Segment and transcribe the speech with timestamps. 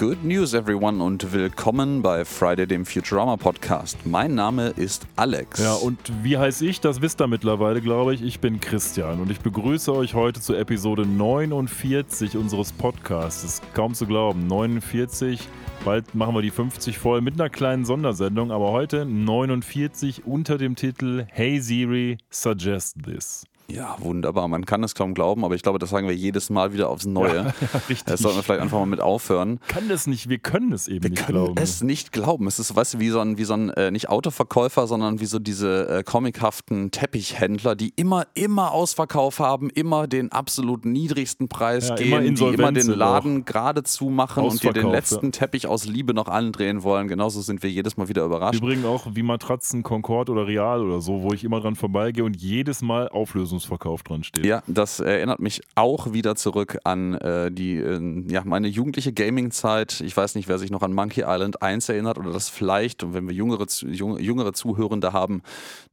[0.00, 3.98] Good News, everyone, und willkommen bei Friday, dem Futurama Podcast.
[4.06, 5.60] Mein Name ist Alex.
[5.60, 6.80] Ja, und wie heiße ich?
[6.80, 8.22] Das wisst ihr mittlerweile, glaube ich.
[8.22, 13.60] Ich bin Christian und ich begrüße euch heute zu Episode 49 unseres Podcasts.
[13.74, 14.46] Kaum zu glauben.
[14.46, 15.46] 49.
[15.84, 20.76] Bald machen wir die 50 voll mit einer kleinen Sondersendung, aber heute 49 unter dem
[20.76, 23.49] Titel Hey Siri, suggest this.
[23.70, 24.48] Ja, wunderbar.
[24.48, 27.06] Man kann es kaum glauben, aber ich glaube, das sagen wir jedes Mal wieder aufs
[27.06, 27.36] Neue.
[27.36, 28.04] Ja, ja, richtig.
[28.04, 29.60] Das sollten wir vielleicht einfach mal mit aufhören.
[29.68, 31.54] Kann das nicht, wir können es eben wir nicht können glauben.
[31.56, 32.46] es nicht glauben.
[32.46, 35.26] Es ist, weißt du, wie so ein, wie so ein äh, nicht Autoverkäufer, sondern wie
[35.26, 41.90] so diese äh, comichaften Teppichhändler, die immer, immer Ausverkauf haben, immer den absolut niedrigsten Preis
[41.90, 45.86] ja, gehen, immer die immer den Laden geradezu machen und dir den letzten Teppich aus
[45.86, 47.08] Liebe noch andrehen wollen.
[47.08, 48.60] Genauso sind wir jedes Mal wieder überrascht.
[48.60, 52.36] Übrigens auch wie Matratzen Concord oder Real oder so, wo ich immer dran vorbeigehe und
[52.36, 54.44] jedes Mal Auflösung Leistungsverkauf dran steht.
[54.46, 60.00] Ja, das erinnert mich auch wieder zurück an äh, die, äh, ja, meine jugendliche Gaming-Zeit.
[60.00, 63.14] Ich weiß nicht, wer sich noch an Monkey Island 1 erinnert oder das vielleicht, und
[63.14, 65.42] wenn wir jüngere, jüngere Zuhörende haben,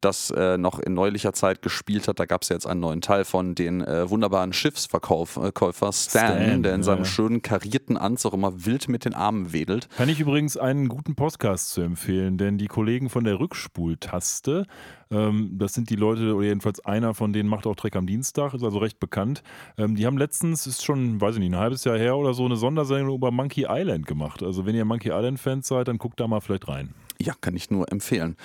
[0.01, 3.01] das äh, noch in neulicher Zeit gespielt hat, da gab es ja jetzt einen neuen
[3.01, 7.05] Teil von den äh, wunderbaren Schiffsverkäufer Stan, Stan, der in seinem ja.
[7.05, 9.89] schönen karierten Anzug immer wild mit den Armen wedelt.
[9.97, 14.65] Kann ich übrigens einen guten Podcast zu empfehlen, denn die Kollegen von der Rückspultaste
[15.11, 18.53] ähm, das sind die Leute, oder jedenfalls einer von denen macht auch Dreck am Dienstag,
[18.53, 19.43] ist also recht bekannt.
[19.77, 22.45] Ähm, die haben letztens, ist schon, weiß ich nicht, ein halbes Jahr her oder so,
[22.45, 24.43] eine Sondersendung über Monkey Island gemacht.
[24.43, 26.93] Also wenn ihr Monkey Island-Fans seid, dann guckt da mal vielleicht rein.
[27.19, 28.35] Ja, kann ich nur empfehlen.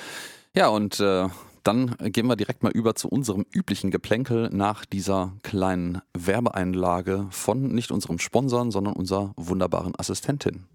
[0.55, 1.29] Ja, und äh,
[1.65, 7.69] dann gehen wir direkt mal über zu unserem üblichen Geplänkel nach dieser kleinen Werbeeinlage von
[7.69, 10.67] nicht unserem Sponsoren, sondern unserer wunderbaren Assistentin.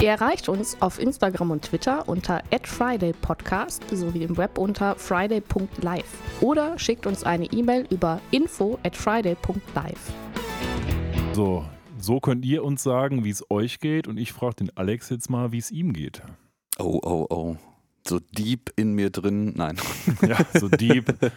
[0.00, 6.78] Ihr erreicht uns auf Instagram und Twitter unter @fridaypodcast sowie im Web unter friday.live oder
[6.78, 10.12] schickt uns eine E-Mail über info at friday.live.
[11.34, 11.66] So,
[11.98, 15.28] so könnt ihr uns sagen, wie es euch geht und ich frage den Alex jetzt
[15.28, 16.22] mal, wie es ihm geht.
[16.80, 17.56] Oh, oh, oh.
[18.08, 19.52] So deep in mir drin.
[19.56, 19.76] Nein.
[20.22, 21.14] Ja, so deep.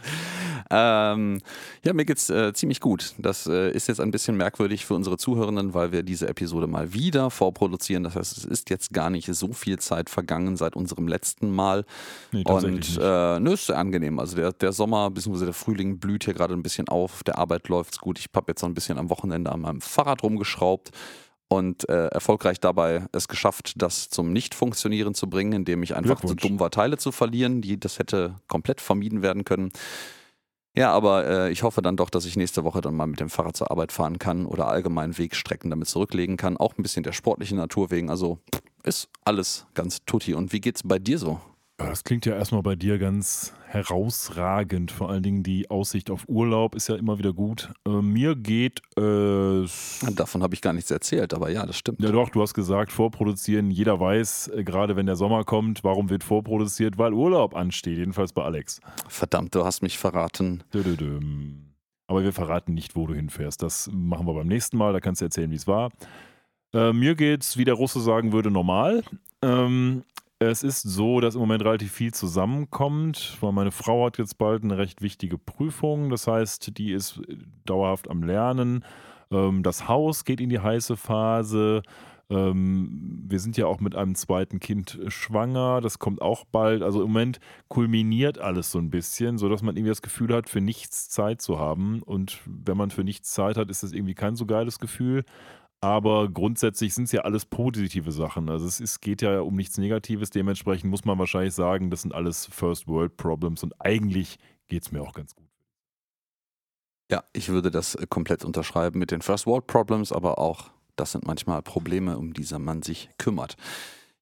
[0.75, 1.39] Ähm,
[1.85, 3.13] ja, mir geht's äh, ziemlich gut.
[3.19, 6.93] Das äh, ist jetzt ein bisschen merkwürdig für unsere Zuhörenden, weil wir diese Episode mal
[6.93, 8.03] wieder vorproduzieren.
[8.03, 11.85] Das heißt, es ist jetzt gar nicht so viel Zeit vergangen seit unserem letzten Mal.
[12.31, 14.17] Nee, Und äh, nö, ist sehr angenehm.
[14.17, 15.45] Also der, der Sommer bzw.
[15.45, 17.23] der Frühling blüht hier gerade ein bisschen auf.
[17.23, 18.17] Der Arbeit läuft's gut.
[18.17, 20.89] Ich habe jetzt noch ein bisschen am Wochenende an meinem Fahrrad rumgeschraubt
[21.55, 26.35] und äh, erfolgreich dabei es geschafft, das zum Nicht-Funktionieren zu bringen, indem ich einfach zu
[26.35, 29.71] dumm war, Teile zu verlieren, die das hätte komplett vermieden werden können.
[30.75, 33.29] Ja, aber äh, ich hoffe dann doch, dass ich nächste Woche dann mal mit dem
[33.29, 36.57] Fahrrad zur Arbeit fahren kann oder allgemein Wegstrecken damit zurücklegen kann.
[36.57, 38.09] Auch ein bisschen der sportlichen Natur wegen.
[38.09, 38.39] Also
[38.83, 40.33] ist alles ganz tutti.
[40.33, 41.39] Und wie geht's bei dir so?
[41.77, 44.91] Das klingt ja erstmal bei dir ganz herausragend.
[44.91, 47.73] Vor allen Dingen die Aussicht auf Urlaub ist ja immer wieder gut.
[47.87, 50.05] Äh, mir geht es.
[50.15, 51.99] Davon habe ich gar nichts erzählt, aber ja, das stimmt.
[51.99, 53.71] Ja, doch, du hast gesagt, vorproduzieren.
[53.71, 56.99] Jeder weiß, äh, gerade wenn der Sommer kommt, warum wird vorproduziert?
[56.99, 58.79] Weil Urlaub ansteht, jedenfalls bei Alex.
[59.07, 60.63] Verdammt, du hast mich verraten.
[62.05, 63.63] Aber wir verraten nicht, wo du hinfährst.
[63.63, 64.93] Das machen wir beim nächsten Mal.
[64.93, 65.89] Da kannst du erzählen, wie es war.
[66.73, 69.03] Äh, mir geht's, wie der Russe sagen würde, normal.
[69.41, 70.03] Ähm,
[70.49, 74.63] es ist so, dass im Moment relativ viel zusammenkommt, weil meine Frau hat jetzt bald
[74.63, 76.09] eine recht wichtige Prüfung.
[76.09, 77.21] Das heißt, die ist
[77.65, 78.83] dauerhaft am Lernen.
[79.31, 81.83] Ähm, das Haus geht in die heiße Phase.
[82.29, 85.81] Ähm, wir sind ja auch mit einem zweiten Kind schwanger.
[85.81, 86.81] Das kommt auch bald.
[86.81, 90.61] Also im Moment kulminiert alles so ein bisschen, sodass man irgendwie das Gefühl hat, für
[90.61, 92.01] nichts Zeit zu haben.
[92.01, 95.25] Und wenn man für nichts Zeit hat, ist das irgendwie kein so geiles Gefühl.
[95.83, 98.47] Aber grundsätzlich sind es ja alles positive Sachen.
[98.47, 100.29] Also es ist, geht ja um nichts Negatives.
[100.29, 104.93] Dementsprechend muss man wahrscheinlich sagen, das sind alles First World Problems und eigentlich geht es
[104.93, 105.49] mir auch ganz gut.
[107.11, 111.11] Ja, ich würde das äh, komplett unterschreiben mit den First World Problems, aber auch das
[111.11, 113.57] sind manchmal Probleme, um die man sich kümmert.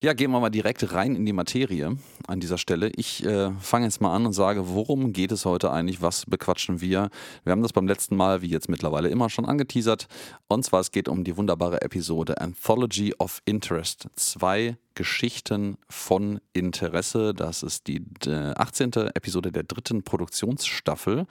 [0.04, 1.96] Ja, gehen wir mal direkt rein in die Materie
[2.26, 2.90] an dieser Stelle.
[2.96, 6.02] Ich äh, fange jetzt mal an und sage, worum geht es heute eigentlich?
[6.02, 7.12] Was bequatschen wir?
[7.44, 10.08] Wir haben das beim letzten Mal, wie jetzt mittlerweile immer, schon angeteasert.
[10.48, 14.08] Und zwar, es geht um die wunderbare Episode Anthology of Interest.
[14.16, 17.36] Zwei Geschichten von Interesse.
[17.36, 18.94] Das ist die 18.
[18.94, 21.28] Äh, Episode der dritten Produktionsstaffel,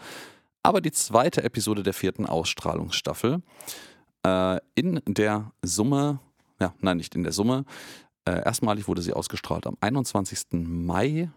[0.62, 3.42] aber die zweite Episode der vierten Ausstrahlungsstaffel.
[4.24, 6.20] Äh, in der Summe,
[6.60, 7.64] ja, nein, nicht in der Summe,
[8.24, 10.46] äh, erstmalig wurde sie ausgestrahlt am 21.
[10.52, 11.30] Mai.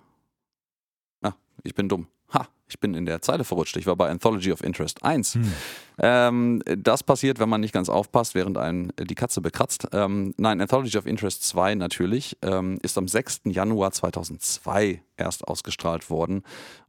[1.21, 1.33] Ah,
[1.63, 2.07] ich bin dumm.
[2.33, 3.77] Ha, ich bin in der Zeile verrutscht.
[3.77, 5.35] Ich war bei Anthology of Interest 1.
[5.35, 5.53] Hm.
[5.99, 9.87] Ähm, das passiert, wenn man nicht ganz aufpasst, während einen die Katze bekratzt.
[9.91, 13.41] Ähm, nein, Anthology of Interest 2 natürlich ähm, ist am 6.
[13.45, 16.43] Januar 2002 erst ausgestrahlt worden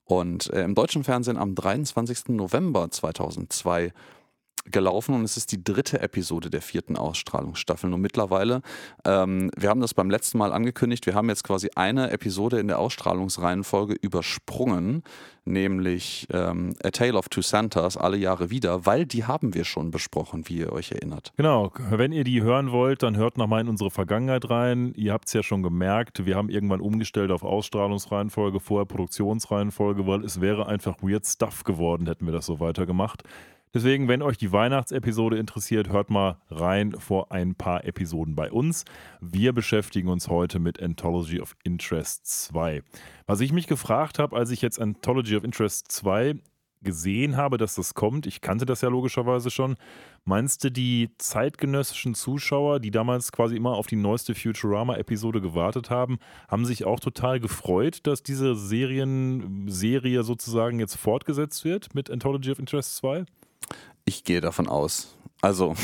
[0.04, 2.28] und äh, im deutschen Fernsehen am 23.
[2.28, 3.92] November 2002
[4.64, 7.92] gelaufen und es ist die dritte Episode der vierten Ausstrahlungsstaffel.
[7.92, 8.62] Und mittlerweile,
[9.04, 12.68] ähm, wir haben das beim letzten Mal angekündigt, wir haben jetzt quasi eine Episode in
[12.68, 15.02] der Ausstrahlungsreihenfolge übersprungen,
[15.44, 19.90] nämlich ähm, A Tale of Two Santas, alle Jahre wieder, weil die haben wir schon
[19.90, 21.32] besprochen, wie ihr euch erinnert.
[21.36, 24.94] Genau, wenn ihr die hören wollt, dann hört nochmal in unsere Vergangenheit rein.
[24.96, 30.24] Ihr habt es ja schon gemerkt, wir haben irgendwann umgestellt auf Ausstrahlungsreihenfolge, vorher Produktionsreihenfolge, weil
[30.24, 33.24] es wäre einfach weird Stuff geworden, hätten wir das so weitergemacht.
[33.74, 38.84] Deswegen, wenn euch die Weihnachtsepisode interessiert, hört mal rein vor ein paar Episoden bei uns.
[39.20, 42.82] Wir beschäftigen uns heute mit Anthology of Interest 2.
[43.26, 46.36] Was ich mich gefragt habe, als ich jetzt Anthology of Interest 2
[46.82, 49.74] gesehen habe, dass das kommt, ich kannte das ja logischerweise schon,
[50.24, 56.18] meinst du, die zeitgenössischen Zuschauer, die damals quasi immer auf die neueste Futurama-Episode gewartet haben,
[56.46, 62.60] haben sich auch total gefreut, dass diese Serienserie sozusagen jetzt fortgesetzt wird mit Anthology of
[62.60, 63.24] Interest 2?
[64.04, 65.14] Ich gehe davon aus.
[65.44, 65.74] Also,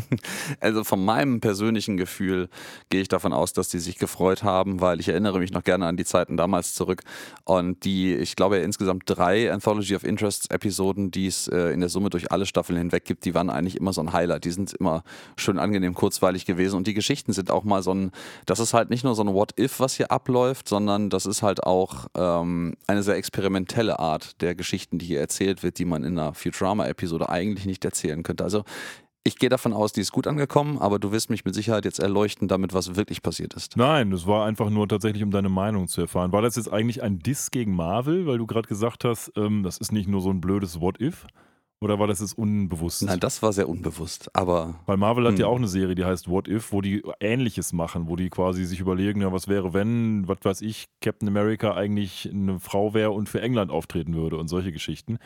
[0.60, 2.50] also von meinem persönlichen Gefühl
[2.90, 5.86] gehe ich davon aus, dass die sich gefreut haben, weil ich erinnere mich noch gerne
[5.86, 7.00] an die Zeiten damals zurück.
[7.44, 11.88] Und die, ich glaube, insgesamt drei Anthology of Interests Episoden, die es äh, in der
[11.88, 14.44] Summe durch alle Staffeln hinweg gibt, die waren eigentlich immer so ein Highlight.
[14.44, 15.04] Die sind immer
[15.38, 16.76] schön angenehm kurzweilig gewesen.
[16.76, 18.10] Und die Geschichten sind auch mal so ein,
[18.44, 21.62] das ist halt nicht nur so ein What-If, was hier abläuft, sondern das ist halt
[21.62, 26.18] auch ähm, eine sehr experimentelle Art der Geschichten, die hier erzählt wird, die man in
[26.18, 28.44] einer Futurama-Episode eigentlich nicht erzählen könnte.
[28.44, 28.64] Also
[29.28, 32.00] ich gehe davon aus, die ist gut angekommen, aber du wirst mich mit Sicherheit jetzt
[32.00, 33.76] erleuchten damit, was wirklich passiert ist.
[33.76, 36.32] Nein, das war einfach nur tatsächlich, um deine Meinung zu erfahren.
[36.32, 39.78] War das jetzt eigentlich ein Diss gegen Marvel, weil du gerade gesagt hast, ähm, das
[39.78, 41.26] ist nicht nur so ein blödes What-If?
[41.80, 43.02] Oder war das jetzt unbewusst?
[43.04, 44.80] Nein, das war sehr unbewusst, aber.
[44.86, 45.40] Weil Marvel hat Hm.
[45.40, 48.64] ja auch eine Serie, die heißt What If, wo die Ähnliches machen, wo die quasi
[48.64, 53.12] sich überlegen, ja, was wäre, wenn, was weiß ich, Captain America eigentlich eine Frau wäre
[53.12, 55.18] und für England auftreten würde und solche Geschichten.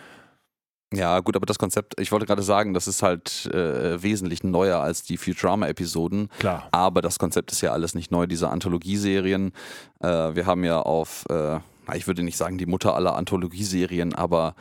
[0.92, 4.80] Ja, gut, aber das Konzept, ich wollte gerade sagen, das ist halt äh, wesentlich neuer
[4.80, 6.28] als die Futurama-Episoden.
[6.38, 6.68] Klar.
[6.70, 9.52] Aber das Konzept ist ja alles nicht neu, diese Anthologieserien.
[10.00, 11.60] Äh, wir haben ja auf, äh,
[11.94, 14.54] ich würde nicht sagen die Mutter aller Anthologieserien, aber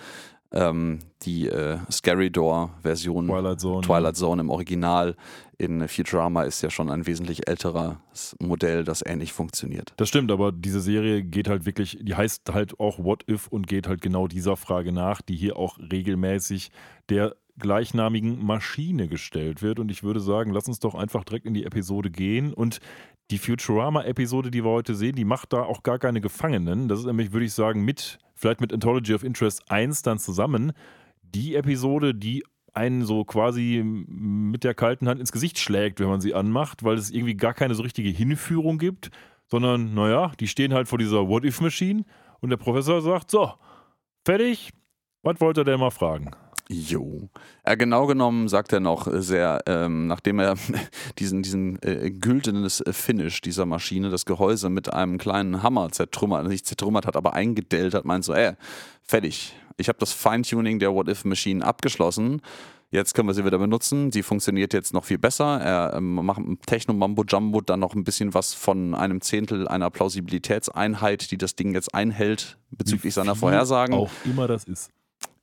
[0.52, 3.82] ähm, die äh, Scary Door-Version Twilight Zone.
[3.82, 5.16] Twilight Zone im Original
[5.58, 9.94] in Futurama ist ja schon ein wesentlich älteres Modell, das ähnlich funktioniert.
[9.98, 13.68] Das stimmt, aber diese Serie geht halt wirklich, die heißt halt auch What If und
[13.68, 16.72] geht halt genau dieser Frage nach, die hier auch regelmäßig
[17.10, 19.80] der gleichnamigen Maschine gestellt wird.
[19.80, 22.54] Und ich würde sagen, lass uns doch einfach direkt in die Episode gehen.
[22.54, 22.80] Und
[23.30, 26.88] die Futurama-Episode, die wir heute sehen, die macht da auch gar keine Gefangenen.
[26.88, 30.74] Das ist nämlich, würde ich sagen, mit, vielleicht mit Anthology of Interest 1 dann zusammen,
[31.22, 32.44] die Episode, die
[32.74, 36.98] einen so quasi mit der kalten Hand ins Gesicht schlägt, wenn man sie anmacht, weil
[36.98, 39.12] es irgendwie gar keine so richtige Hinführung gibt,
[39.48, 42.06] sondern, naja, die stehen halt vor dieser What-If-Maschine
[42.40, 43.52] und der Professor sagt, so,
[44.26, 44.72] fertig,
[45.22, 46.32] was wollt ihr denn mal fragen?
[46.72, 47.30] Jo.
[47.68, 50.56] Ja, genau genommen sagt er noch sehr, ähm, nachdem er
[51.20, 56.66] diesen, diesen äh, güldenes Finish dieser Maschine, das Gehäuse mit einem kleinen Hammer zertrümmert, nicht
[56.66, 58.54] zertrümmert hat, aber eingedellt hat, meint so, ey,
[59.04, 59.54] fertig.
[59.76, 62.42] Ich habe das Feintuning der What-If-Maschine abgeschlossen.
[62.90, 64.12] Jetzt können wir sie wieder benutzen.
[64.12, 65.60] Sie funktioniert jetzt noch viel besser.
[65.62, 71.32] Er ähm, macht im Techno-Mambo-Jumbo dann noch ein bisschen was von einem Zehntel einer Plausibilitätseinheit,
[71.32, 73.96] die das Ding jetzt einhält bezüglich seiner Vorhersagen.
[73.96, 74.90] Auch immer das ist.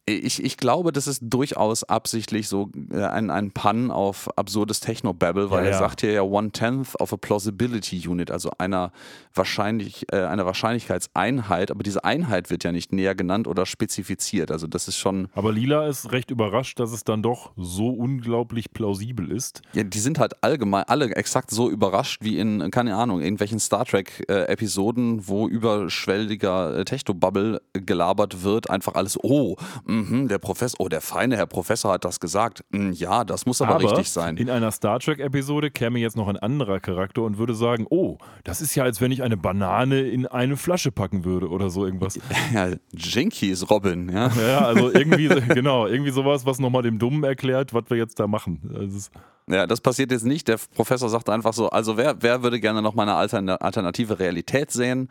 [0.08, 5.50] Ich, ich glaube, das ist durchaus absichtlich so äh, ein, ein Pun auf absurdes Techno-Babble,
[5.50, 5.78] weil Ja, er ja.
[5.78, 8.92] sagt hier ja One-Tenth of a Plausibility Unit, also einer,
[9.34, 14.50] wahrscheinlich, äh, einer Wahrscheinlichkeitseinheit, aber diese Einheit wird ja nicht näher genannt oder spezifiziert.
[14.50, 18.72] Also das ist schon, Aber Lila ist recht überrascht, dass es dann doch so unglaublich
[18.72, 19.62] plausibel ist.
[19.74, 23.84] ja, die sind halt allgemein alle exakt so überrascht wie in, keine Ahnung, irgendwelchen Star
[23.84, 29.56] Trek-Episoden, wo überschwelliger äh, Techno-Bubble gelabert wird, einfach alles, oh,
[29.98, 32.64] mhm, der Professor, oh, der feine Herr Professor hat das gesagt.
[32.70, 34.36] Mm, ja, das muss aber, richtig sein.
[34.36, 38.60] in einer Star Trek-Episode käme jetzt noch ein anderer Charakter und würde sagen, oh, das
[38.60, 42.18] ist ja, als wenn ich eine Banane in eine Flasche packen würde oder so irgendwas.
[42.54, 44.30] Ja, Jinky ist Robin, ja.
[44.48, 48.26] Ja, also irgendwie, genau, irgendwie sowas, was nochmal dem Dummen erklärt, was wir jetzt da
[48.26, 48.70] machen.
[48.74, 49.10] Also
[49.50, 50.48] Ja, das passiert jetzt nicht.
[50.48, 54.18] Der Professor sagt einfach so, also wer, wer würde gerne noch mal eine altern- alternative
[54.18, 55.08] Realität sehen?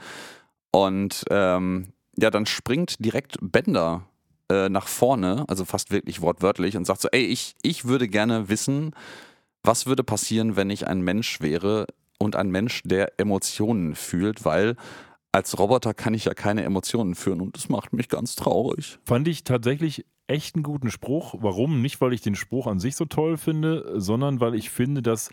[0.71, 4.03] Und ähm, ja, dann springt direkt Bender
[4.51, 8.49] äh, nach vorne, also fast wirklich wortwörtlich, und sagt so, ey, ich, ich würde gerne
[8.49, 8.93] wissen,
[9.63, 11.87] was würde passieren, wenn ich ein Mensch wäre
[12.19, 14.75] und ein Mensch, der Emotionen fühlt, weil
[15.31, 18.97] als Roboter kann ich ja keine Emotionen führen und das macht mich ganz traurig.
[19.05, 21.35] fand ich tatsächlich echt einen guten Spruch.
[21.39, 21.81] Warum?
[21.81, 25.29] Nicht, weil ich den Spruch an sich so toll finde, sondern weil ich finde, das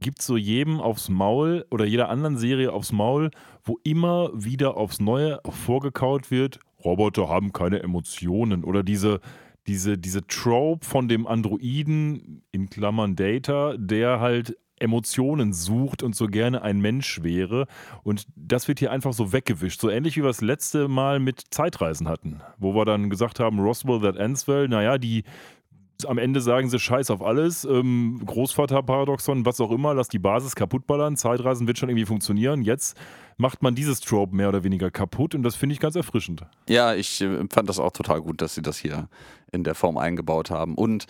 [0.00, 3.30] gibt so jedem aufs Maul oder jeder anderen Serie aufs Maul,
[3.62, 9.20] wo immer wieder aufs Neue vorgekaut wird, Roboter haben keine Emotionen oder diese
[9.66, 16.26] diese, diese Trope von dem Androiden, in Klammern Data, der halt Emotionen sucht und so
[16.26, 17.66] gerne ein Mensch wäre.
[18.02, 19.80] Und das wird hier einfach so weggewischt.
[19.80, 23.60] So ähnlich wie wir das letzte Mal mit Zeitreisen hatten, wo wir dann gesagt haben,
[23.60, 25.24] Roswell that ends well, naja, die
[26.06, 30.56] am Ende sagen sie Scheiß auf alles, ähm, Großvaterparadoxon, was auch immer, lass die Basis
[30.56, 32.62] kaputtballern, Zeitreisen wird schon irgendwie funktionieren.
[32.62, 32.98] Jetzt
[33.36, 36.42] macht man dieses Trope mehr oder weniger kaputt und das finde ich ganz erfrischend.
[36.68, 39.08] Ja, ich äh, fand das auch total gut, dass sie das hier
[39.52, 40.74] in der Form eingebaut haben.
[40.74, 41.06] Und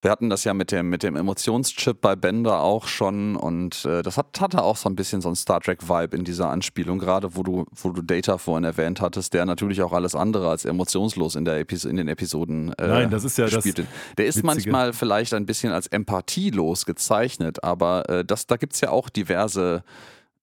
[0.00, 4.02] wir hatten das ja mit dem, mit dem Emotionschip bei Bender auch schon und äh,
[4.02, 7.34] das hat, hatte auch so ein bisschen so ein Star Trek-Vibe in dieser Anspielung, gerade
[7.34, 11.34] wo du, wo du Data vorhin erwähnt hattest, der natürlich auch alles andere als emotionslos
[11.34, 13.80] in, der Epis in den Episoden äh, Nein, das ist ja spielt.
[13.80, 14.46] das Der ist Witzige.
[14.46, 19.08] manchmal vielleicht ein bisschen als empathielos gezeichnet, aber äh, das, da gibt es ja auch
[19.08, 19.82] diverse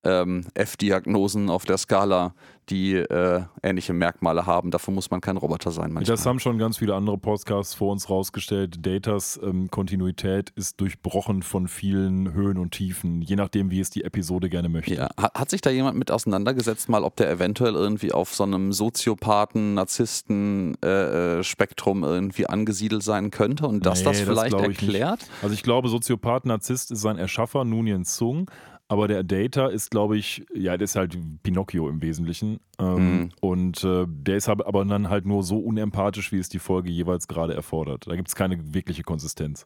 [0.06, 2.34] ähm, F-Diagnosen auf der Skala,
[2.70, 4.72] die äh, ähnliche Merkmale haben.
[4.72, 6.16] Dafür muss man kein Roboter sein manchmal.
[6.16, 8.86] Das haben schon ganz viele andere Podcasts vor uns rausgestellt.
[8.86, 14.04] Datas ähm, Kontinuität ist durchbrochen von vielen Höhen und Tiefen, je nachdem, wie es die
[14.04, 14.96] Episode gerne möchte.
[14.96, 15.10] Ja.
[15.16, 18.74] Hat, hat sich da jemand mit auseinandergesetzt, mal, ob der eventuell irgendwie auf so einem
[18.74, 24.58] Soziopathen, Narzissten äh, äh, Spektrum irgendwie angesiedelt sein könnte und dass Nee, das das vielleicht
[24.58, 24.82] nicht.
[24.82, 25.20] erklärt?
[25.44, 28.50] Also ich glaube, Soziopath, Narzisst ist sein Erschaffer, Nunien Sung.
[28.88, 32.60] Aber der Data ist, glaube ich, ja, der ist halt Pinocchio im Wesentlichen.
[32.80, 33.30] Ähm, Mhm.
[33.42, 36.92] Und äh, der ist aber aber dann halt nur so unempathisch, wie es die Folge
[36.92, 38.06] jeweils gerade erfordert.
[38.08, 39.66] Da gibt es keine wirkliche Konsistenz.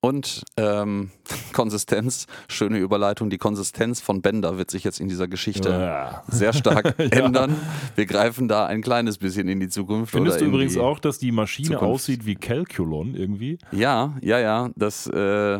[0.00, 1.10] Und ähm,
[1.52, 6.22] Konsistenz, schöne Überleitung, die Konsistenz von Bender wird sich jetzt in dieser Geschichte Ja.
[6.28, 7.56] sehr stark ändern.
[7.96, 10.12] Wir greifen da ein kleines bisschen in die Zukunft.
[10.12, 11.84] Findest du übrigens auch, dass die Maschine Zukunft.
[11.94, 13.58] aussieht wie Calculon irgendwie?
[13.72, 14.70] Ja, ja, ja.
[14.76, 15.58] Das, äh,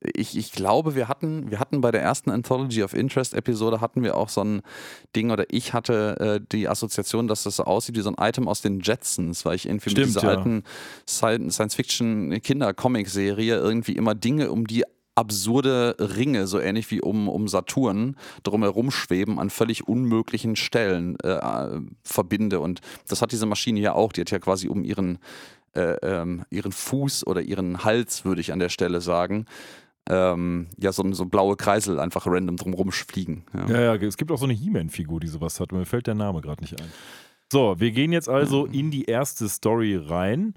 [0.00, 4.02] ich, ich glaube, wir hatten, wir hatten bei der ersten Anthology of Interest Episode hatten
[4.02, 4.62] wir auch so ein
[5.16, 8.46] Ding oder ich hatte äh, die Assoziation, dass das so aussieht wie so ein Item
[8.46, 10.36] aus den Jetsons, weil ich irgendwie Stimmt, mit dieser ja.
[10.36, 10.62] alten
[11.08, 14.84] Sci- Science-Fiction-Kinder-Comic-Serie irgendwie immer Dinge um die
[15.16, 18.14] absurde Ringe, so ähnlich wie um, um Saturn,
[18.44, 22.60] drumherum schweben an völlig unmöglichen Stellen äh, verbinde.
[22.60, 24.12] Und das hat diese Maschine ja auch.
[24.12, 25.18] Die hat ja quasi um ihren,
[25.74, 29.46] äh, ähm, ihren Fuß oder ihren Hals, würde ich an der Stelle sagen,
[30.08, 33.44] ähm, ja, so, so blaue Kreisel einfach random drumherum fliegen.
[33.54, 33.68] Ja.
[33.68, 35.72] Ja, ja, es gibt auch so eine He-Man-Figur, die sowas hat.
[35.72, 36.88] Mir fällt der Name gerade nicht ein.
[37.52, 40.54] So, wir gehen jetzt also in die erste Story rein.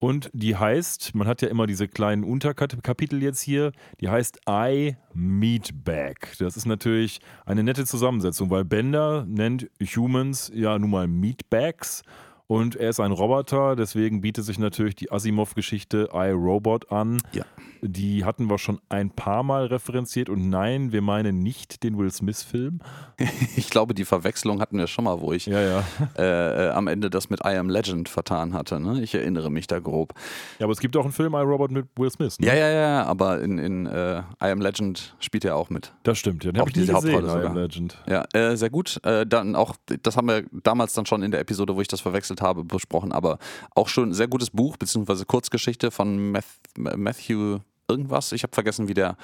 [0.00, 4.94] Und die heißt, man hat ja immer diese kleinen Unterkapitel jetzt hier, die heißt I
[5.12, 6.36] Meatbag.
[6.38, 12.02] Das ist natürlich eine nette Zusammensetzung, weil Bender nennt Humans ja nun mal Meatbags.
[12.50, 17.20] Und er ist ein Roboter, deswegen bietet sich natürlich die Asimov-Geschichte I Robot an.
[17.32, 17.44] Ja.
[17.82, 22.10] Die hatten wir schon ein paar Mal referenziert und nein, wir meinen nicht den Will
[22.10, 22.80] Smith-Film.
[23.56, 25.84] Ich glaube, die Verwechslung hatten wir schon mal, wo ich Ja, ja.
[26.16, 28.80] äh, äh, am Ende das mit I Am Legend vertan hatte.
[28.80, 29.02] Ne?
[29.02, 30.14] Ich erinnere mich da grob.
[30.58, 32.38] Ja, aber es gibt auch einen Film I Robot mit Will Smith.
[32.38, 32.46] Ne?
[32.46, 35.92] Ja, ja, ja, aber in, in äh, I Am Legend spielt er auch mit.
[36.04, 36.52] Das stimmt, ja.
[36.52, 37.56] Den habe ich nie diese gesehen, Hauptrolle I Am.
[37.56, 38.02] Legend.
[38.08, 39.00] Ja, äh, sehr gut.
[39.04, 42.00] Äh, dann auch, das haben wir damals dann schon in der Episode, wo ich das
[42.00, 43.38] verwechselt habe, besprochen, aber
[43.74, 46.32] auch schon ein sehr gutes Buch, beziehungsweise Kurzgeschichte von
[46.76, 48.32] Matthew irgendwas.
[48.32, 49.16] Ich habe vergessen, wie der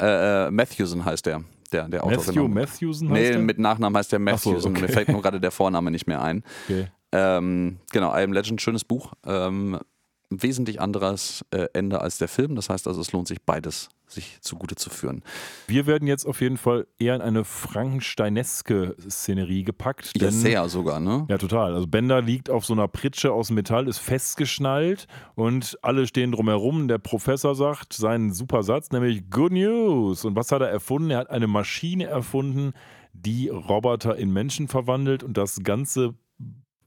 [0.00, 2.16] äh, äh, Matthewson heißt der, der, der Autor.
[2.18, 2.48] Matthew genau.
[2.48, 3.38] Matthewson heißt Nee, der?
[3.38, 4.72] mit Nachnamen heißt der Ach so, Matthewson.
[4.72, 4.82] okay.
[4.82, 6.42] Mir fällt nur gerade der Vorname nicht mehr ein.
[6.68, 6.88] Okay.
[7.12, 9.12] Ähm, genau, I Am Legend, schönes Buch.
[9.26, 9.80] Ähm,
[10.30, 12.54] ein wesentlich anderes äh, Ende als der Film.
[12.54, 15.22] Das heißt also, es lohnt sich beides, sich zugute zu führen.
[15.66, 20.12] Wir werden jetzt auf jeden Fall eher in eine Frankensteineske Szenerie gepackt.
[20.16, 21.26] Ja, denn- sehr sogar, ne?
[21.28, 21.74] Ja, total.
[21.74, 26.88] Also Bender liegt auf so einer Pritsche aus Metall, ist festgeschnallt und alle stehen drumherum.
[26.88, 30.24] Der Professor sagt seinen super Satz, nämlich Good News.
[30.24, 31.10] Und was hat er erfunden?
[31.10, 32.72] Er hat eine Maschine erfunden,
[33.12, 36.14] die Roboter in Menschen verwandelt und das Ganze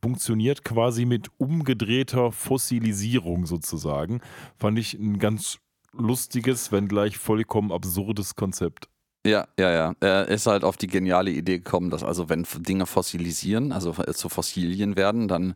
[0.03, 4.19] funktioniert quasi mit umgedrehter Fossilisierung sozusagen.
[4.57, 5.59] Fand ich ein ganz
[5.93, 8.89] lustiges, wenn gleich vollkommen absurdes Konzept.
[9.25, 9.93] Ja, ja, ja.
[10.01, 14.11] Er ist halt auf die geniale Idee gekommen, dass also wenn Dinge fossilisieren, also äh,
[14.13, 15.53] zu Fossilien werden, dann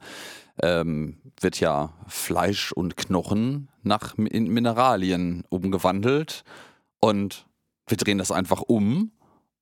[0.64, 6.46] ähm, wird ja Fleisch und Knochen nach Mi- in Mineralien umgewandelt
[7.02, 7.46] und
[7.86, 9.12] wir drehen das einfach um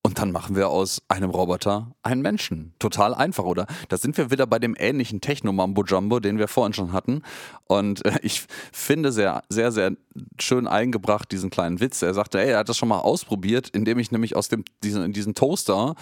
[0.06, 2.76] und dann machen wir aus einem Roboter einen Menschen.
[2.78, 3.66] Total einfach, oder?
[3.90, 7.24] Da sind wir wieder bei dem ähnlichen Techno-Mambo-Jumbo, den wir vorhin schon hatten.
[7.64, 9.94] Und äh, ich finde sehr, sehr, sehr
[10.40, 12.04] schön eingebracht diesen kleinen Witz.
[12.04, 15.12] Er sagte, ey, er hat das schon mal ausprobiert, indem ich nämlich aus dem, diesen,
[15.12, 15.96] diesen Toaster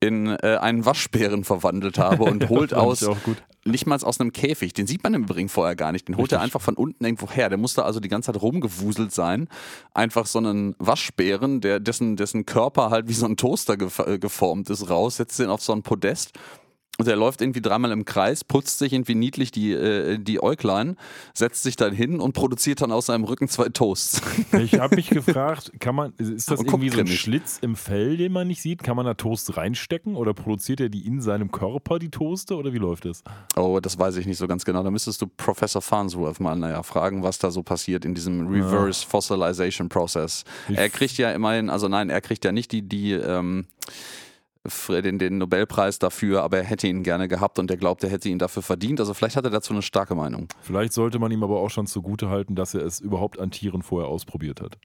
[0.00, 3.08] in äh, einen Waschbären verwandelt habe und holt aus
[3.66, 4.72] nicht mal aus einem Käfig.
[4.74, 6.08] Den sieht man im Übrigen vorher gar nicht.
[6.08, 6.44] Den holt er Richtig.
[6.44, 7.48] einfach von unten irgendwo her.
[7.48, 9.48] Der musste also die ganze Zeit rumgewuselt sein.
[9.92, 14.18] Einfach so einen Waschbären, der, dessen, dessen Körper halt wie so ein Toaster gef äh,
[14.18, 16.32] geformt ist, raus, setzt den auf so ein Podest
[16.98, 20.96] Und er läuft irgendwie dreimal im Kreis, putzt sich irgendwie niedlich die, äh, die Äuglein,
[21.34, 24.22] setzt sich dann hin und produziert dann aus seinem Rücken zwei Toasts.
[24.58, 27.20] Ich habe mich gefragt, kann man, ist das Und irgendwie so ein grimmig.
[27.20, 28.82] Schlitz im Fell, den man nicht sieht?
[28.82, 32.72] Kann man da Toast reinstecken oder produziert er die in seinem Körper, die Toaste, oder
[32.72, 33.22] wie läuft das?
[33.56, 34.82] Oh, das weiß ich nicht so ganz genau.
[34.82, 39.06] Da müsstest du Professor Farnsworth mal naja, fragen, was da so passiert in diesem Reverse
[39.06, 40.44] Fossilization Process.
[40.70, 43.66] Ich- Er kriegt ja immerhin, also nein, er kriegt ja nicht die, die ähm,
[44.88, 48.28] den, den Nobelpreis dafür, aber er hätte ihn gerne gehabt und er glaubt, er hätte
[48.28, 49.00] ihn dafür verdient.
[49.00, 50.48] Also vielleicht hat er dazu eine starke Meinung.
[50.60, 53.82] Vielleicht sollte man ihm aber auch schon zugute halten, dass er es überhaupt an Tieren
[53.82, 54.78] vorher ausprobiert hat.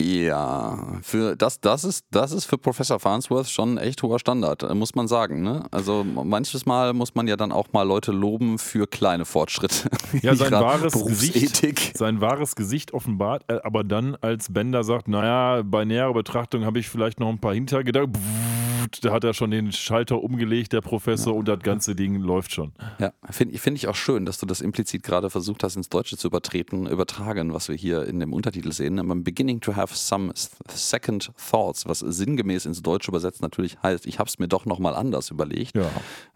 [0.00, 4.62] Ja, für das, das, ist, das ist für Professor Farnsworth schon ein echt hoher Standard,
[4.62, 5.42] äh, muss man sagen.
[5.42, 5.64] Ne?
[5.70, 9.90] Also manches Mal muss man ja dann auch mal Leute loben für kleine Fortschritte.
[10.22, 10.92] Ja, in sein wahres.
[10.92, 16.64] Gesicht, sein wahres Gesicht offenbart, er aber dann als Bender sagt, naja, bei näherer Betrachtung
[16.64, 18.20] habe ich vielleicht noch ein paar Hintergedanken.
[19.02, 22.72] Da hat er schon den Schalter umgelegt, der Professor, und das ganze Ding läuft schon.
[22.98, 26.16] Ja, finde find ich auch schön, dass du das implizit gerade versucht hast, ins Deutsche
[26.16, 28.98] zu übertreten, übertragen, was wir hier in dem Untertitel sehen.
[29.00, 30.32] I'm beginning to have some
[30.68, 34.94] second thoughts, was sinngemäß ins Deutsche übersetzt natürlich heißt, ich habe es mir doch nochmal
[34.94, 35.76] anders überlegt.
[35.76, 35.86] Ja,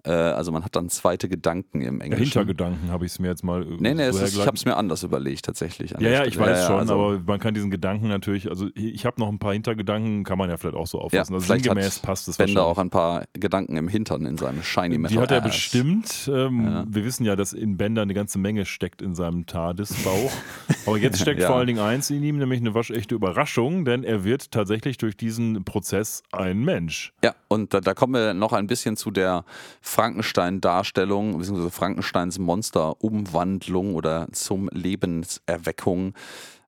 [0.07, 2.25] Äh, also man hat dann zweite Gedanken im ja Englischen.
[2.25, 3.63] Hintergedanken habe ich es mir jetzt mal.
[3.63, 5.93] äh, Nee, nee, so ist, ich habe es mir anders überlegt tatsächlich.
[5.93, 9.07] Ja, ja, ich weiß Ja, schon, also- aber man kann diesen Gedanken natürlich, also ich
[9.07, 11.33] habe noch ein paar Hintergedanken, kann man ja vielleicht auch so auffassen.
[11.33, 14.63] Ja, also sinngemäß hat passt es Bender auch ein paar Gedanken im Hintern in seinem
[14.63, 15.45] Shiny Metal Die hat er Ass.
[15.45, 16.31] bestimmt.
[16.33, 16.85] Ähm, Ja.
[16.89, 20.33] Wir wissen ja, dass in Bender eine ganze Menge steckt in seinem TARDIS-Bauch.
[20.87, 21.47] Aber jetzt steckt Ja.
[21.49, 25.17] vor allen Dingen eins in ihm, nämlich eine waschechte Überraschung, denn er wird tatsächlich durch
[25.17, 27.13] diesen Prozess ein Mensch.
[27.23, 29.45] Ja, und da, da kommen wir noch ein bisschen zu der
[29.81, 36.15] Frankenstein-Darstellung, beziehungsweise Frankensteins Monster-Umwandlung oder zum Lebenserweckung.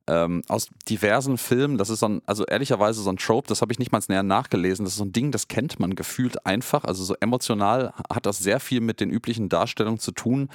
[0.08, 3.72] Ähm, aus diversen Filmen, das ist so ein, also ehrlicherweise so ein Trope, das habe
[3.72, 4.84] ich nicht mal näher nachgelesen.
[4.84, 6.84] Das ist so ein Ding, das kennt man gefühlt einfach.
[6.84, 10.48] Also so emotional hat das sehr viel mit den üblichen Darstellungen zu tun.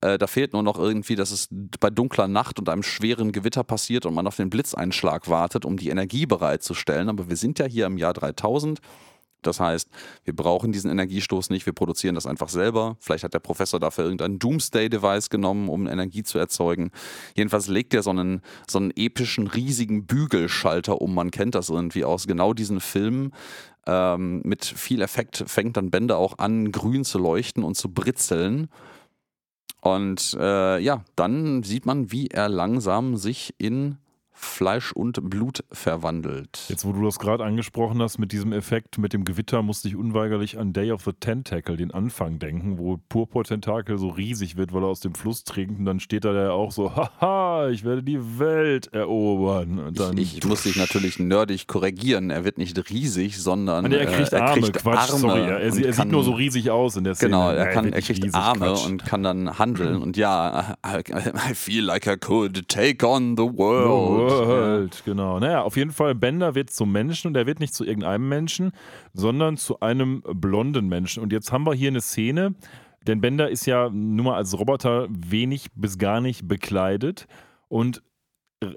[0.00, 3.64] Äh, da fehlt nur noch irgendwie, dass es bei dunkler Nacht und einem schweren Gewitter
[3.64, 7.08] passiert und man auf den Blitzeinschlag wartet, um die Energie bereitzustellen.
[7.08, 8.80] Aber wir sind ja hier im Jahr 3000.
[9.42, 9.88] Das heißt,
[10.24, 12.96] wir brauchen diesen Energiestoß nicht, wir produzieren das einfach selber.
[13.00, 16.90] Vielleicht hat der Professor dafür irgendein Doomsday-Device genommen, um Energie zu erzeugen.
[17.36, 21.14] Jedenfalls legt er so einen, so einen epischen, riesigen Bügelschalter um.
[21.14, 23.32] Man kennt das irgendwie aus genau diesen Filmen.
[23.86, 28.68] Ähm, mit viel Effekt fängt dann Bender auch an, grün zu leuchten und zu britzeln.
[29.80, 33.98] Und äh, ja, dann sieht man, wie er langsam sich in
[34.34, 36.64] Fleisch und Blut verwandelt.
[36.68, 39.96] Jetzt, wo du das gerade angesprochen hast mit diesem Effekt mit dem Gewitter, musste ich
[39.96, 44.82] unweigerlich an Day of the Tentacle, den Anfang, denken, wo Purpur-Tentakel so riesig wird, weil
[44.82, 48.02] er aus dem Fluss trinkt und dann steht da der auch so, haha, ich werde
[48.02, 49.78] die Welt erobern.
[49.78, 52.30] Und dann ich, ich muss dich natürlich nerdig korrigieren.
[52.30, 55.40] Er wird nicht riesig, sondern nee, er kriegt äh, Arme, kriegt Quatsch, Arme sorry.
[55.40, 57.30] Er, er, und sieht- er kann- nur so riesig aus in der Szene.
[57.30, 58.86] Genau, er, kann, er nicht kriegt riesig, Arme Quatsch.
[58.86, 59.96] und kann dann handeln.
[60.02, 61.00] Und ja, I,
[61.50, 64.48] I feel like I could take on the The world.
[64.48, 65.38] World, genau.
[65.38, 68.72] Naja, auf jeden Fall, Bender wird zum Menschen und er wird nicht zu irgendeinem Menschen,
[69.12, 71.22] sondern zu einem blonden Menschen.
[71.22, 72.54] Und jetzt haben wir hier eine Szene,
[73.06, 77.26] denn Bender ist ja nur mal als Roboter wenig bis gar nicht bekleidet
[77.68, 78.02] und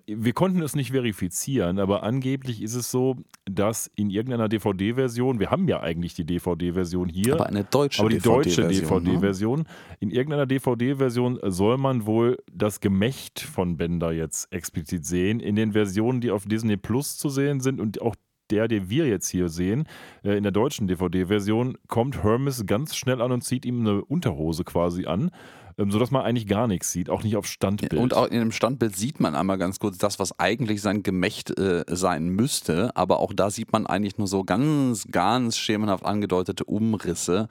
[0.08, 5.52] wir konnten es nicht verifizieren, aber angeblich ist es so, dass in irgendeiner DVD-Version, wir
[5.52, 9.10] haben ja eigentlich die DVD-Version hier, Aber eine deutsche aber die deutsche DVD-Version, ne?
[9.10, 9.64] DVD-Version.
[10.00, 15.40] In irgendeiner DVD-Version soll man wohl das Gemächt von Bender jetzt explizit sehen.
[15.40, 18.16] In den Versionen, die auf Disney Plus zu sehen sind und auch
[18.52, 19.88] der, den wir jetzt hier sehen,
[20.24, 24.64] äh, in der deutschen DVD-Version, kommt Hermes ganz schnell an und zieht ihm eine Unterhose
[24.64, 25.32] quasi an,
[25.78, 28.02] ähm, sodass man eigentlich gar nichts sieht, auch nicht auf Standbild.
[28.02, 31.58] Und auch in dem Standbild sieht man einmal ganz kurz das, was eigentlich sein Gemächt
[31.60, 32.96] äh, sein müsste.
[32.96, 37.48] Aber auch da sieht man eigentlich nur so ganz, ganz schemenhaft angedeutete Umrisse.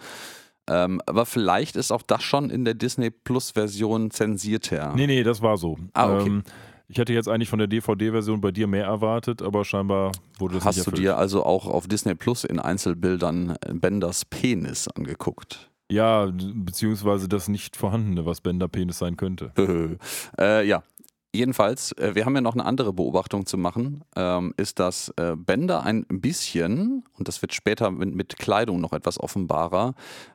[0.66, 4.94] Ähm, aber vielleicht ist auch das schon in der Disney Plus Version zensierter.
[4.96, 5.76] Nee, nee, das war so.
[5.92, 6.28] Ah, okay.
[6.28, 6.42] Ähm,
[6.88, 10.64] ich hätte jetzt eigentlich von der DVD-Version bei dir mehr erwartet, aber scheinbar wurde das
[10.64, 11.04] Hast nicht du erfüllt.
[11.06, 15.70] dir also auch auf Disney Plus in Einzelbildern äh, Benders Penis angeguckt?
[15.90, 19.52] Ja, beziehungsweise das nicht vorhandene, was Bender Penis sein könnte.
[20.38, 20.82] äh, ja.
[21.34, 25.34] Jedenfalls, äh, wir haben ja noch eine andere Beobachtung zu machen, ähm, ist, dass äh,
[25.34, 29.94] Bender ein bisschen, und das wird später mit, mit Kleidung noch etwas offenbarer,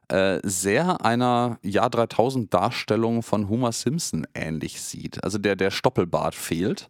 [0.10, 5.24] äh, sehr einer Jahr 3000 Darstellung von Homer Simpson ähnlich sieht.
[5.24, 6.90] Also der, der Stoppelbart fehlt.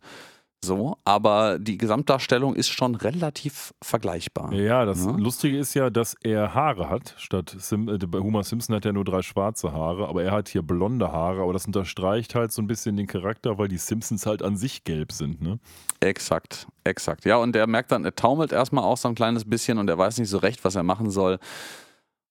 [0.64, 4.52] So, aber die Gesamtdarstellung ist schon relativ vergleichbar.
[4.52, 5.12] Ja, das Ja.
[5.12, 7.16] Lustige ist ja, dass er Haare hat.
[7.18, 10.50] Statt Sim äh, bei Homer Simpson hat er nur drei schwarze Haare, aber er hat
[10.50, 11.44] hier blonde Haare.
[11.44, 14.84] Aber das unterstreicht halt so ein bisschen den Charakter, weil die Simpsons halt an sich
[14.84, 15.42] gelb sind.
[15.42, 15.60] Ne?
[16.02, 17.24] Exakt, exakt.
[17.24, 19.98] Ja, und er merkt dann, er taumelt erstmal auch so ein kleines bisschen und er
[19.98, 21.40] weiß nicht so recht, was er machen soll.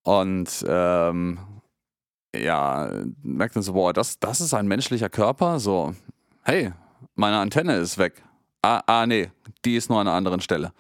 [0.03, 1.39] Und ähm,
[2.37, 2.91] ja,
[3.23, 5.59] merkt dann so, boah, das, das ist ein menschlicher Körper.
[5.61, 5.95] So,
[6.43, 6.73] hey,
[7.15, 8.23] meine Antenne ist weg.
[8.63, 9.31] Ah, ah, nee,
[9.65, 10.73] die ist nur an einer anderen Stelle.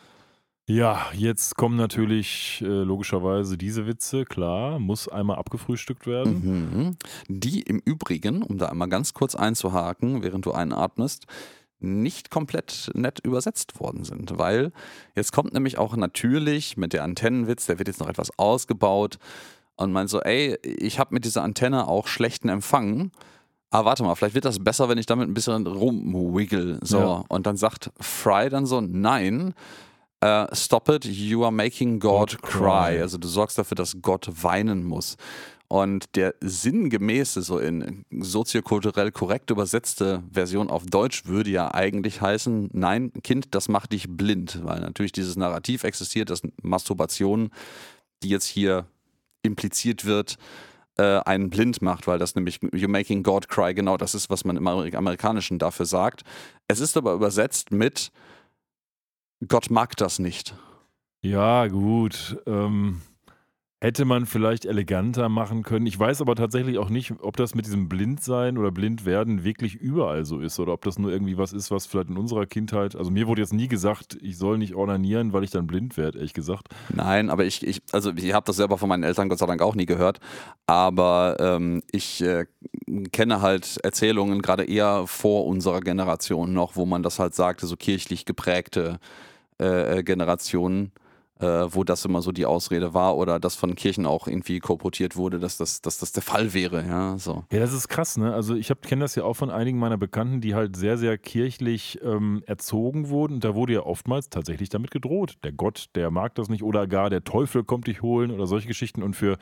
[0.66, 6.42] Ja, jetzt kommen natürlich äh, logischerweise diese Witze, klar, muss einmal abgefrühstückt werden.
[6.44, 6.96] Mhm.
[7.28, 11.24] Die im Übrigen, um da einmal ganz kurz einzuhaken, während du einatmest,
[11.81, 14.72] nicht komplett nett übersetzt worden sind, weil
[15.14, 19.18] jetzt kommt nämlich auch natürlich mit der Antennenwitz, der wird jetzt noch etwas ausgebaut
[19.76, 23.11] und meint so, ey, ich habe mit dieser Antenne auch schlechten Empfang.
[23.70, 26.81] Ah, warte mal, vielleicht wird das besser, wenn ich damit ein bisschen rumwiggle.
[26.83, 26.98] So.
[26.98, 27.24] Ja.
[27.28, 29.54] Und dann sagt Fry dann so, nein,
[30.20, 32.61] äh, stop it, you are making God, God cry.
[32.61, 33.02] cry.
[33.02, 35.16] Also du sorgst dafür, dass Gott weinen muss.
[35.70, 42.70] Und der sinngemäße, so in soziokulturell korrekt übersetzte Version auf Deutsch würde ja eigentlich heißen,
[42.72, 47.50] nein, Kind, das macht dich blind, weil natürlich dieses Narrativ existiert, dass Masturbation,
[48.22, 48.87] die jetzt hier
[49.42, 50.38] impliziert wird,
[50.99, 54.45] äh, einen blind macht, weil das nämlich You're making God cry, genau das ist, was
[54.45, 56.23] man im Amerik- Amerikanischen dafür sagt.
[56.69, 58.11] Es ist aber übersetzt mit
[59.47, 60.55] Gott mag das nicht.
[61.23, 62.37] Ja, gut.
[62.47, 63.01] Ähm,
[63.81, 65.87] hätte man vielleicht eleganter machen können.
[65.87, 70.25] Ich weiß aber tatsächlich auch nicht, ob das mit diesem Blindsein oder Blindwerden wirklich überall
[70.25, 72.97] so ist oder ob das nur irgendwie was ist, was vielleicht in unserer Kindheit.
[72.97, 76.19] Also mir wurde jetzt nie gesagt, ich soll nicht ornanieren, weil ich dann blind werde,
[76.19, 76.69] ehrlich gesagt.
[76.93, 79.62] Nein, aber ich, ich also ich habe das selber von meinen Eltern Gott sei Dank
[79.62, 80.19] auch nie gehört.
[80.67, 82.47] Aber ähm, ich äh,
[83.12, 87.77] kenne halt Erzählungen gerade eher vor unserer Generation noch, wo man das halt sagte, so
[87.77, 88.99] kirchlich geprägte
[89.61, 90.93] äh, äh, Generationen,
[91.40, 95.16] äh, wo das immer so die Ausrede war oder das von Kirchen auch irgendwie kolportiert
[95.16, 96.85] wurde, dass das, dass das der Fall wäre.
[96.87, 97.44] Ja, so.
[97.53, 98.35] Ja, das ist krass, ne?
[98.35, 101.98] Also ich kenne das ja auch von einigen meiner Bekannten, die halt sehr, sehr kirchlich
[102.03, 103.35] ähm, erzogen wurden.
[103.35, 105.38] Und da wurde ja oftmals tatsächlich damit gedroht.
[105.44, 108.68] Der Gott, der mag das nicht oder gar der Teufel kommt dich holen oder solche
[108.68, 109.03] Geschichten.
[109.03, 109.38] Und für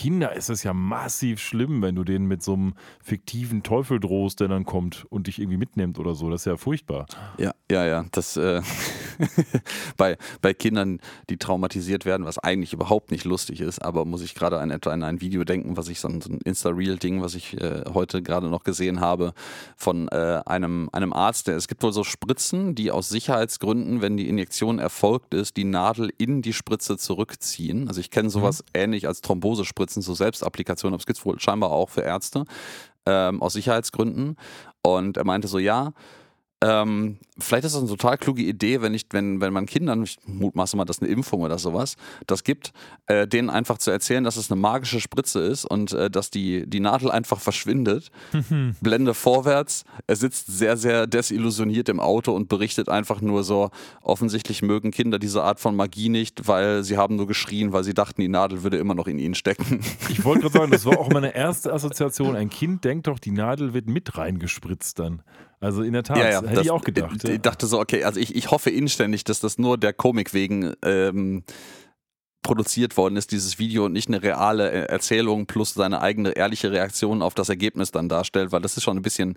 [0.00, 4.40] Kinder ist es ja massiv schlimm, wenn du denen mit so einem fiktiven Teufel drohst,
[4.40, 6.30] der dann kommt und dich irgendwie mitnimmt oder so.
[6.30, 7.04] Das ist ja furchtbar.
[7.36, 8.06] Ja, ja, ja.
[8.10, 8.62] Das äh,
[9.98, 14.34] bei, bei Kindern, die traumatisiert werden, was eigentlich überhaupt nicht lustig ist, aber muss ich
[14.34, 17.34] gerade an etwa an ein Video denken, was ich so ein, so ein Insta-Reel-Ding, was
[17.34, 19.34] ich äh, heute gerade noch gesehen habe,
[19.76, 24.16] von äh, einem, einem Arzt, der es gibt wohl so Spritzen, die aus Sicherheitsgründen, wenn
[24.16, 27.86] die Injektion erfolgt ist, die Nadel in die Spritze zurückziehen.
[27.86, 31.70] Also ich kenne sowas ähnlich als Thrombosespritzen, so Selbstapplikationen, aber es gibt es wohl scheinbar
[31.70, 32.44] auch für Ärzte,
[33.06, 34.36] ähm, aus Sicherheitsgründen.
[34.82, 35.92] Und er meinte so, ja,
[36.62, 40.18] ähm, vielleicht ist das eine total kluge Idee, wenn ich, wenn, wenn man Kindern, ich
[40.26, 41.96] mutmaße mal, das ist eine Impfung oder sowas,
[42.26, 42.72] das gibt,
[43.06, 46.68] äh, denen einfach zu erzählen, dass es eine magische Spritze ist und äh, dass die,
[46.68, 48.10] die Nadel einfach verschwindet.
[48.82, 53.70] Blende vorwärts, er sitzt sehr, sehr desillusioniert im Auto und berichtet einfach nur so,
[54.02, 57.94] offensichtlich mögen Kinder diese Art von Magie nicht, weil sie haben nur geschrien, weil sie
[57.94, 59.80] dachten, die Nadel würde immer noch in ihnen stecken.
[60.10, 62.36] Ich wollte gerade sagen, das war auch meine erste Assoziation.
[62.36, 65.22] Ein Kind denkt doch, die Nadel wird mit reingespritzt dann.
[65.60, 67.16] Also in der Tat, hätte das- ich auch gedacht.
[67.16, 67.34] Ich, ja.
[67.34, 70.72] ich dachte so, okay, also ich, ich hoffe inständig, dass das nur der Komik wegen
[70.82, 71.44] ähm,
[72.42, 76.72] produziert worden ist, dieses Video, und nicht eine reale äh, Erzählung plus seine eigene ehrliche
[76.72, 79.36] Reaktion auf das Ergebnis dann darstellt, weil das ist schon ein bisschen,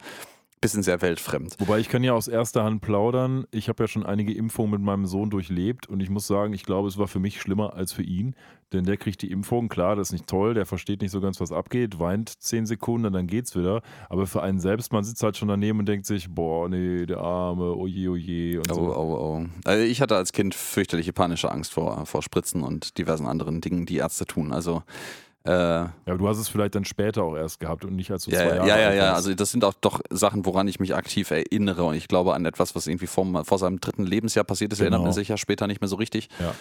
[0.63, 1.55] bisschen sehr weltfremd.
[1.59, 3.45] Wobei ich kann ja aus erster Hand plaudern.
[3.51, 6.63] Ich habe ja schon einige Impfungen mit meinem Sohn durchlebt und ich muss sagen, ich
[6.63, 8.35] glaube, es war für mich schlimmer als für ihn,
[8.71, 9.69] denn der kriegt die Impfung.
[9.69, 13.13] Klar, das ist nicht toll, der versteht nicht so ganz, was abgeht, weint zehn Sekunden,
[13.13, 13.81] dann geht's wieder.
[14.09, 17.19] Aber für einen selbst, man sitzt halt schon daneben und denkt sich, boah, nee, der
[17.19, 18.81] Arme, oje, oje und Oh, so.
[18.95, 19.45] oh, oh.
[19.65, 23.85] Also ich hatte als Kind fürchterliche panische Angst vor, vor Spritzen und diversen anderen Dingen,
[23.85, 24.51] die Ärzte tun.
[24.51, 24.81] Also
[25.45, 28.25] äh, Ja, aber du hast es vielleicht dann später auch erst gehabt und nicht als
[28.25, 29.13] du zwei Ja, Jahre ja, ja, alt ja.
[29.13, 31.83] Also das sind auch doch Sachen, woran ich mich aktiv erinnere.
[31.83, 34.99] Und ich glaube an etwas, was irgendwie vor, vor seinem dritten Lebensjahr passiert ist, erinnert
[34.99, 35.05] Genau.
[35.07, 36.29] man sich ja später nicht mehr so richtig.
[36.39, 36.53] Ja.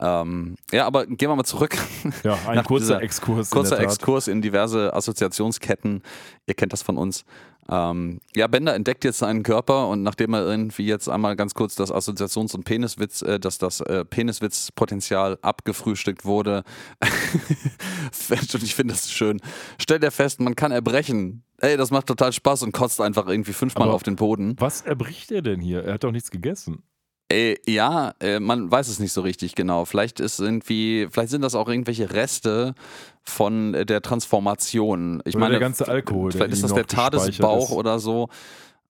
[0.00, 1.76] Ähm, ja, aber gehen wir mal zurück.
[2.22, 3.50] Ja, ein kurzer Exkurs.
[3.50, 3.80] Kurzer.
[3.80, 6.02] Exkurs in diverse Assoziationsketten.
[6.46, 7.24] Ihr kennt das von uns.
[7.70, 11.74] Ähm, ja, Bender entdeckt jetzt seinen Körper und nachdem er irgendwie jetzt einmal ganz kurz
[11.74, 16.62] das Assoziations- und Peniswitz, äh, dass das äh, Peniswitzpotenzial abgefrühstückt wurde,
[17.02, 19.40] und ich finde das schön,
[19.78, 21.42] stellt er fest, man kann erbrechen.
[21.60, 24.56] Ey, das macht total Spaß und kotzt einfach irgendwie fünfmal Aber- auf den Boden.
[24.58, 25.84] Was erbricht er denn hier?
[25.84, 26.82] Er hat doch nichts gegessen.
[27.30, 29.84] Ey, ja, äh, man weiß es nicht so richtig genau.
[29.84, 32.74] Vielleicht ist irgendwie, vielleicht sind das auch irgendwelche Reste
[33.22, 35.20] von äh, der Transformation.
[35.26, 38.28] Ich Oder meine, der ganze Alkohol, vielleicht ist das der Tadesbauch oder so.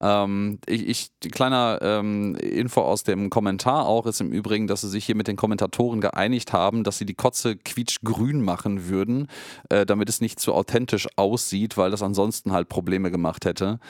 [0.00, 0.86] Ähm, ich,
[1.22, 5.16] ich, kleiner ähm, Info aus dem Kommentar auch ist im Übrigen, dass sie sich hier
[5.16, 9.28] mit den Kommentatoren geeinigt haben, dass sie die Kotze quietschgrün machen würden,
[9.70, 13.80] äh, damit es nicht zu authentisch aussieht, weil das ansonsten halt Probleme gemacht hätte.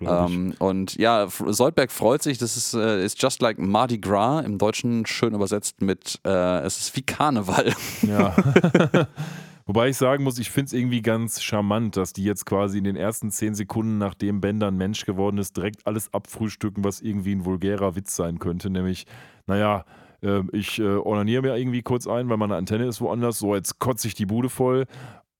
[0.00, 0.26] Ja.
[0.26, 4.58] Ähm, und ja, Soldberg freut sich, das ist, äh, ist just like Mardi Gras, im
[4.58, 7.74] Deutschen schön übersetzt mit, äh, es ist wie Karneval.
[8.02, 8.36] Ja.
[9.68, 12.84] Wobei ich sagen muss, ich finde es irgendwie ganz charmant, dass die jetzt quasi in
[12.84, 17.34] den ersten zehn Sekunden, nachdem Bender ein Mensch geworden ist, direkt alles abfrühstücken, was irgendwie
[17.34, 18.70] ein vulgärer Witz sein könnte.
[18.70, 19.04] Nämlich,
[19.46, 19.84] naja,
[20.22, 23.40] äh, ich äh, ornaniere mir irgendwie kurz ein, weil meine Antenne ist woanders.
[23.40, 24.86] So, jetzt kotze ich die Bude voll.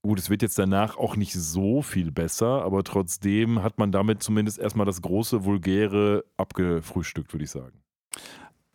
[0.03, 4.23] Gut, es wird jetzt danach auch nicht so viel besser, aber trotzdem hat man damit
[4.23, 7.81] zumindest erstmal das große Vulgäre abgefrühstückt, würde ich sagen.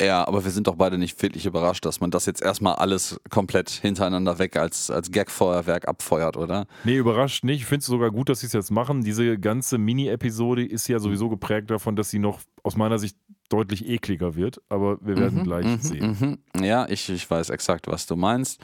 [0.04, 3.20] Ja, aber wir sind doch beide nicht wirklich überrascht, dass man das jetzt erstmal alles
[3.30, 6.66] komplett hintereinander weg als, als Gagfeuerwerk abfeuert, oder?
[6.84, 7.62] Nee, überrascht nicht.
[7.62, 9.04] Ich finde es sogar gut, dass sie es jetzt machen.
[9.04, 13.16] Diese ganze Mini-Episode ist ja sowieso geprägt davon, dass sie noch aus meiner Sicht
[13.50, 16.40] deutlich ekliger wird, aber wir werden Mhm, gleich mhm, sehen.
[16.56, 16.64] mhm.
[16.64, 18.60] Ja, ich, ich weiß exakt, was du meinst.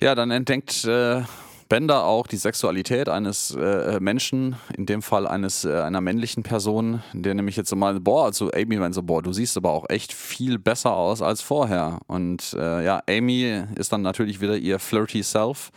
[0.00, 1.22] Ja, dann entdeckt äh,
[1.68, 7.02] Bender auch die Sexualität eines äh, Menschen, in dem Fall eines äh, einer männlichen Person,
[7.12, 9.86] der nämlich jetzt so mal, boah, also Amy meint so, boah, du siehst aber auch
[9.90, 12.00] echt viel besser aus als vorher.
[12.06, 15.70] Und äh, ja, Amy ist dann natürlich wieder ihr flirty Self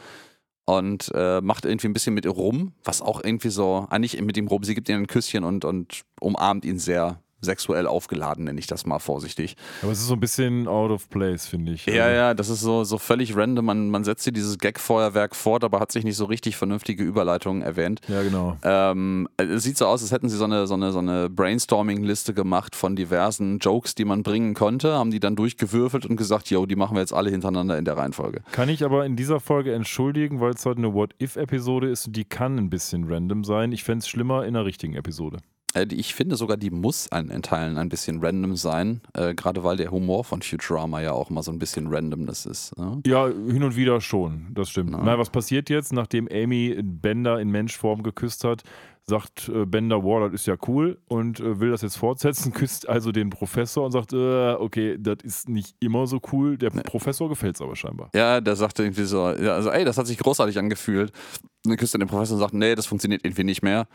[0.66, 4.38] und äh, macht irgendwie ein bisschen mit ihr rum, was auch irgendwie so, eigentlich mit
[4.38, 8.60] ihm rum, sie gibt ihm ein Küsschen und, und umarmt ihn sehr sexuell aufgeladen, nenne
[8.60, 9.56] ich das mal vorsichtig.
[9.82, 11.86] Aber es ist so ein bisschen out of place, finde ich.
[11.86, 13.66] Ja, Also, ja, das ist so, so völlig random.
[13.66, 17.62] Man, man setzt hier dieses Gag-Feuerwerk fort, aber hat sich nicht so richtig vernünftige Überleitungen
[17.62, 18.02] erwähnt.
[18.08, 18.58] Ja, genau.
[18.64, 22.34] Ähm, es sieht so aus, als hätten sie so eine, so eine, so eine Brainstorming-Liste
[22.34, 26.66] gemacht von diversen Jokes, die man bringen konnte, haben die dann durchgewürfelt und gesagt, yo,
[26.66, 28.42] die machen wir jetzt alle hintereinander in der Reihenfolge.
[28.52, 32.26] Kann ich aber in dieser Folge entschuldigen, weil es heute eine What-If-Episode ist und die
[32.26, 33.72] kann ein bisschen random sein.
[33.72, 35.38] Ich fände es schlimmer in einer richtigen Episode.
[35.74, 39.78] Äh, ich finde sogar, die muss in Teilen ein bisschen random sein, äh, gerade weil
[39.78, 42.78] der Humor von Futurama ja auch immer so ein bisschen Randomness ist.
[42.78, 43.02] Ne?
[43.06, 44.92] Ja, hin und wieder schon, das stimmt.
[44.92, 48.64] Na, was passiert jetzt, nachdem Amy Bender in Menschform geküsst hat?
[49.08, 52.88] Sagt äh, Bender, wow, das ist ja cool und äh, will das jetzt fortsetzen, küsst
[52.88, 56.58] also den Professor und sagt, äh, okay, das ist nicht immer so cool.
[56.58, 58.12] Der Professor gefällt es aber scheinbar.
[58.14, 61.12] Ja, der sagte irgendwie so, also ey, das hat sich großartig angefühlt.
[61.64, 63.88] Und dann küsst er den Professor und sagt, nee, das funktioniert irgendwie nicht mehr.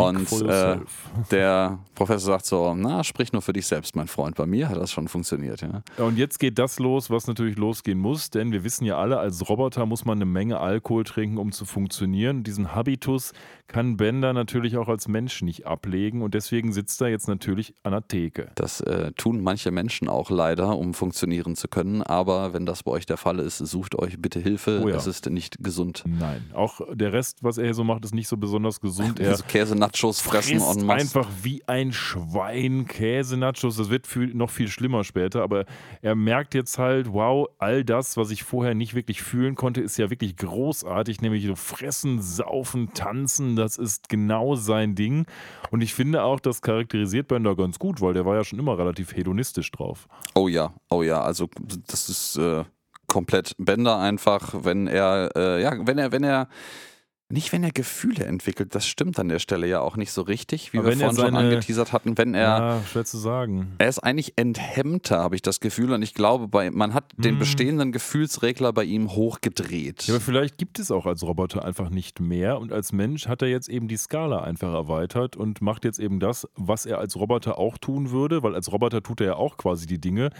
[0.00, 0.78] Und äh,
[1.30, 4.36] der Professor sagt so, na, sprich nur für dich selbst, mein Freund.
[4.36, 5.60] Bei mir hat das schon funktioniert.
[5.60, 9.18] Ja, und jetzt geht das los, was natürlich losgehen muss, denn wir wissen ja alle,
[9.18, 12.42] als Roboter muss man eine Menge Alkohol trinken, um zu funktionieren.
[12.42, 13.32] Diesen Habitus
[13.70, 17.92] kann Bender natürlich auch als Mensch nicht ablegen und deswegen sitzt er jetzt natürlich an
[17.92, 18.50] der Theke.
[18.56, 22.02] Das äh, tun manche Menschen auch leider, um funktionieren zu können.
[22.02, 24.80] Aber wenn das bei euch der Fall ist, sucht euch bitte Hilfe.
[24.82, 24.96] Oh ja.
[24.96, 26.02] Es ist nicht gesund.
[26.04, 29.20] Nein, auch der Rest, was er hier so macht, ist nicht so besonders gesund.
[29.20, 31.02] Er Also Käse-Nachos fressen und masse.
[31.02, 33.76] einfach wie ein Schwein Käse-Nachos.
[33.76, 35.64] Das wird viel, noch viel schlimmer später, aber
[36.02, 39.96] er merkt jetzt halt, wow, all das, was ich vorher nicht wirklich fühlen konnte, ist
[39.98, 45.26] ja wirklich großartig, nämlich so fressen, saufen, tanzen, das ist genau sein Ding.
[45.70, 48.78] Und ich finde auch, das charakterisiert Bender ganz gut, weil der war ja schon immer
[48.78, 50.08] relativ hedonistisch drauf.
[50.34, 51.48] Oh ja, oh ja, also
[51.86, 52.64] das ist äh,
[53.06, 56.48] komplett Bender einfach, wenn er, äh, ja, wenn er, wenn er,
[57.30, 60.72] nicht wenn er Gefühle entwickelt, das stimmt an der Stelle ja auch nicht so richtig,
[60.72, 63.72] wie Aber wir vorhin schon seine- angeteasert hatten, wenn er, Ja, schwer zu sagen.
[63.78, 67.32] er ist eigentlich enthemmter, habe ich das Gefühl, und ich glaube, bei, man hat den
[67.32, 67.38] Hm.
[67.38, 70.02] bestehenden Gefühlsregler bei ihm hochgedreht.
[70.08, 73.42] Ja, aber vielleicht gibt es auch als Roboter einfach nicht mehr und als Mensch hat
[73.42, 77.16] er jetzt eben die Skala einfach erweitert und macht jetzt eben das, was er als
[77.16, 80.30] Roboter auch tun würde, weil als Roboter tut er ja auch quasi die Dinge,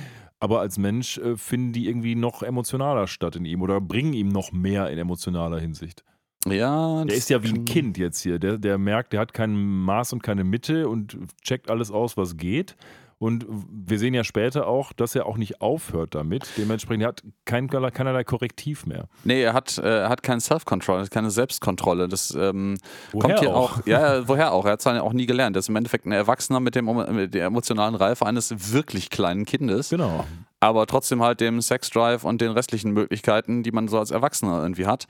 [0.40, 4.29] aber als Mensch äh, finden die irgendwie noch emotionaler statt in ihm oder bringen ihm
[4.29, 6.05] noch mehr in emotionaler Hinsicht.
[6.46, 9.55] Ja, Der ist ja wie ein Kind jetzt hier, der, der merkt, der hat kein
[9.57, 12.76] Maß und keine Mitte und checkt alles aus, was geht.
[13.18, 16.48] Und wir sehen ja später auch, dass er auch nicht aufhört damit.
[16.57, 19.09] Dementsprechend er hat kein, keinerlei Korrektiv mehr.
[19.24, 22.09] Nee, er hat, äh, er hat kein Self-Control, keine Selbstkontrolle.
[22.09, 22.79] Das ähm,
[23.12, 23.76] Woher kommt hier auch?
[23.79, 23.87] auch.
[23.87, 24.64] Ja, ja, woher auch?
[24.64, 25.55] Er hat es ja auch nie gelernt.
[25.55, 29.44] Er ist im Endeffekt ein Erwachsener mit, dem, mit der emotionalen Reife eines wirklich kleinen
[29.44, 30.24] Kindes, Genau.
[30.61, 34.87] aber trotzdem halt dem Sexdrive und den restlichen Möglichkeiten, die man so als Erwachsener irgendwie
[34.87, 35.07] hat.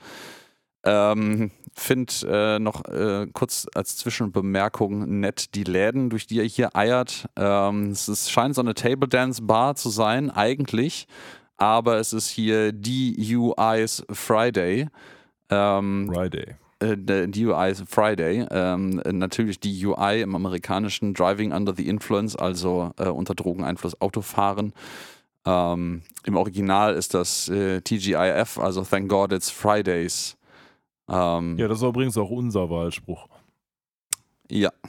[0.83, 6.75] Ähm, Find äh, noch äh, kurz als Zwischenbemerkung nett die Läden, durch die er hier
[6.75, 7.27] eiert.
[7.37, 11.07] Ähm, es ist, scheint so eine Table Dance Bar zu sein, eigentlich,
[11.55, 14.89] aber es ist hier DUI's Friday.
[15.49, 16.55] Ähm, Friday.
[16.79, 18.45] äh, der DUI ist Friday.
[18.51, 24.73] Ähm, äh, natürlich DUI im amerikanischen Driving Under the Influence, also äh, unter Drogeneinfluss Autofahren.
[25.45, 30.37] Ähm, Im Original ist das äh, TGIF, also Thank God It's Fridays.
[31.09, 33.27] Ähm, Ja, das war übrigens auch unser Wahlspruch.
[34.49, 34.71] ja.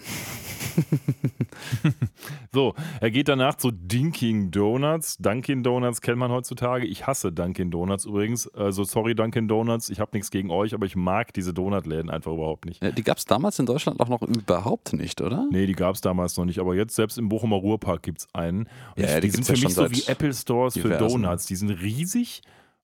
[2.54, 5.16] So, er geht danach zu Dinking Donuts.
[5.18, 6.86] Dunkin' Donuts kennt man heutzutage.
[6.86, 8.48] Ich hasse Dunkin' Donuts übrigens.
[8.54, 12.32] Also sorry Dunkin' Donuts, ich habe nichts gegen euch, aber ich mag diese Donutläden einfach
[12.32, 12.82] überhaupt nicht.
[12.96, 15.46] Die gab es damals in Deutschland auch noch überhaupt nicht, oder?
[15.50, 18.28] Nee, die gab es damals noch nicht, aber jetzt selbst im Bochumer Ruhrpark gibt es
[18.34, 18.60] einen.
[18.96, 20.96] Und Ja, ja, die die sind für mich so wie Apple Stores für.
[20.96, 21.46] Donuts.
[21.46, 22.42] Die sind riesig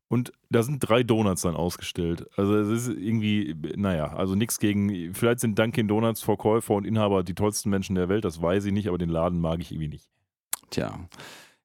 [0.09, 2.27] und da sind drei Donuts dann ausgestellt.
[2.37, 7.23] Also es ist irgendwie, naja, also nichts gegen, vielleicht sind Dunkin' Donuts Verkäufer und Inhaber
[7.23, 9.89] die tollsten Menschen der Welt, das weiß ich nicht, aber den Laden mag ich irgendwie
[9.89, 10.09] nicht.
[10.71, 10.99] Tja.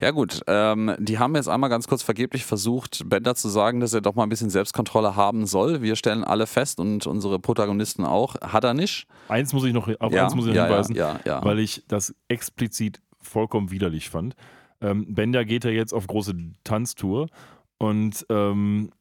[0.01, 3.93] Ja gut, ähm, die haben jetzt einmal ganz kurz vergeblich versucht, Bender zu sagen, dass
[3.93, 5.81] er doch mal ein bisschen Selbstkontrolle haben soll.
[5.81, 8.35] Wir stellen alle fest und unsere Protagonisten auch.
[8.41, 9.07] Hat er nicht.
[9.29, 11.45] Eins muss ich noch, auf Ja, eins muss ich noch ja, hinweisen, ja, ja, ja.
[11.45, 14.35] weil ich das explizit vollkommen widerlich fand.
[14.81, 16.33] Ähm, Bender geht ja jetzt auf große
[16.65, 17.27] Tanztour
[17.77, 18.91] und ähm,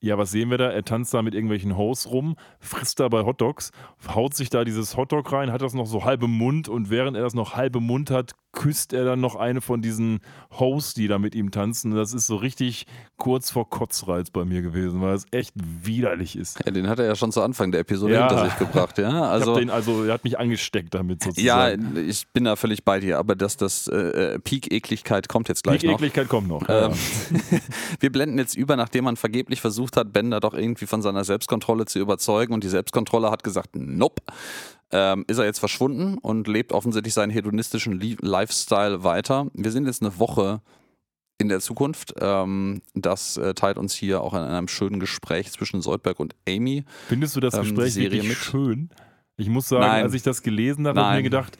[0.00, 0.70] ja, was sehen wir da?
[0.70, 3.72] Er tanzt da mit irgendwelchen Hosts rum, frisst dabei Hotdogs,
[4.14, 7.16] haut sich da dieses Hotdog rein, hat das noch so halb im Mund und während
[7.16, 10.20] er das noch halb im Mund hat, küsst er dann noch eine von diesen
[10.58, 11.94] Hosts, die da mit ihm tanzen.
[11.94, 16.58] Das ist so richtig kurz vor Kotzreiz bei mir gewesen, weil es echt widerlich ist.
[16.64, 18.28] Ja, den hat er ja schon zu Anfang der Episode Ja.
[18.28, 19.28] hinter sich gebracht, ja.
[19.28, 22.08] Also, den, also er hat mich angesteckt damit ja, sozusagen.
[22.08, 25.80] ich bin da völlig bei dir, aber dass das äh, äh, Peak-Ekligkeit kommt jetzt gleich
[25.80, 25.94] Die noch.
[25.94, 26.62] Ekligkeit kommt noch.
[26.68, 27.58] Ähm, ja.
[28.00, 31.84] wir blenden jetzt über, nachdem man vergeblich versucht hat, Bender doch irgendwie von seiner Selbstkontrolle
[31.86, 34.22] zu überzeugen und die Selbstkontrolle hat gesagt, nope.
[34.90, 39.48] Ähm, ist er jetzt verschwunden und lebt offensichtlich seinen hedonistischen Li- Lifestyle weiter.
[39.52, 40.62] Wir sind jetzt eine Woche
[41.36, 42.14] in der Zukunft.
[42.20, 46.84] Ähm, das äh, teilt uns hier auch in einem schönen Gespräch zwischen Soldberg und Amy.
[47.08, 48.38] Findest du das ähm, Gespräch Serie wirklich mit?
[48.38, 48.88] schön?
[49.36, 50.02] Ich muss sagen, Nein.
[50.04, 51.58] als ich das gelesen habe, habe ich mir gedacht,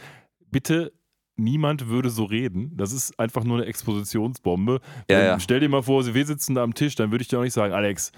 [0.50, 0.92] bitte
[1.36, 2.72] niemand würde so reden.
[2.76, 4.80] Das ist einfach nur eine Expositionsbombe.
[5.08, 5.38] Ja, Ähm, ja.
[5.40, 7.52] Stell dir mal vor, wir sitzen da am Tisch, dann würde ich dir auch nicht
[7.52, 8.10] sagen, Alex,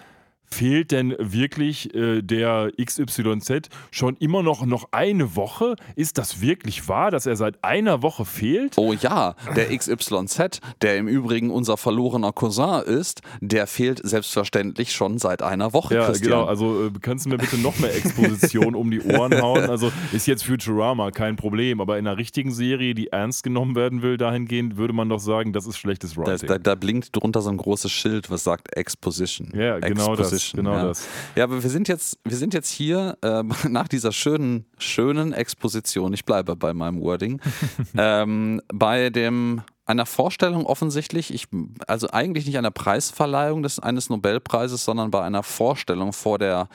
[0.52, 5.76] fehlt denn wirklich äh, der XYZ schon immer noch, noch eine Woche?
[5.96, 8.76] Ist das wirklich wahr, dass er seit einer Woche fehlt?
[8.76, 15.18] Oh ja, der XYZ, der im Übrigen unser verlorener Cousin ist, der fehlt selbstverständlich schon
[15.18, 16.30] seit einer Woche, Ja, Christian.
[16.32, 16.44] genau.
[16.44, 19.70] Also äh, kannst du mir bitte noch mehr Exposition um die Ohren hauen?
[19.70, 24.02] Also ist jetzt Futurama kein Problem, aber in einer richtigen Serie, die ernst genommen werden
[24.02, 26.48] will, dahingehend würde man doch sagen, das ist schlechtes Da, Writing.
[26.48, 29.52] da, da blinkt drunter so ein großes Schild, was sagt Exposition.
[29.54, 30.39] ja, genau das.
[30.40, 30.84] Exposition, Genau ja.
[30.86, 31.06] das.
[31.36, 36.12] Ja, aber wir sind jetzt, wir sind jetzt hier ähm, nach dieser schönen, schönen Exposition,
[36.12, 37.40] ich bleibe bei meinem Wording,
[37.96, 41.48] ähm, bei dem einer Vorstellung offensichtlich, ich,
[41.88, 46.68] also eigentlich nicht einer Preisverleihung des, eines Nobelpreises, sondern bei einer Vorstellung vor der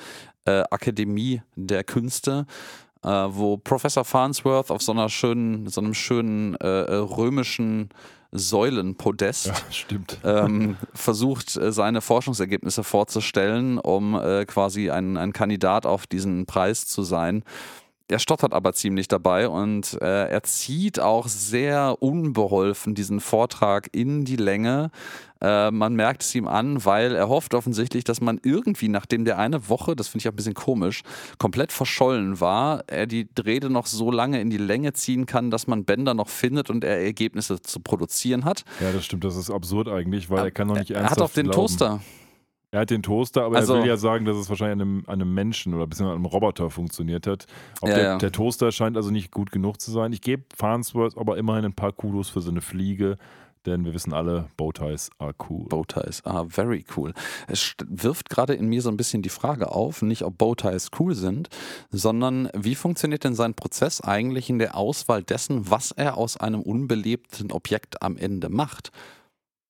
[0.43, 2.45] äh, Akademie der Künste,
[3.03, 7.89] äh, wo Professor Farnsworth auf so einer schönen, so einem schönen äh, äh, römischen
[8.37, 9.47] Säulenpodest
[10.23, 16.45] Ja, ähm, versucht, äh, seine Forschungsergebnisse vorzustellen, um äh, quasi ein, ein Kandidat auf diesen
[16.45, 17.43] Preis zu sein.
[18.07, 24.25] Er stottert aber ziemlich dabei und äh, er zieht auch sehr unbeholfen diesen Vortrag in
[24.25, 24.91] die Länge.
[25.41, 29.39] Äh, man merkt es ihm an, weil er hofft offensichtlich, dass man irgendwie, nachdem der
[29.39, 31.01] eine Woche, das finde ich auch ein bisschen komisch,
[31.39, 35.65] komplett verschollen war, er die Rede noch so lange in die Länge ziehen kann, dass
[35.65, 38.65] man Bänder noch findet und er Ergebnisse zu produzieren hat.
[38.81, 39.23] Ja, das stimmt.
[39.23, 41.67] Das ist absurd eigentlich, weil er kann doch nicht Er ernsthaft hat auch den glauben.
[41.67, 42.01] Toaster.
[42.75, 45.03] Er hat den Toaster, aber Also- er will ja sagen, dass es wahrscheinlich an einem,
[45.07, 47.45] an einem Menschen oder beziehungsweise an einem Roboter funktioniert hat.
[47.81, 48.17] Ja, der, ja.
[48.17, 50.11] der Toaster scheint also nicht gut genug zu sein.
[50.11, 53.17] Ich gebe Farnsworth aber immerhin ein paar Kudos für so eine Fliege,
[53.65, 55.63] denn wir wissen alle, Bowties are cool.
[55.69, 57.13] Bowties, ah, very cool.
[57.47, 61.15] Es wirft gerade in mir so ein bisschen die Frage auf, nicht ob Bowties cool
[61.15, 61.47] sind,
[61.91, 66.61] sondern wie funktioniert denn sein Prozess eigentlich in der Auswahl dessen, was er aus einem
[66.61, 68.91] unbelebten Objekt am Ende macht?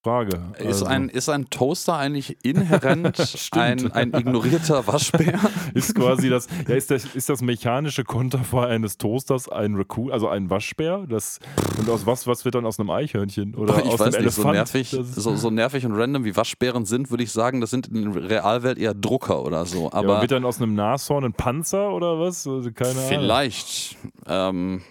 [0.06, 0.40] Frage.
[0.60, 3.20] Ist, Also, ein, ist ein Toaster eigentlich inhärent
[3.54, 5.40] ein, ein ignorierter Waschbär?
[5.74, 10.28] ist quasi das, ja, ist das, ist das mechanische Konterfei eines Toasters ein Raccoon, also
[10.30, 11.06] ein Waschbär?
[11.10, 11.40] Das,
[11.80, 13.56] und aus was, was wird dann aus einem Eichhörnchen?
[13.56, 14.56] Oder ich aus weiß einem nicht, so Elefant?
[14.58, 17.72] nervig, Das ist- so, so nervig und random wie Waschbären sind, würde ich sagen, das
[17.72, 19.86] sind in der Realwelt eher Drucker oder so.
[19.86, 22.46] ja, aber Aber wird dann aus einem Nashorn ein Panzer oder was?
[22.48, 23.06] Also keine Ahnung.
[23.08, 23.98] Vielleicht.
[24.28, 24.82] Ähm,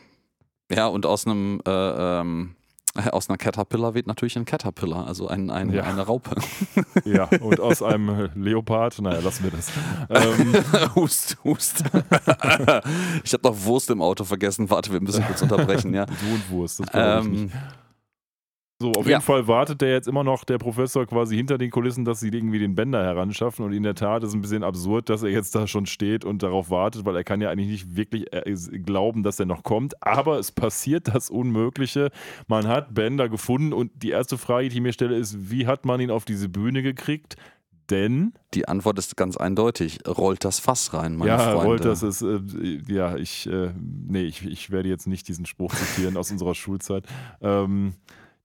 [0.73, 2.57] ja, und aus einem äh, ähm,
[3.13, 5.83] aus einer Caterpillar wird natürlich ein Caterpillar, also ein, ein, Ja.
[5.85, 6.37] eine Raupe.
[7.05, 9.71] Ja, und aus einem Leopard, naja, lassen wir das.
[10.09, 10.55] Ähm,
[10.95, 11.85] hust, hust.
[13.25, 14.71] ich habe noch Wurst im Auto vergessen.
[14.71, 16.07] Warte, wir müssen kurz unterbrechen, ja.
[16.07, 17.55] Du und Wurst, das glaube ich Ähm, nicht.
[18.81, 19.13] So, auf ja.
[19.13, 22.29] jeden Fall wartet der jetzt immer noch, der Professor, quasi hinter den Kulissen, dass sie
[22.29, 23.65] irgendwie den Bänder heranschaffen.
[23.65, 26.25] Und in der Tat ist es ein bisschen absurd, dass er jetzt da schon steht
[26.25, 29.63] und darauf wartet, weil er kann ja eigentlich nicht wirklich äh, glauben, dass er noch
[29.63, 30.03] kommt.
[30.03, 32.11] Aber es passiert das Unmögliche.
[32.49, 35.85] Man hat Bänder gefunden und die erste Frage, die ich mir stelle, ist, wie hat
[35.85, 37.37] man ihn auf diese Bühne gekriegt?
[37.91, 40.01] Denn die Antwort ist ganz eindeutig.
[40.09, 41.65] Rollt das Fass rein, meine ja, Freunde.
[41.65, 42.41] Rollt, das ist, äh,
[42.89, 47.05] ja, ich, äh, nee, ich, ich werde jetzt nicht diesen Spruch zitieren aus unserer Schulzeit.
[47.41, 47.95] Ähm,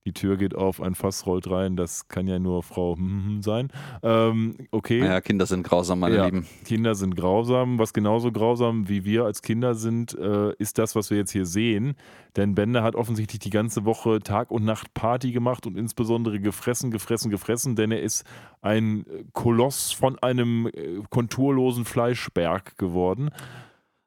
[0.06, 2.96] die Tür geht auf, ein Fass rollt rein, das kann ja nur Frau
[3.40, 3.68] sein.
[4.02, 5.00] Ähm, okay.
[5.00, 6.46] Ja, Kinder sind grausam, meine Ja, Lieben.
[6.64, 7.78] Kinder sind grausam.
[7.78, 11.44] Was genauso grausam wie wir als Kinder sind, äh, ist das, was wir jetzt hier
[11.44, 11.96] sehen.
[12.36, 16.90] Denn Bender hat offensichtlich die ganze Woche Tag und Nacht Party gemacht und insbesondere gefressen,
[16.90, 18.24] gefressen, gefressen, denn er ist
[18.62, 23.30] ein Koloss von einem äh, konturlosen Fleischberg geworden.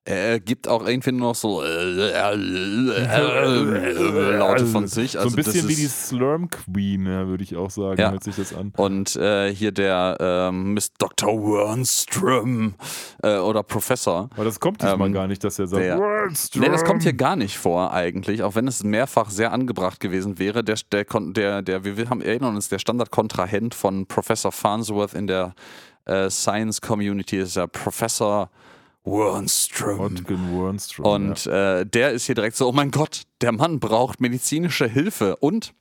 [0.06, 2.34] Er gibt auch irgendwie nur noch so äh, äh,
[2.93, 5.18] äh, Laute von sich.
[5.18, 8.12] Also so ein bisschen das wie die Slurm Queen, ja, würde ich auch sagen, Ja.
[8.12, 8.74] hört sich das an.
[8.76, 11.30] Und äh, hier der ähm, Miss Dr.
[11.32, 12.74] Wernström
[13.24, 14.30] äh, oder Professor.
[14.36, 16.64] Aber das kommt diesmal Ähm, gar nicht, dass er sagt, der- Wernström.
[16.64, 20.38] Nee, das kommt hier gar nicht vor eigentlich, auch wenn es mehrfach sehr angebracht gewesen
[20.38, 20.64] wäre.
[20.66, 25.54] Der, der, der, der wir haben erinnern uns, der Standardkontrahent von Professor Farnsworth in der
[26.06, 28.49] äh, Science Community ist der Professor
[29.04, 29.99] Wernström.
[29.99, 31.06] Hodgkin Wernström.
[31.06, 35.36] Und äh, der ist hier direkt so, oh mein Gott, der Mann braucht medizinische Hilfe.
[35.38, 35.74] Und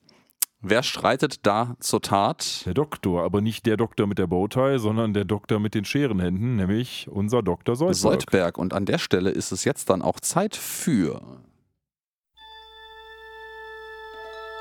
[0.61, 2.67] wer streitet da zur Tat?
[2.67, 6.57] Der Doktor, aber nicht der Doktor mit der Bowtie, sondern der Doktor mit den Scherenhänden,
[6.57, 7.77] nämlich unser Dr.
[7.77, 7.97] Seudberg.
[7.97, 8.59] Soldberg.
[8.59, 11.21] Und an der Stelle ist es jetzt dann auch Zeit für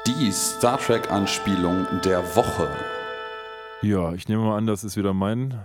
[0.08, 2.70] die Star Trek-Anspielung der Woche.
[3.82, 5.60] Ja, ich nehme mal an, das ist wieder mein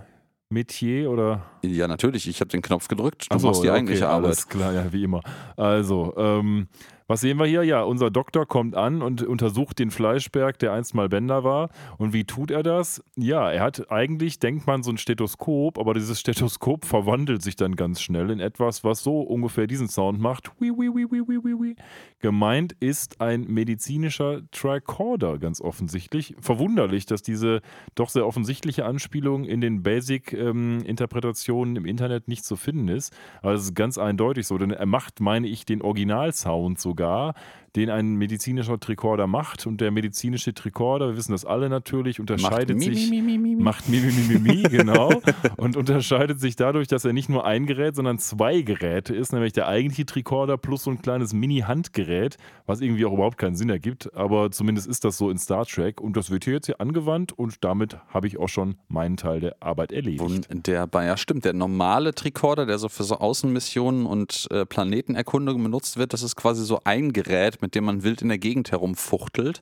[0.49, 1.45] Metier oder?
[1.61, 3.27] Ja, natürlich, ich habe den Knopf gedrückt.
[3.29, 4.25] Du so, machst die ja, eigentliche okay, Arbeit.
[4.25, 5.21] Alles klar, ja, wie immer.
[5.57, 6.67] Also, ähm,
[7.07, 7.63] was sehen wir hier?
[7.63, 11.69] Ja, unser Doktor kommt an und untersucht den Fleischberg, der einst mal Bender war.
[11.97, 13.01] Und wie tut er das?
[13.15, 17.75] Ja, er hat eigentlich, denkt man, so ein Stethoskop, aber dieses Stethoskop verwandelt sich dann
[17.75, 20.51] ganz schnell in etwas, was so ungefähr diesen Sound macht.
[20.59, 21.75] Hui, hui, hui, hui, hui, hui, hui.
[22.19, 26.35] Gemeint ist ein medizinischer Tricorder, ganz offensichtlich.
[26.41, 27.61] Verwunderlich, dass diese
[27.95, 33.15] doch sehr offensichtliche Anspielung in den Basic-Interpretationen im Internet nicht zu finden ist.
[33.41, 37.35] Aber es ist ganz eindeutig so, denn er macht, meine ich, den Originalsound sogar,
[37.77, 39.67] den ein medizinischer Tricorder macht.
[39.67, 43.09] Und der medizinische Tricorder, wir wissen das alle natürlich, unterscheidet mi, sich.
[43.09, 43.63] mi, mi, mi, mi.
[43.63, 45.11] Macht mi, mi, mi, mi, mi, genau.
[45.57, 49.53] und unterscheidet sich dadurch, dass er nicht nur ein Gerät, sondern zwei Geräte ist, nämlich
[49.53, 54.13] der eigentliche Tricorder plus so ein kleines Mini-Handgerät, was irgendwie auch überhaupt keinen Sinn ergibt.
[54.15, 56.01] Aber zumindest ist das so in Star Trek.
[56.01, 59.39] Und das wird hier jetzt hier angewandt und damit habe ich auch schon meinen Teil
[59.39, 60.21] der Arbeit erledigt.
[60.21, 61.45] Wunderbar, ja stimmt.
[61.45, 66.35] Der normale Tricorder, der so für so Außenmissionen und äh, Planetenerkundung benutzt wird, das ist
[66.35, 69.61] quasi so ein Gerät, mit dem man wild in der Gegend herumfuchtelt,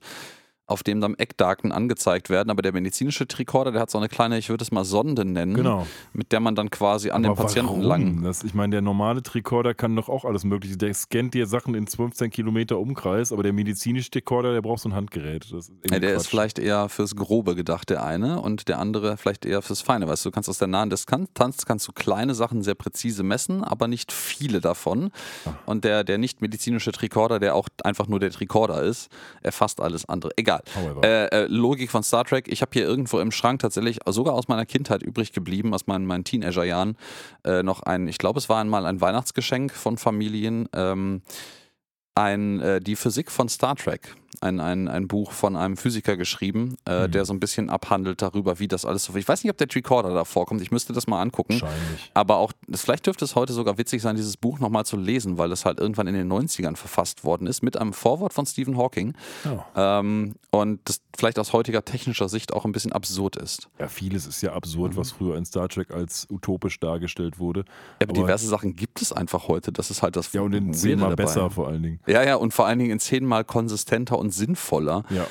[0.66, 2.50] auf dem dann Eckdaten angezeigt werden.
[2.50, 5.54] Aber der medizinische Tricorder, der hat so eine kleine, ich würde es mal Sonde nennen,
[5.54, 5.86] Genau.
[6.12, 8.22] mit der man dann quasi an Aber den Patienten lang.
[8.22, 10.76] Das, ich meine, der normale Tricorder kann doch auch alles Mögliche.
[10.76, 14.88] Der scannt dir Sachen in 15 Kilometer Umkreis, aber der medizinische Tricorder, der braucht so
[14.88, 15.50] ein Handgerät.
[15.52, 16.30] Ist Ja, der ist Quatsch.
[16.30, 20.08] vielleicht eher fürs Grobe gedacht, der eine, und der andere vielleicht eher fürs Feine.
[20.08, 23.62] Weißt du, du kannst aus der nahen Distanz kannst du kleine Sachen sehr präzise messen,
[23.62, 25.10] aber nicht viele davon.
[25.44, 25.50] Ah.
[25.66, 29.10] Und der, der nicht medizinische Tricorder, der auch einfach nur der Tricorder ist,
[29.42, 30.32] erfasst alles andere.
[30.36, 30.55] Egal.
[30.74, 31.02] However.
[31.04, 32.48] Äh, äh, Logik von Star Trek.
[32.48, 36.06] Ich habe hier irgendwo im Schrank tatsächlich sogar aus meiner Kindheit übrig geblieben, aus meinen,
[36.06, 36.96] meinen Teenagerjahren,
[37.44, 40.68] äh, noch ein, ich glaube, es war einmal ein Weihnachtsgeschenk von Familien.
[40.72, 41.22] Ähm,
[42.14, 44.16] ein, äh, die Physik von Star Trek.
[44.40, 47.10] Ein, ein, ein Buch von einem Physiker geschrieben, äh, Mhm.
[47.12, 49.14] der so ein bisschen abhandelt darüber, wie das alles so.
[49.16, 50.60] Ich weiß nicht, ob der Tricorder da vorkommt.
[50.62, 51.54] Ich müsste das mal angucken.
[51.60, 52.10] Wahrscheinlich.
[52.14, 55.38] Aber auch, das, vielleicht dürfte es heute sogar witzig sein, dieses Buch nochmal zu lesen,
[55.38, 58.76] weil es halt irgendwann in den 90ern verfasst worden ist, mit einem Vorwort von Stephen
[58.76, 59.14] Hawking.
[59.44, 59.98] Ja.
[60.00, 63.68] Ähm, und das vielleicht aus heutiger technischer Sicht auch ein bisschen absurd ist.
[63.78, 67.64] Ja, vieles ist ja absurd, was früher in Star Trek als utopisch dargestellt wurde.
[68.02, 69.72] Aber, diverse Sachen gibt es einfach heute.
[69.72, 72.00] Das ist halt das Ja, und in zehnmal besser vor allen Dingen.
[72.06, 75.04] Ja, ja, und vor allen Dingen in zehnmal konsistenter und sinnvoller.
[75.10, 75.26] Ja.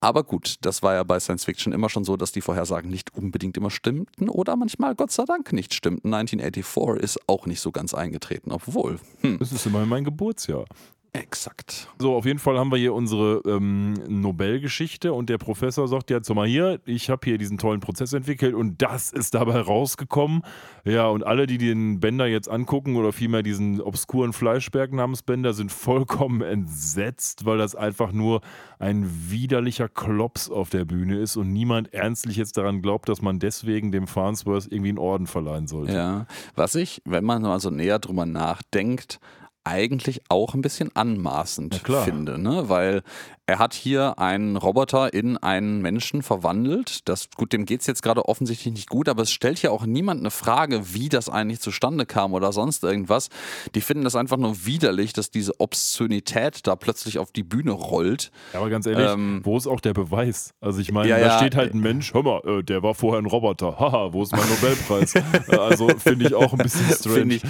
[0.00, 3.14] Aber gut, das war ja bei Science Fiction immer schon so, dass die Vorhersagen nicht
[3.14, 6.12] unbedingt immer stimmten oder manchmal Gott sei Dank nicht stimmten.
[6.12, 8.98] 1984 ist auch nicht so ganz eingetreten, obwohl.
[9.22, 10.66] Hm, Das ist immerhin mein Geburtsjahr.
[11.14, 11.88] Exakt.
[11.98, 16.34] So, auf jeden Fall haben wir hier unsere ähm, Nobelgeschichte und der Professor sagt so
[16.34, 20.42] mal hier, ich habe hier diesen tollen Prozess entwickelt und das ist dabei rausgekommen.
[20.84, 25.54] Ja, und alle, die den Bender jetzt angucken oder vielmehr diesen obskuren Fleischberg namens Bender,
[25.54, 28.40] sind vollkommen entsetzt, weil das einfach nur
[28.78, 33.38] ein widerlicher Klops auf der Bühne ist und niemand ernstlich jetzt daran glaubt, dass man
[33.38, 35.92] deswegen dem Farnsworth irgendwie einen Orden verleihen sollte.
[35.92, 39.20] Ja, was ich, wenn man mal so näher drüber nachdenkt,
[39.64, 42.68] eigentlich auch ein bisschen anmaßend finde, ne?
[42.68, 43.02] Weil
[43.46, 47.06] er hat hier einen Roboter in einen Menschen verwandelt.
[47.08, 49.84] Das, gut, dem geht es jetzt gerade offensichtlich nicht gut, aber es stellt ja auch
[49.84, 53.28] niemand eine Frage, wie das eigentlich zustande kam oder sonst irgendwas.
[53.74, 58.30] Die finden das einfach nur widerlich, dass diese Obszönität da plötzlich auf die Bühne rollt.
[58.54, 60.54] Ja, aber ganz ehrlich, Ähm, wo ist auch der Beweis?
[60.62, 61.38] Also ich meine, Ja, da ja.
[61.38, 63.78] steht halt ein Mensch, hör mal, äh, der war vorher ein Roboter.
[63.78, 65.14] Haha, wo ist mein Nobelpreis?
[65.48, 67.14] Äh, also finde ich auch ein bisschen strange.
[67.18, 67.42] Finde ich,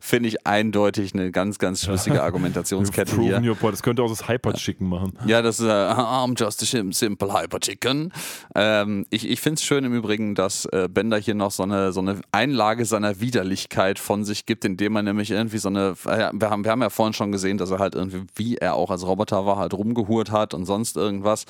[0.00, 3.56] finde ich eindeutig eine ganz, ganz schlüssige Argumentationskette hier.
[3.62, 5.12] Das könnte auch das Hyper-Chicken machen.
[5.26, 8.12] Ja, Ja, das ist äh, I'm just a simple hyper chicken.
[8.54, 11.90] Ähm, ich ich finde es schön im Übrigen, dass äh, Bender hier noch so eine,
[11.92, 16.28] so eine Einlage seiner Widerlichkeit von sich gibt, indem er nämlich irgendwie so eine, äh,
[16.34, 18.90] wir, haben, wir haben ja vorhin schon gesehen, dass er halt irgendwie, wie er auch
[18.90, 21.46] als Roboter war, halt rumgehurt hat und sonst irgendwas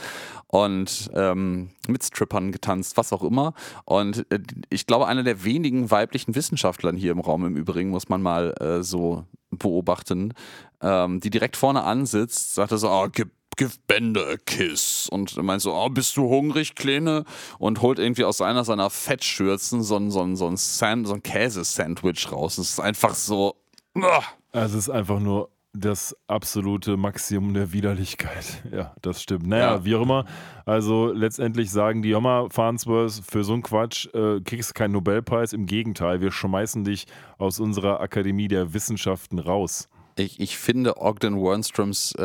[0.47, 3.53] und ähm, mit Strippern getanzt, was auch immer.
[3.85, 4.39] Und äh,
[4.71, 8.55] ich glaube, einer der wenigen weiblichen Wissenschaftlern hier im Raum im Übrigen, muss man mal
[8.61, 10.35] äh, so beobachten,
[10.81, 15.09] ähm, die direkt vorne ansitzt, sagt er so, oh, gib Give Bender a kiss.
[15.11, 17.25] Und meint so, oh, bist du hungrig, Kleine?
[17.59, 21.15] Und holt irgendwie aus einer seiner Fettschürzen so ein, so ein, so ein, Sand, so
[21.15, 22.59] ein Käsesandwich raus.
[22.59, 23.57] Es ist einfach so.
[23.95, 24.23] Ugh.
[24.53, 28.63] Also es ist einfach nur das absolute Maximum der Widerlichkeit.
[28.73, 29.47] Ja, das stimmt.
[29.47, 29.85] Naja, ja.
[29.85, 30.25] wie auch immer.
[30.65, 35.53] Also letztendlich sagen die Hommer Farnsworth, für so einen Quatsch äh, kriegst du keinen Nobelpreis.
[35.53, 37.07] Im Gegenteil, wir schmeißen dich
[37.39, 39.89] aus unserer Akademie der Wissenschaften raus.
[40.17, 42.23] Ich, ich finde Ogden Wernstroms äh,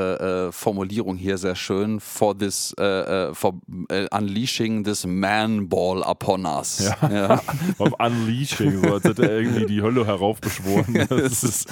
[0.48, 2.00] äh, Formulierung hier sehr schön.
[2.00, 2.84] For this, äh,
[3.30, 3.54] äh for
[3.90, 6.94] äh, unleashing this man ball upon us.
[7.02, 7.10] Ja.
[7.10, 7.42] ja.
[8.00, 11.08] unleashing, so als hätte er irgendwie die Hölle heraufbeschworen.
[11.18, 11.70] Das ist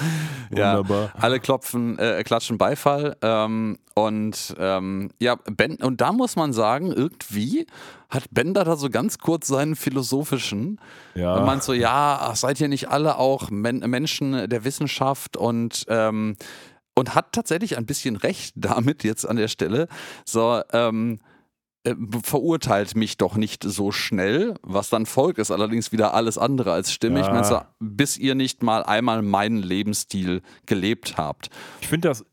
[0.50, 1.12] wunderbar.
[1.14, 3.16] Ja, alle klopfen, äh, klatschen Beifall.
[3.22, 7.66] Ähm, und ähm, ja, Ben, und da muss man sagen, irgendwie
[8.08, 10.80] hat Bender da so ganz kurz seinen philosophischen.
[11.14, 11.36] Ja.
[11.36, 15.84] Und meint so, ja, ach, seid ihr nicht alle auch Men Menschen der Wissenschaft und
[15.88, 16.36] ähm,
[16.98, 19.88] und hat tatsächlich ein bisschen recht damit jetzt an der Stelle.
[20.24, 21.18] So, ähm,
[21.84, 24.54] äh, verurteilt mich doch nicht so schnell.
[24.62, 27.26] Was dann folgt, ist allerdings wieder alles andere als stimmig.
[27.26, 27.44] Ja.
[27.44, 31.50] So, bis ihr nicht mal einmal meinen Lebensstil gelebt habt.
[31.80, 32.24] Ich finde das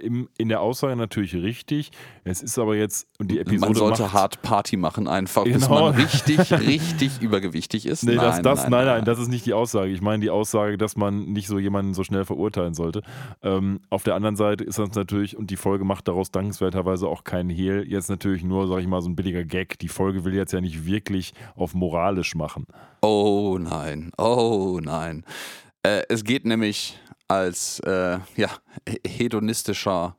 [0.00, 1.90] im, in der Aussage natürlich richtig.
[2.24, 3.60] Es ist aber jetzt, und die Episode.
[3.60, 5.56] Man sollte macht, hart Party machen, einfach, genau.
[5.56, 8.00] bis man richtig, richtig übergewichtig ist.
[8.10, 9.92] Nee, nein, das, das, nein, nein, nein, das ist nicht die Aussage.
[9.92, 13.02] Ich meine die Aussage, dass man nicht so jemanden so schnell verurteilen sollte.
[13.42, 17.22] Ähm, auf der anderen Seite ist das natürlich, und die Folge macht daraus dankenswerterweise auch
[17.22, 19.78] keinen Hehl, jetzt natürlich nur, sag ich mal, so ein billiger Gag.
[19.78, 22.66] Die Folge will jetzt ja nicht wirklich auf moralisch machen.
[23.02, 25.24] Oh nein, oh nein.
[25.82, 26.98] Äh, es geht nämlich
[27.30, 28.50] als äh, ja,
[29.06, 30.16] hedonistischer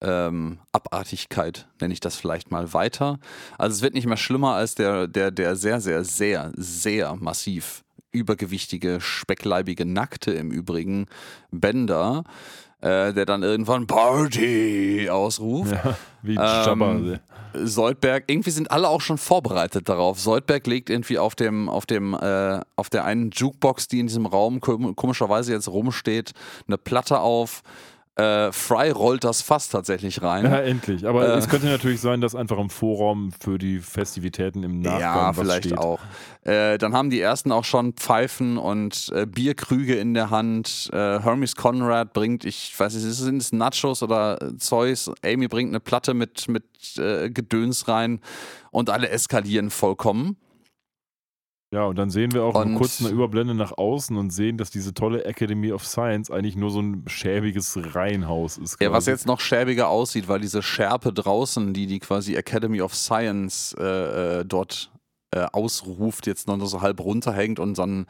[0.00, 3.18] ähm, Abartigkeit, nenne ich das vielleicht mal weiter.
[3.58, 7.84] Also es wird nicht mehr schlimmer als der, der, der sehr, sehr, sehr, sehr massiv
[8.10, 11.06] übergewichtige, speckleibige Nackte im Übrigen
[11.50, 12.24] Bender,
[12.80, 15.72] äh, der dann irgendwann Party ausruft.
[15.72, 17.18] Ja, wie ähm,
[17.64, 20.20] Soldberg, irgendwie sind alle auch schon vorbereitet darauf.
[20.20, 24.26] Soldberg legt irgendwie auf dem, auf dem, äh, auf der einen Jukebox, die in diesem
[24.26, 26.32] Raum komischerweise jetzt rumsteht,
[26.66, 27.62] eine Platte auf
[28.16, 30.44] äh, Fry rollt das fast tatsächlich rein.
[30.44, 31.06] Ja, endlich.
[31.06, 35.00] Aber äh, es könnte natürlich sein, dass einfach im Vorraum für die Festivitäten im Nachgang
[35.00, 35.78] ja, vielleicht steht.
[35.78, 36.00] auch.
[36.42, 40.88] Äh, dann haben die ersten auch schon Pfeifen und äh, Bierkrüge in der Hand.
[40.92, 45.10] Äh, Hermes Conrad bringt, ich weiß nicht, sind es Nachos oder Zeus?
[45.22, 46.64] Amy bringt eine Platte mit, mit
[46.96, 48.20] äh, Gedöns rein
[48.70, 50.36] und alle eskalieren vollkommen.
[51.76, 54.70] Ja, und dann sehen wir auch und kurz eine Überblende nach außen und sehen, dass
[54.70, 58.78] diese tolle Academy of Science eigentlich nur so ein schäbiges Reihenhaus ist.
[58.78, 58.84] Quasi.
[58.84, 62.94] Ja, was jetzt noch schäbiger aussieht, weil diese Schärpe draußen, die die quasi Academy of
[62.94, 64.90] Science äh, äh dort
[65.32, 68.06] äh, ausruft, jetzt noch so halb runterhängt und dann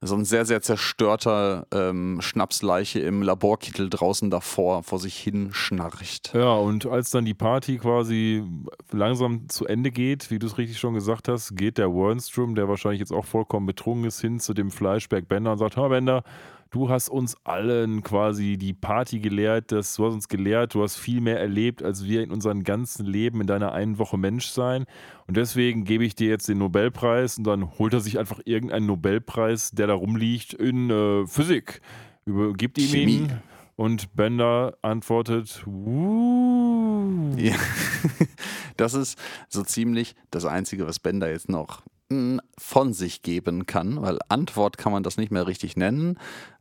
[0.00, 6.32] so ein sehr, sehr zerstörter ähm, Schnapsleiche im Laborkittel draußen davor vor sich hin schnarcht.
[6.34, 8.44] Ja, und als dann die Party quasi
[8.92, 12.68] langsam zu Ende geht, wie du es richtig schon gesagt hast, geht der Wernstrom, der
[12.68, 16.22] wahrscheinlich jetzt auch vollkommen betrunken ist, hin zu dem Fleischberg Bender und sagt, hör Bender,
[16.70, 20.96] du hast uns allen quasi die Party gelehrt, das, du hast uns gelehrt, du hast
[20.96, 24.84] viel mehr erlebt, als wir in unserem ganzen Leben in deiner einen Woche Mensch sein.
[25.26, 28.86] Und deswegen gebe ich dir jetzt den Nobelpreis und dann holt er sich einfach irgendeinen
[28.86, 31.80] Nobelpreis, der da rumliegt, in äh, Physik.
[32.24, 33.16] Übergibt ihm Chemie.
[33.16, 33.32] ihn.
[33.76, 37.34] Und Bender antwortet, Wuh.
[37.36, 37.54] Ja.
[38.76, 41.82] Das ist so ziemlich das Einzige, was Bender jetzt noch
[42.58, 46.18] von sich geben kann, weil Antwort kann man das nicht mehr richtig nennen,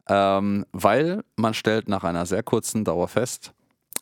[0.09, 3.53] ähm, weil man stellt nach einer sehr kurzen Dauer fest,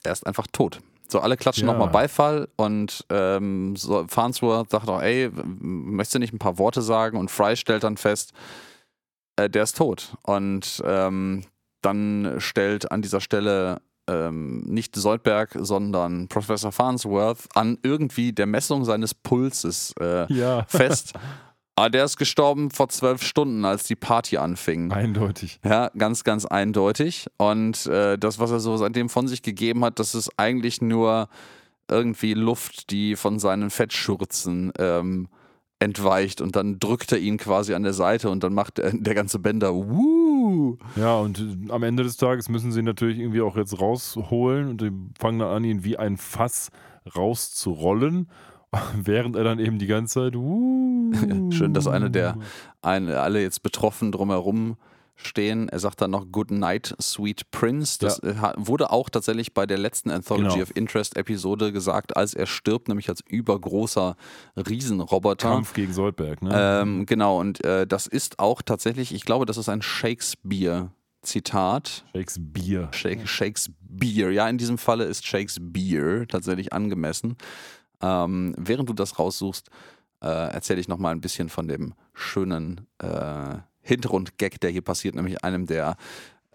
[0.04, 0.82] er ist einfach tot.
[1.08, 1.74] So, alle klatschen ja.
[1.74, 6.82] nochmal Beifall und ähm, so, Farnsworth sagt auch, ey, möchtest du nicht ein paar Worte
[6.82, 7.18] sagen?
[7.18, 8.34] Und Fry stellt dann fest,
[9.36, 10.16] äh, der ist tot.
[10.24, 11.44] Und ähm,
[11.82, 18.86] dann stellt an dieser Stelle ähm, nicht Soldberg, sondern Professor Farnsworth an irgendwie der Messung
[18.86, 20.64] seines Pulses äh, ja.
[20.68, 21.14] fest.
[21.78, 24.94] Ah, der ist gestorben vor zwölf Stunden, als die Party anfing.
[24.94, 25.60] Eindeutig.
[25.64, 27.28] Ja, ganz, ganz eindeutig.
[27.38, 31.28] Und äh, das, was er so seitdem von sich gegeben hat, das ist eigentlich nur
[31.90, 35.28] irgendwie Luft, die von seinen Fettschürzen ähm,
[35.80, 36.40] entweicht.
[36.40, 39.40] Und dann drückt er ihn quasi an der Seite und dann macht der, der ganze
[39.40, 40.26] Bänder Wuh
[40.96, 44.82] Ja, und äh, am Ende des Tages müssen sie natürlich irgendwie auch jetzt rausholen und
[45.20, 46.72] fangen dann an, ihn wie ein Fass
[47.16, 48.30] rauszurollen,
[48.96, 50.36] während er dann eben die ganze Zeit.
[51.16, 52.38] Uh, Schön, dass eine der
[52.82, 54.76] eine, alle jetzt betroffen drumherum
[55.16, 55.70] stehen.
[55.70, 57.98] Er sagt dann noch Good Night, Sweet Prince.
[58.00, 60.64] Das äh, ha- wurde auch tatsächlich bei der letzten Anthology Genau.
[60.64, 64.16] of Interest Episode gesagt, als er stirbt, nämlich als übergroßer
[64.58, 65.50] Riesenroboter.
[65.50, 66.52] Kampf gegen Soldberg, ne?
[66.54, 72.04] Ähm, genau, und äh, das ist auch tatsächlich, ich glaube, das ist ein Shakespeare-Zitat.
[72.14, 72.88] Shakespeare.
[72.92, 77.38] Shake, Shakespeare, ja, in diesem Falle ist Shakespeare tatsächlich angemessen.
[78.02, 79.70] Ähm, während du das raussuchst,
[80.22, 83.56] äh, erzähle ich nochmal ein bisschen von dem schönen äh,
[83.86, 85.96] Hintergrundgag, der hier passiert, nämlich einem der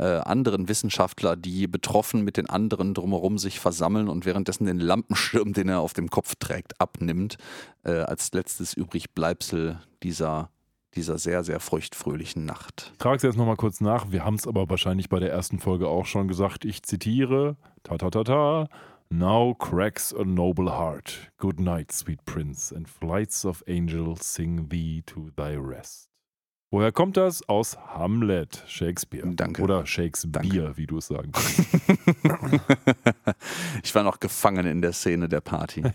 [0.00, 5.52] äh, anderen Wissenschaftler, die betroffen mit den anderen drumherum sich versammeln und währenddessen den Lampenschirm,
[5.52, 7.36] den er auf dem Kopf trägt, abnimmt,
[7.84, 10.50] äh, als letztes übrig Bleibsel dieser,
[10.94, 12.90] dieser sehr, sehr feuchtfröhlichen Nacht.
[12.92, 14.10] Ich trage es jetzt nochmal kurz nach.
[14.10, 16.64] Wir haben es aber wahrscheinlich bei der ersten Folge auch schon gesagt.
[16.64, 18.68] Ich zitiere: Ta ta ta ta.
[19.10, 21.32] Now cracks a noble heart.
[21.38, 26.09] Good night, sweet prince, and flights of angels sing thee to thy rest.
[26.72, 27.48] Woher kommt das?
[27.48, 29.26] Aus Hamlet, Shakespeare.
[29.34, 29.60] Danke.
[29.60, 30.76] Oder Shakespeare, Danke.
[30.76, 32.60] wie du es sagen willst.
[33.82, 35.82] ich war noch gefangen in der Szene der Party.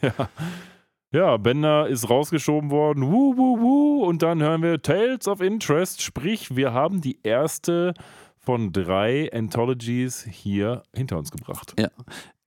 [1.11, 3.03] Ja, Bender ist rausgeschoben worden.
[3.03, 4.03] Wuh, wuh, wuh.
[4.03, 6.01] Und dann hören wir Tales of Interest.
[6.01, 7.93] Sprich, wir haben die erste
[8.38, 11.73] von drei Anthologies hier hinter uns gebracht.
[11.80, 11.88] Ja.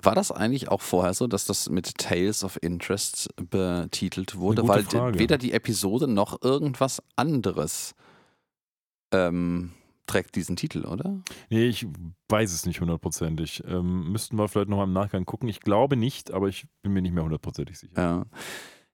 [0.02, 4.68] War das eigentlich auch vorher so, dass das mit Tales of Interest betitelt wurde?
[4.68, 5.18] Weil Frage.
[5.18, 7.94] weder die Episode noch irgendwas anderes
[9.12, 9.72] ähm,
[10.06, 11.20] trägt diesen Titel, oder?
[11.50, 11.86] Nee, ich
[12.28, 13.62] weiß es nicht hundertprozentig.
[13.66, 15.48] Ähm, müssten wir vielleicht nochmal im Nachgang gucken.
[15.48, 17.92] Ich glaube nicht, aber ich bin mir nicht mehr hundertprozentig sicher.
[17.96, 18.26] Ja.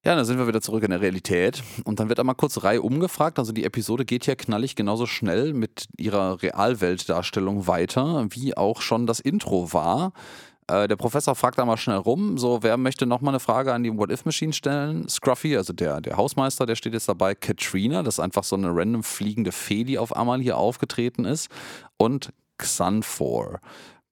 [0.06, 1.62] Ja, dann sind wir wieder zurück in der Realität.
[1.84, 3.38] Und dann wird einmal kurz Reihe umgefragt.
[3.38, 9.06] Also die Episode geht hier knallig genauso schnell mit ihrer Realweltdarstellung weiter, wie auch schon
[9.06, 10.12] das Intro war.
[10.66, 13.96] Äh, der Professor fragt einmal schnell rum, so, wer möchte nochmal eine Frage an die
[13.96, 15.08] What-If-Machine stellen?
[15.08, 17.34] Scruffy, also der, der Hausmeister, der steht jetzt dabei.
[17.34, 21.48] Katrina, das ist einfach so eine random fliegende Fee, die auf einmal hier aufgetreten ist.
[21.98, 23.60] Und Xanfor.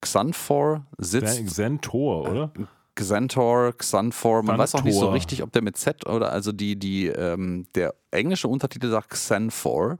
[0.00, 1.46] Xanfor sitzt...
[1.46, 2.52] Xentor, oder?
[2.94, 5.14] Xantor, Xanfor, man weiß auch nicht so Xantor.
[5.14, 9.96] richtig, ob der mit Z oder also die, die, ähm, der englische Untertitel sagt Xanfor.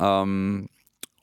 [0.00, 0.68] Ähm,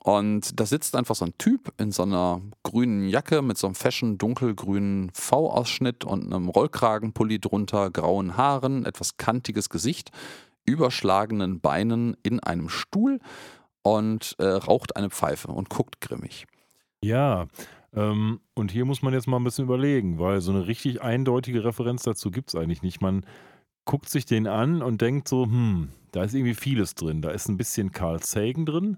[0.03, 3.75] und da sitzt einfach so ein Typ in so einer grünen Jacke mit so einem
[3.75, 10.11] fashion dunkelgrünen V-Ausschnitt und einem Rollkragenpulli drunter, grauen Haaren, etwas kantiges Gesicht,
[10.65, 13.19] überschlagenen Beinen in einem Stuhl
[13.83, 16.47] und äh, raucht eine Pfeife und guckt grimmig.
[17.03, 17.47] Ja,
[17.93, 21.63] ähm, und hier muss man jetzt mal ein bisschen überlegen, weil so eine richtig eindeutige
[21.63, 23.01] Referenz dazu gibt es eigentlich nicht.
[23.01, 23.25] Man
[23.85, 27.21] guckt sich den an und denkt so, hm, da ist irgendwie vieles drin.
[27.21, 28.97] Da ist ein bisschen Carl Sagan drin,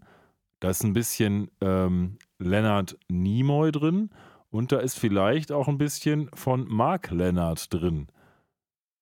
[0.63, 4.11] da ist ein bisschen ähm, Leonard Nimoy drin
[4.49, 8.07] und da ist vielleicht auch ein bisschen von Mark Leonard drin.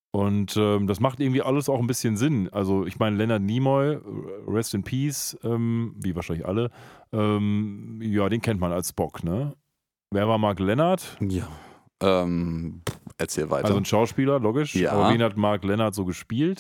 [0.09, 2.49] Und ähm, das macht irgendwie alles auch ein bisschen Sinn.
[2.51, 3.99] Also ich meine, Leonard Nimoy,
[4.47, 6.71] Rest in Peace, ähm, wie wahrscheinlich alle,
[7.13, 9.55] ähm, ja, den kennt man als Spock, ne?
[10.09, 11.15] Wer war Mark Leonard?
[11.21, 11.47] Ja.
[12.01, 12.81] Ähm,
[13.19, 13.65] erzähl weiter.
[13.65, 14.73] Also ein Schauspieler, logisch.
[14.73, 14.93] Ja.
[14.93, 16.59] Aber wen hat Mark Leonard so gespielt?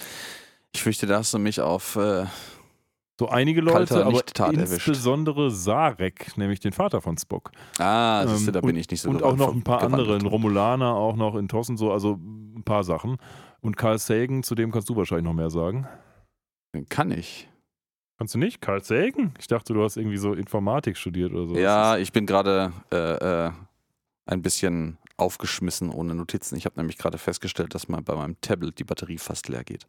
[0.73, 1.95] ich fürchte, da hast du mich auf.
[1.95, 2.25] Äh,
[3.21, 4.87] So einige Kalter Leute, aber Lichttat erwischt.
[4.87, 7.51] insbesondere Sarek, nämlich den Vater von Spock.
[7.77, 10.15] ah, siehst du, Ähm, da bin ich nicht so Und auch noch ein paar andere,
[10.15, 13.17] ein Romulaner auch noch in Tossen, so, also ein paar Sachen.
[13.59, 15.87] Und Carl Sagan, zu dem kannst du wahrscheinlich noch mehr sagen.
[16.89, 17.47] Kann ich.
[18.17, 18.59] Kannst du nicht?
[18.59, 19.33] Carl Sagan?
[19.37, 21.55] Ich dachte, du hast irgendwie so Informatik studiert oder so.
[21.55, 22.97] Ja, ich bin gerade äh,
[23.47, 23.51] äh,
[24.25, 26.55] ein bisschen aufgeschmissen ohne Notizen.
[26.55, 29.85] Ich habe nämlich gerade festgestellt, dass mal bei meinem Tablet die Batterie fast leer geht.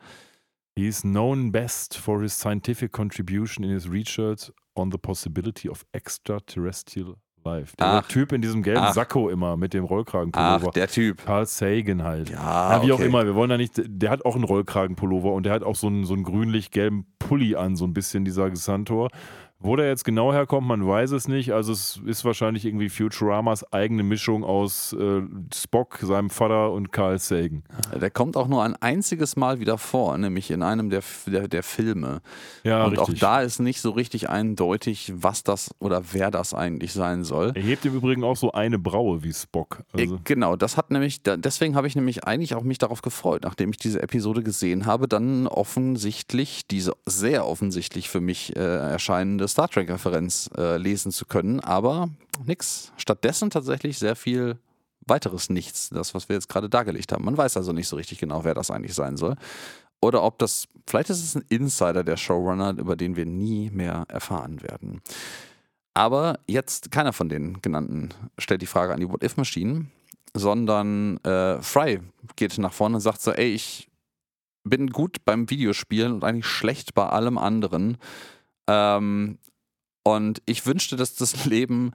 [0.77, 5.85] He is known best for his scientific contribution in his research on the possibility of
[5.93, 7.75] extraterrestrial life.
[7.77, 8.09] Der Ach.
[8.09, 8.95] Typ in diesem gelben Ach.
[8.95, 10.70] Sakko immer mit dem Ach, Rollkragenpullover.
[10.70, 11.25] der Typ.
[11.27, 12.31] Carl Sagan halt.
[12.31, 13.07] Ja, Ja, wie auch okay.
[13.07, 15.89] immer, wir wollen da nicht, der hat auch einen Rollkragenpullover und der hat auch so
[15.89, 19.11] einen, so einen grünlich-gelben Pulli an, so ein bisschen dieser Xantor.
[19.62, 21.52] Wo der jetzt genau herkommt, man weiß es nicht.
[21.52, 25.22] Also es ist wahrscheinlich irgendwie Futuramas eigene Mischung aus äh,
[25.54, 27.62] Spock, seinem Vater und Carl Sagan.
[28.00, 31.62] Der kommt auch nur ein einziges Mal wieder vor, nämlich in einem der, der, der
[31.62, 32.20] Filme.
[32.64, 33.20] Ja, Und auch richtig.
[33.20, 37.52] da ist nicht so richtig eindeutig, was das oder wer das eigentlich sein soll.
[37.54, 39.84] er hebt im Übrigen auch so eine Braue wie Spock.
[39.92, 43.42] Also, Äh, Genau, das hat nämlich, deswegen habe ich nämlich eigentlich auch mich darauf gefreut,
[43.44, 49.46] nachdem ich diese Episode gesehen habe, dann offensichtlich, diese sehr offensichtlich für mich äh, erscheinende
[49.53, 52.09] Star Trek-Referenz äh, lesen zu können, aber
[52.44, 52.92] nix.
[52.96, 54.59] Stattdessen tatsächlich sehr viel
[55.07, 57.24] weiteres Nichts, das, was wir jetzt gerade dargelegt haben.
[57.24, 59.36] Man weiß also nicht so richtig genau, wer das eigentlich sein soll.
[60.00, 64.05] Oder ob das, vielleicht ist es ein Insider der Showrunner, über den wir nie mehr
[64.09, 65.00] erfahren werden.
[65.94, 69.92] Aber jetzt keiner von den genannten stellt die Frage an die What-If-Maschinen,
[70.34, 72.00] sondern äh, Fry
[72.36, 73.90] geht nach vorne und sagt so, ey, ich
[74.64, 77.98] bin gut beim Videospielen und eigentlich schlecht bei allem anderen.
[78.68, 79.38] Ähm,
[80.04, 81.92] und ich wünschte, dass das Leben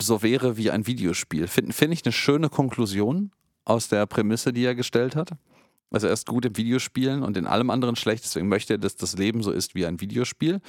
[0.00, 1.46] so wäre wie ein Videospiel.
[1.46, 3.32] Finde find ich eine schöne Konklusion
[3.64, 5.30] aus der Prämisse, die er gestellt hat.
[5.90, 8.96] Also er ist gut im Videospielen und in allem anderen schlecht, deswegen möchte er, dass
[8.96, 10.60] das Leben so ist wie ein Videospiel.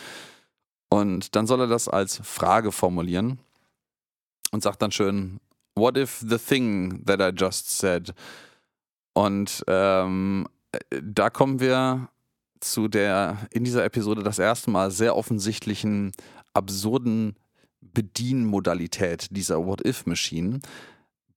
[0.90, 3.40] Und dann soll er das als Frage formulieren
[4.52, 5.40] und sagt dann schön,
[5.76, 8.14] What if the thing that I just said?
[9.14, 10.48] Und ähm,
[11.02, 12.10] da kommen wir
[12.62, 16.12] zu der in dieser Episode das erste Mal sehr offensichtlichen,
[16.54, 17.36] absurden
[17.82, 20.62] Bedienmodalität dieser What-If-Maschinen.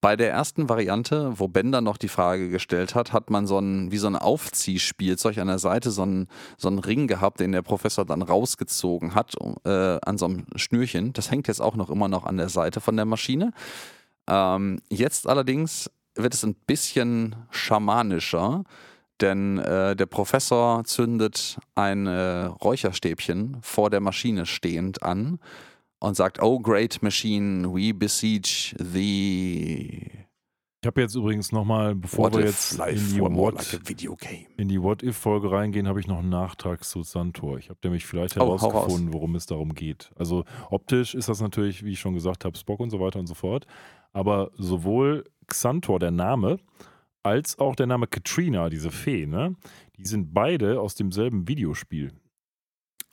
[0.00, 3.90] Bei der ersten Variante, wo Bender noch die Frage gestellt hat, hat man so ein,
[3.90, 7.62] wie so ein Aufziehspielzeug an der Seite, so einen, so einen Ring gehabt, den der
[7.62, 11.14] Professor dann rausgezogen hat äh, an so einem Schnürchen.
[11.14, 13.52] Das hängt jetzt auch noch immer noch an der Seite von der Maschine.
[14.26, 18.64] Ähm, jetzt allerdings wird es ein bisschen schamanischer,
[19.20, 25.38] denn äh, der Professor zündet ein äh, Räucherstäbchen vor der Maschine stehend an
[26.00, 30.10] und sagt, oh great machine, we besiege the
[30.82, 34.68] Ich habe jetzt übrigens nochmal, bevor What wir if jetzt in die What, like in
[34.68, 37.58] die What-If-Folge reingehen, habe ich noch einen Nachtrag zu Santor.
[37.58, 40.10] Ich habe nämlich vielleicht Oh, herausgefunden, worum es darum geht.
[40.16, 43.26] Also optisch ist das natürlich, wie ich schon gesagt habe, Spock und so weiter und
[43.26, 43.66] so fort.
[44.12, 46.58] Aber sowohl Xantor, der Name,
[47.24, 49.56] als auch der Name Katrina, diese Fee, ne?
[49.96, 52.12] Die sind beide aus demselben Videospiel.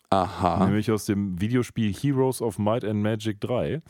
[0.10, 0.66] Aha.
[0.66, 3.82] Nämlich aus dem Videospiel Heroes of Might and Magic 3.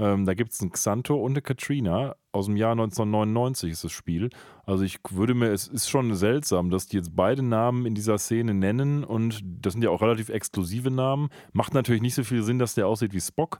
[0.00, 2.16] Ähm, da gibt es einen Xantor und eine Katrina.
[2.32, 4.30] Aus dem Jahr 1999 ist das Spiel.
[4.64, 8.18] Also ich würde mir, es ist schon seltsam, dass die jetzt beide Namen in dieser
[8.18, 11.30] Szene nennen und das sind ja auch relativ exklusive Namen.
[11.52, 13.58] Macht natürlich nicht so viel Sinn, dass der aussieht wie Spock,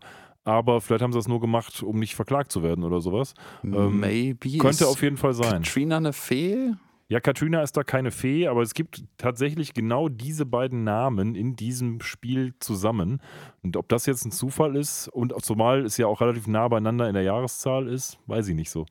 [0.48, 3.34] aber vielleicht haben sie das nur gemacht, um nicht verklagt zu werden oder sowas.
[3.62, 4.58] Ähm, Maybe.
[4.58, 5.62] Könnte ist auf jeden Fall sein.
[5.62, 6.72] Katrina eine Fee?
[7.10, 11.56] Ja, Katrina ist da keine Fee, aber es gibt tatsächlich genau diese beiden Namen in
[11.56, 13.22] diesem Spiel zusammen.
[13.62, 17.08] Und ob das jetzt ein Zufall ist und zumal es ja auch relativ nah beieinander
[17.08, 18.84] in der Jahreszahl ist, weiß ich nicht so.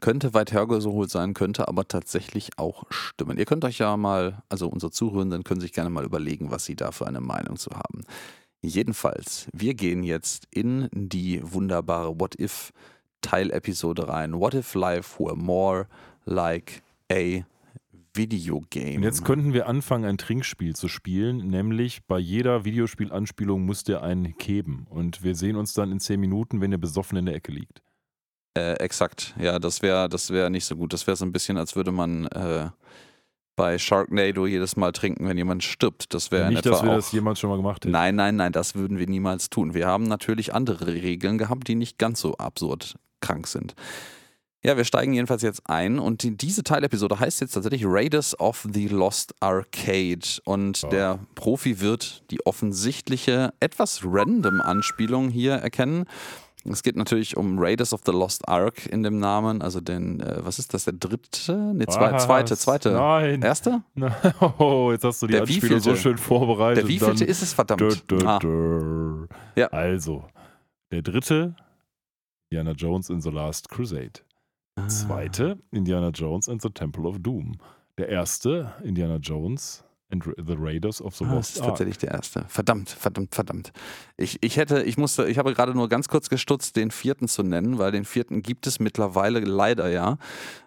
[0.00, 3.38] Könnte weit hergeholt sein, könnte aber tatsächlich auch stimmen.
[3.38, 6.76] Ihr könnt euch ja mal, also unsere Zuhörenden können sich gerne mal überlegen, was sie
[6.76, 8.02] da für eine Meinung zu haben.
[8.62, 12.72] Jedenfalls, wir gehen jetzt in die wunderbare What If
[13.20, 14.34] Teilepisode rein.
[14.38, 15.88] What if life were more
[16.24, 17.42] like a
[18.14, 18.98] video game?
[18.98, 24.02] Und jetzt könnten wir anfangen, ein Trinkspiel zu spielen, nämlich bei jeder Videospielanspielung müsst ihr
[24.02, 24.86] einen geben.
[24.90, 27.82] Und wir sehen uns dann in zehn Minuten, wenn ihr besoffen in der Ecke liegt.
[28.54, 30.92] Äh, exakt, ja, das wäre das wär nicht so gut.
[30.92, 32.68] Das wäre so ein bisschen, als würde man äh,
[33.56, 36.14] bei Sharknado jedes Mal trinken, wenn jemand stirbt.
[36.14, 37.92] Das wäre nicht, dass wir das jemals schon mal gemacht hätten.
[37.92, 39.74] Nein, nein, nein, das würden wir niemals tun.
[39.74, 43.74] Wir haben natürlich andere Regeln gehabt, die nicht ganz so absurd krank sind.
[44.64, 48.64] Ja, wir steigen jedenfalls jetzt ein und die, diese Teilepisode heißt jetzt tatsächlich Raiders of
[48.72, 50.88] the Lost Arcade und Ja.
[50.88, 56.04] der Profi wird die offensichtliche, etwas random Anspielung hier erkennen.
[56.64, 60.44] Es geht natürlich um Raiders of the Lost Ark in dem Namen, also den, äh,
[60.44, 61.56] was ist das, der dritte?
[61.74, 62.92] Ne, zwei, zweite, zweite.
[62.92, 63.42] Nein.
[63.42, 63.82] Erste?
[64.58, 66.84] Oh, jetzt hast du die Der Anspielung so schön vorbereitet.
[66.84, 67.80] Der wievielte ist es, verdammt?
[67.80, 68.38] Dö, dö, Ah.
[69.56, 69.66] Ja.
[69.68, 70.24] Also,
[70.92, 71.56] der dritte,
[72.50, 74.20] Indiana Jones in The Last Crusade.
[74.76, 74.86] Ah.
[74.88, 77.56] Zweite, Indiana Jones and the Temple of Doom.
[77.98, 81.68] Der erste, Indiana Jones and the Raiders of the Ah, das Lost ist Ark.
[81.70, 82.44] tatsächlich der erste.
[82.48, 83.72] Verdammt, verdammt, verdammt.
[84.16, 87.42] Ich, ich hätte, ich musste, ich habe gerade nur ganz kurz gestutzt, den vierten zu
[87.42, 90.18] nennen, weil den vierten gibt es mittlerweile leider ja.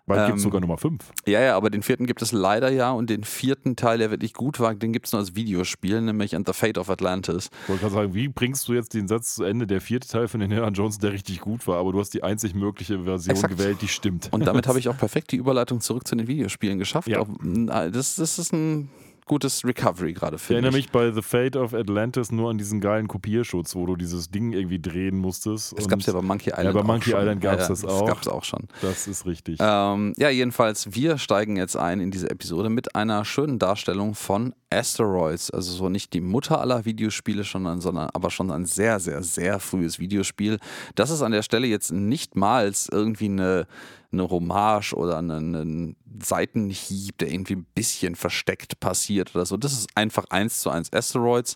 [0.08, 1.04] Gibt ähm, es sogar Nummer 5.
[1.26, 4.34] Ja, ja, aber den vierten gibt es leider ja und den vierten Teil, der wirklich
[4.34, 7.50] gut war, den gibt es nur als Videospiel, nämlich And the Fate of Atlantis.
[7.64, 9.66] Ich wollte gerade sagen, wie bringst du jetzt den Satz zu Ende?
[9.66, 12.54] Der vierte Teil von Indiana Jones, der richtig gut war, aber du hast die einzig
[12.54, 13.58] mögliche Version Exakt.
[13.58, 14.28] gewählt, die stimmt.
[14.32, 17.08] Und damit habe ich auch perfekt die Überleitung zurück zu den Videospielen geschafft.
[17.08, 17.22] Ja.
[17.22, 18.90] Auch, na, das, das ist ein
[19.26, 20.86] gutes Recovery gerade, Ich finde erinnere ich.
[20.86, 24.54] mich bei The Fate of Atlantis nur an diesen geilen Kopierschutz, wo du dieses Ding
[24.54, 25.74] irgendwie drehen musstest.
[25.76, 26.74] Das und gab es ja bei Monkey Island.
[26.74, 27.20] bei auch Monkey schon.
[27.20, 28.02] Island gab's das auch.
[28.02, 28.68] Das gab es auch schon.
[28.82, 29.58] Das ist richtig.
[29.60, 34.54] Ähm, ja, jedenfalls, wir steigen jetzt ein in diese Episode mit einer schönen Darstellung von
[34.70, 35.50] Asteroids.
[35.50, 39.60] Also so nicht die Mutter aller Videospiele, sondern, sondern aber schon ein sehr, sehr, sehr
[39.60, 40.60] frühes Videospiel.
[40.94, 43.68] Das ist an der Stelle jetzt nicht mal irgendwie eine,
[44.12, 49.58] eine Hommage oder einen, einen Seitenhieb, der irgendwie ein bisschen versteckt passiert oder so.
[49.58, 51.56] Das ist einfach eins zu eins Asteroids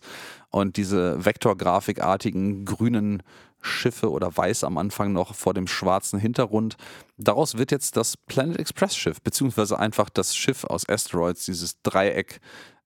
[0.50, 3.24] und diese vektorgrafikartigen grünen
[3.62, 6.78] Schiffe oder weiß am Anfang noch vor dem schwarzen Hintergrund.
[7.18, 12.40] Daraus wird jetzt das Planet Express Schiff, beziehungsweise einfach das Schiff aus Asteroids, dieses Dreieck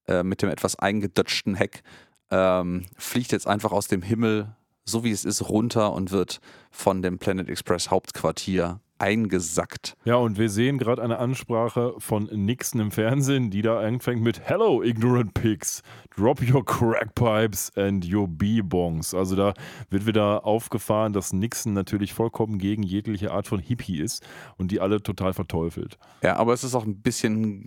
[0.07, 1.83] äh, mit dem etwas eingedutschten Heck,
[2.31, 4.55] ähm, fliegt jetzt einfach aus dem Himmel
[4.85, 6.39] so wie es ist, runter und wird
[6.71, 9.97] von dem Planet Express Hauptquartier eingesackt.
[10.05, 14.39] Ja, und wir sehen gerade eine Ansprache von Nixon im Fernsehen, die da anfängt mit
[14.39, 15.81] Hello, ignorant pigs.
[16.15, 19.13] Drop your crackpipes and your B-Bongs.
[19.13, 19.53] Also da
[19.89, 24.23] wird wieder aufgefahren, dass Nixon natürlich vollkommen gegen jegliche Art von Hippie ist
[24.57, 25.97] und die alle total verteufelt.
[26.21, 27.65] Ja, aber es ist auch ein bisschen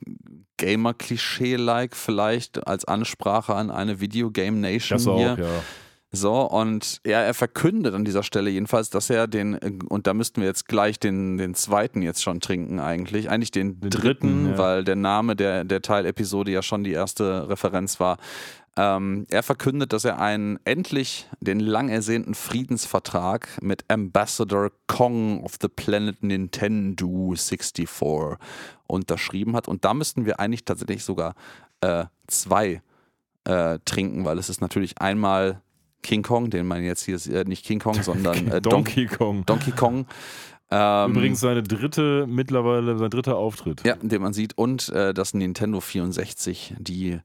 [0.56, 5.36] Gamer-Klischee-like vielleicht als Ansprache an eine Videogame Nation Das auch, hier.
[5.38, 5.62] ja.
[6.16, 9.56] So, und ja, er verkündet an dieser Stelle jedenfalls, dass er den,
[9.88, 13.80] und da müssten wir jetzt gleich den, den zweiten jetzt schon trinken eigentlich, eigentlich den,
[13.80, 14.58] Den dritten, dritten, ja.
[14.58, 18.18] weil der Name der, der Teilepisode ja schon die erste Referenz war.
[18.78, 25.54] Ähm, er verkündet, dass er einen endlich den lang ersehnten Friedensvertrag mit Ambassador Kong of
[25.60, 27.88] the Planet Nintendo 64
[28.86, 29.66] unterschrieben hat.
[29.66, 31.34] Und da müssten wir eigentlich tatsächlich sogar
[31.80, 32.82] äh, zwei
[33.44, 35.62] äh, trinken, weil es ist natürlich einmal
[36.02, 39.44] King Kong, den man jetzt hier äh, nicht King Kong, sondern äh, Donkey, Kong.
[39.46, 40.06] Donkey Kong.
[40.70, 43.84] Ähm, Übrigens seine dritte, mittlerweile sein dritter Auftritt.
[43.84, 44.58] Ja, den man sieht.
[44.58, 47.20] Und äh, das Nintendo 64, die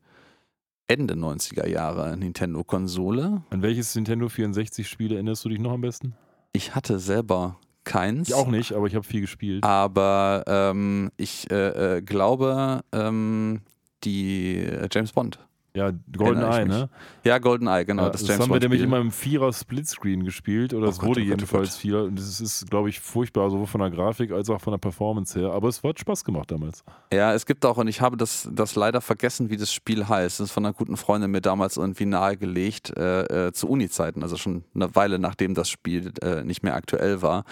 [0.88, 3.44] Ende 90er Jahre Nintendo-Konsole.
[3.50, 6.16] An welches Nintendo 64-Spiel erinnerst du dich noch am besten?
[6.54, 8.30] Ich hatte selber keins.
[8.30, 9.64] Ich auch nicht, aber ich habe viel gespielt.
[9.64, 13.62] Aber ähm, ich äh, äh, glaube, ähm,
[14.04, 15.40] die äh, James Bond.
[15.74, 16.78] Ja, Golden Erinnere ich Eye, mich.
[16.78, 16.90] ne?
[17.24, 18.04] Ja, GoldenEye, genau.
[18.04, 21.10] Ja, das, das haben wir nämlich immer im Vierer Splitscreen gespielt oder Oh es Gott,
[21.10, 21.80] wurde oh Gott, oh jedenfalls Gott.
[21.80, 24.80] viel und das ist, glaube ich, furchtbar, sowohl von der Grafik als auch von der
[24.80, 25.52] Performance her.
[25.52, 26.84] Aber es hat Spaß gemacht damals.
[27.14, 30.42] Ja, es gibt auch, und ich habe das, das leider vergessen, wie das Spiel heißt.
[30.42, 34.36] Das ist von einer guten Freundin mir damals irgendwie nahegelegt, äh, äh, zu Uni-Zeiten, also
[34.36, 37.46] schon eine Weile nachdem das Spiel äh, nicht mehr aktuell war.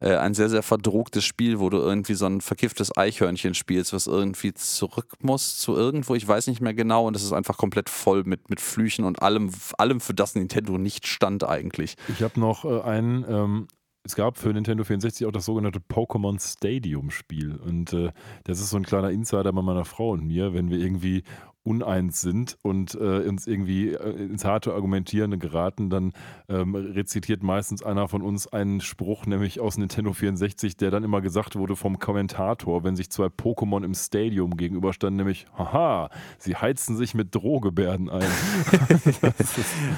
[0.00, 4.06] Äh, ein sehr, sehr verdrucktes Spiel, wo du irgendwie so ein verkifftes Eichhörnchen spielst, was
[4.06, 7.90] irgendwie zurück muss zu irgendwo, ich weiß nicht mehr genau, und es ist einfach komplett
[7.90, 11.96] voll mit, mit Flüchen und allem, allem, für das Nintendo nicht stand eigentlich.
[12.08, 13.68] Ich habe noch äh, einen, ähm,
[14.02, 17.56] es gab für Nintendo 64 auch das sogenannte Pokémon Stadium Spiel.
[17.56, 18.12] Und äh,
[18.44, 21.22] das ist so ein kleiner Insider bei meiner Frau und mir, wenn wir irgendwie
[21.62, 26.12] uneins sind und äh, uns irgendwie äh, ins harte Argumentieren geraten, dann
[26.48, 31.20] ähm, rezitiert meistens einer von uns einen Spruch, nämlich aus Nintendo 64, der dann immer
[31.20, 36.96] gesagt wurde vom Kommentator, wenn sich zwei Pokémon im Stadium gegenüberstanden, nämlich, haha, sie heizen
[36.96, 38.26] sich mit Drohgebärden ein.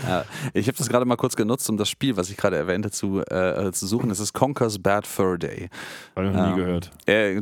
[0.06, 2.90] Ja, ich habe das gerade mal kurz genutzt, um das Spiel, was ich gerade erwähnte,
[2.90, 4.10] zu, äh, zu suchen.
[4.10, 5.68] Es ist Conker's Bad Fur Day.
[6.16, 6.90] Habe ich noch nie Ähm, gehört.
[7.06, 7.40] Äh,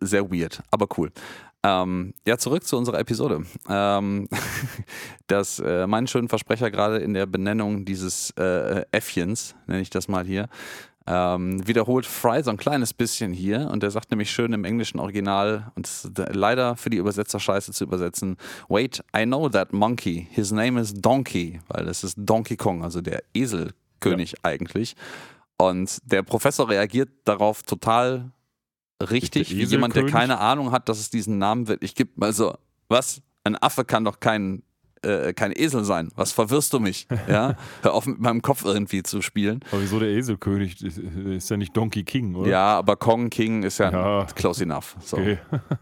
[0.00, 1.10] sehr weird, aber cool.
[1.64, 3.44] Ähm, ja, zurück zu unserer Episode.
[3.68, 4.28] Ähm,
[5.26, 10.06] das, äh, meinen schönen Versprecher gerade in der Benennung dieses äh, Äffchens, nenne ich das
[10.06, 10.48] mal hier,
[11.08, 15.00] ähm, wiederholt Fry so ein kleines bisschen hier und er sagt nämlich schön im englischen
[15.00, 18.36] Original und es ist leider für die Übersetzer scheiße zu übersetzen,
[18.68, 23.00] wait, I know that monkey, his name is Donkey, weil es ist Donkey Kong, also
[23.00, 24.96] der Eselkönig eigentlich.
[25.56, 28.30] Und der Professor reagiert darauf total
[29.02, 31.82] richtig, wie jemand, der keine Ahnung hat, dass es diesen Namen wird.
[31.82, 32.54] Ich gebe mal so,
[32.88, 33.22] was?
[33.44, 34.62] Ein Affe kann doch kein,
[35.02, 36.10] äh, kein Esel sein.
[36.16, 37.06] Was verwirrst du mich?
[37.28, 37.56] Ja?
[37.82, 39.60] Hör auf, mit meinem Kopf irgendwie zu spielen.
[39.70, 40.82] Aber wieso der Eselkönig?
[40.82, 42.50] Ist- Ist ja nicht Donkey King, oder?
[42.50, 44.26] Ja, aber Kong King ist ja, Ja.
[44.34, 44.96] close enough.
[45.00, 45.16] So.
[45.18, 45.38] Okay.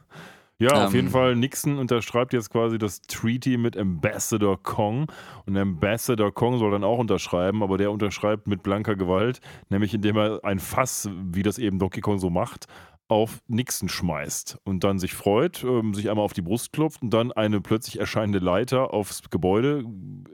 [0.58, 0.96] Ja, auf Ähm.
[0.96, 5.06] jeden Fall, Nixon unterschreibt jetzt quasi das Treaty mit Ambassador Kong.
[5.44, 10.16] Und Ambassador Kong soll dann auch unterschreiben, aber der unterschreibt mit blanker Gewalt, nämlich indem
[10.16, 12.68] er ein Fass, wie das eben Donkey Kong so macht,
[13.08, 17.10] auf Nixon schmeißt und dann sich freut, ähm, sich einmal auf die Brust klopft und
[17.10, 19.84] dann eine plötzlich erscheinende Leiter aufs Gebäude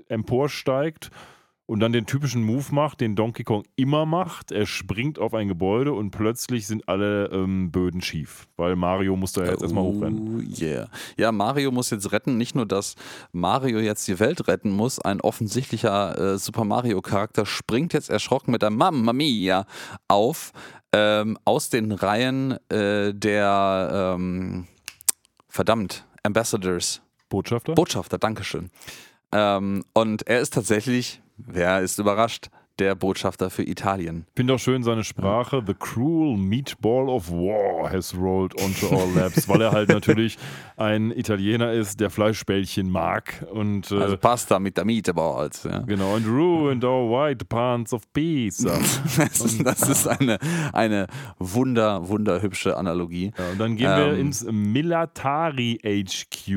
[0.08, 1.10] emporsteigt
[1.72, 4.52] und dann den typischen Move macht, den Donkey Kong immer macht.
[4.52, 9.32] Er springt auf ein Gebäude und plötzlich sind alle ähm, Böden schief, weil Mario muss
[9.32, 10.36] da jetzt erstmal hochrennen.
[10.36, 10.90] Oh yeah.
[11.16, 12.36] Ja, Mario muss jetzt retten.
[12.36, 12.94] Nicht nur, dass
[13.32, 18.60] Mario jetzt die Welt retten muss, ein offensichtlicher äh, Super Mario-Charakter springt jetzt erschrocken mit
[18.60, 19.64] der Mamma Mia
[20.08, 20.52] auf
[20.92, 24.66] ähm, aus den Reihen äh, der ähm,
[25.48, 27.00] verdammt Ambassadors.
[27.30, 27.72] Botschafter?
[27.72, 28.68] Botschafter, Dankeschön.
[29.32, 34.24] Ähm, und er ist tatsächlich, wer ist überrascht, der Botschafter für Italien.
[34.28, 35.62] Ich finde auch schön seine Sprache.
[35.66, 40.38] The cruel meatball of war has rolled onto our laps, weil er halt natürlich
[40.76, 43.46] ein Italiener ist, der Fleischbällchen mag.
[43.52, 45.64] Und äh, Also Pasta mit der Meatballs.
[45.64, 45.78] Ja.
[45.80, 48.78] genau, and ruined our white pants of pizza.
[49.16, 50.38] Das ist, das ist eine,
[50.72, 51.06] eine
[51.38, 53.32] wunder, wunderhübsche Analogie.
[53.38, 54.20] Ja, und dann gehen wir Ähm.
[54.20, 56.48] ins Military HQ.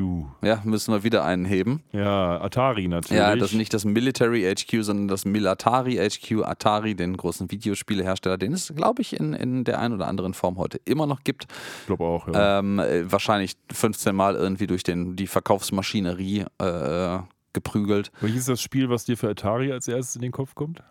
[0.44, 1.84] Ja, müssen wir wieder einen heben.
[1.92, 3.20] Ja, Atari natürlich.
[3.20, 6.05] Ja, das ist nicht das Military HQ, sondern das Milatari HQ,
[6.44, 10.58] Atari, den großen Videospielehersteller, den es, glaube ich, in, in der einen oder anderen Form
[10.58, 11.48] heute immer noch gibt.
[11.82, 12.60] Ich glaube auch, ja.
[12.60, 17.20] Ähm, äh, wahrscheinlich 15 Mal irgendwie durch den, die Verkaufsmaschinerie äh,
[17.54, 18.12] geprügelt.
[18.22, 20.84] Welches ist das Spiel, was dir für Atari als erstes in den Kopf kommt?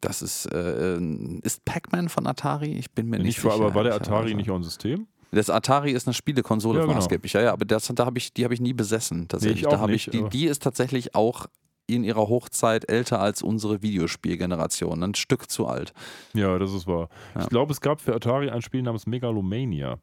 [0.00, 0.98] Das ist, äh,
[1.42, 2.72] ist Pac-Man von Atari?
[2.78, 3.54] Ich bin mir nicht, Nicht sicher.
[3.54, 3.94] aber war der.
[3.94, 5.06] Atari nicht auch ein System?
[5.32, 7.02] Das Atari ist eine Spielekonsole Ja, von genau.
[7.02, 7.32] angeblich.
[7.32, 9.26] Ja, ja, aber das, da hab ich, die habe ich nie besessen.
[9.26, 9.66] Tatsächlich.
[9.66, 11.46] auch da hab nicht, ich, die, die ist tatsächlich auch
[11.86, 15.02] in ihrer Hochzeit älter als unsere Videospielgeneration.
[15.02, 15.92] Ein Stück zu alt.
[16.32, 17.08] Ja, das ist wahr.
[17.34, 17.42] Ja.
[17.42, 19.98] Ich glaube, es gab für Atari ein Spiel namens Megalomania.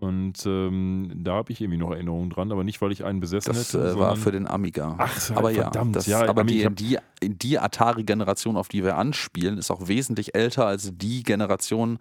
[0.00, 3.52] Und ähm, da habe ich irgendwie noch Erinnerungen dran, aber nicht, weil ich einen besessen
[3.52, 3.90] Das hätte.
[3.90, 4.94] äh, war für den Amiga.
[4.98, 8.96] Ach, aber ja, verdammt, das, ja, aber Ami- die, die, die Atari-Generation, auf die wir
[8.96, 11.98] anspielen, ist auch wesentlich älter als die Generation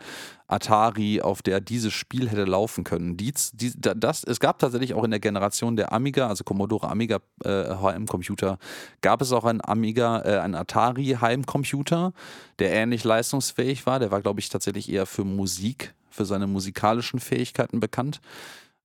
[0.47, 3.17] Atari, auf der dieses Spiel hätte laufen können.
[3.17, 6.89] Die, die, da- das, es gab tatsächlich auch in der Generation der Amiga, also Commodore
[6.89, 8.57] Amiga äh, HM-Computer,
[9.01, 12.13] gab es auch einen Amiga, äh, einen Atari Heimcomputer,
[12.59, 13.99] der ähnlich leistungsfähig war.
[13.99, 18.19] Der war, glaube ich, tatsächlich eher für Musik, für seine musikalischen Fähigkeiten bekannt.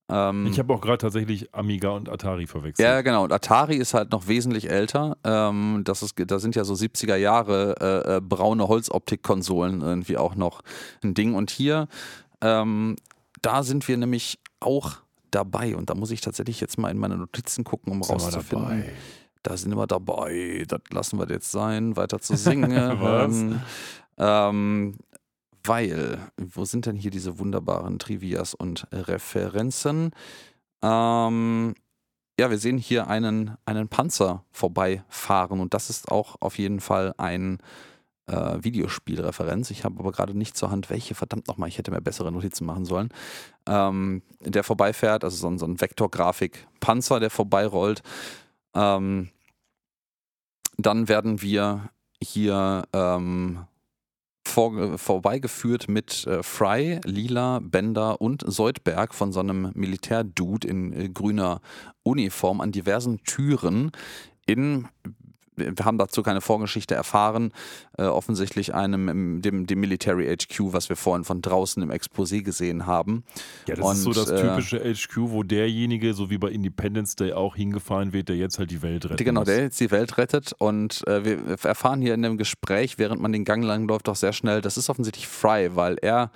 [0.09, 2.85] Ähm, Ich habe auch gerade tatsächlich Amiga und Atari verwechselt.
[2.87, 3.23] ja, genau.
[3.23, 5.17] Und Atari ist halt noch wesentlich älter.
[5.23, 7.75] Ähm, das ist, da sind ja so 70er Jahre
[8.05, 10.61] äh, äh, braune Holzoptik-Konsolen irgendwie auch noch
[11.03, 11.33] ein Ding.
[11.35, 11.87] Und hier,
[12.41, 12.95] ähm,
[13.41, 14.97] da sind wir nämlich auch
[15.31, 15.75] dabei.
[15.75, 18.67] Und da muss ich tatsächlich jetzt mal in meine Notizen gucken, um Sind rauszufinden.
[18.69, 18.89] dabei.
[19.41, 20.63] Da sind wir dabei.
[20.67, 22.71] Das lassen wir jetzt sein, weiter zu singen.
[23.01, 23.43] Was?
[24.17, 24.95] ähm,
[25.63, 30.11] weil, wo sind denn hier diese wunderbaren Trivias und Referenzen?
[30.81, 31.75] Ähm,
[32.39, 37.13] ja, wir sehen hier einen, einen Panzer vorbeifahren und das ist auch auf jeden Fall
[37.17, 37.59] ein
[38.25, 39.69] äh, Videospielreferenz.
[39.71, 42.65] Ich habe aber gerade nicht zur Hand, welche, verdammt nochmal, ich hätte mir bessere Notizen
[42.65, 43.09] machen sollen.
[43.67, 48.01] Ähm, der vorbeifährt, also so ein, so ein Vektorgrafik-Panzer, der vorbeirollt.
[48.73, 49.29] Ähm,
[50.77, 51.89] dann werden wir
[52.21, 53.65] hier ähm,
[54.43, 61.09] vor, vorbeigeführt mit äh, Fry, Lila, Bender und Soldberg von so einem Militärdude in äh,
[61.09, 61.61] grüner
[62.03, 63.91] Uniform an diversen Türen
[64.45, 64.87] in
[65.55, 67.51] wir haben dazu keine Vorgeschichte erfahren,
[67.97, 72.41] äh, offensichtlich einem, im- dem, dem Military HQ, was wir vorhin von draußen im Exposé
[72.41, 73.23] gesehen haben.
[73.67, 77.15] Ja, das ist so Und, das äh, typische HQ, wo derjenige, so wie bei Independence
[77.15, 79.25] Day, auch hingefahren wird, der jetzt halt die Welt rettet.
[79.25, 83.21] Genau, der jetzt die Welt rettet und äh, wir erfahren hier in dem Gespräch, während
[83.21, 86.31] man den Gang lang läuft, auch sehr schnell, das ist offensichtlich Fry, weil er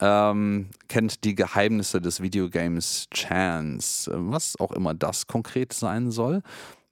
[0.00, 6.42] ähm, kennt die Geheimnisse des Videogames Chance, äh, was auch immer das konkret sein soll.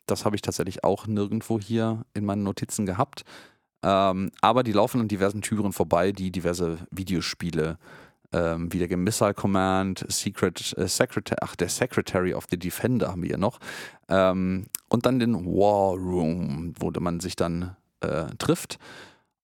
[0.07, 3.25] Das habe ich tatsächlich auch nirgendwo hier in meinen Notizen gehabt.
[3.83, 7.79] Ähm, aber die laufen an diversen Türen vorbei, die diverse Videospiele
[8.33, 13.23] ähm, wie der Missile Command, Secret, äh, Secretary, ach, der Secretary of the Defender haben
[13.23, 13.59] wir hier noch.
[14.09, 18.79] Ähm, und dann den War Room, wo man sich dann äh, trifft.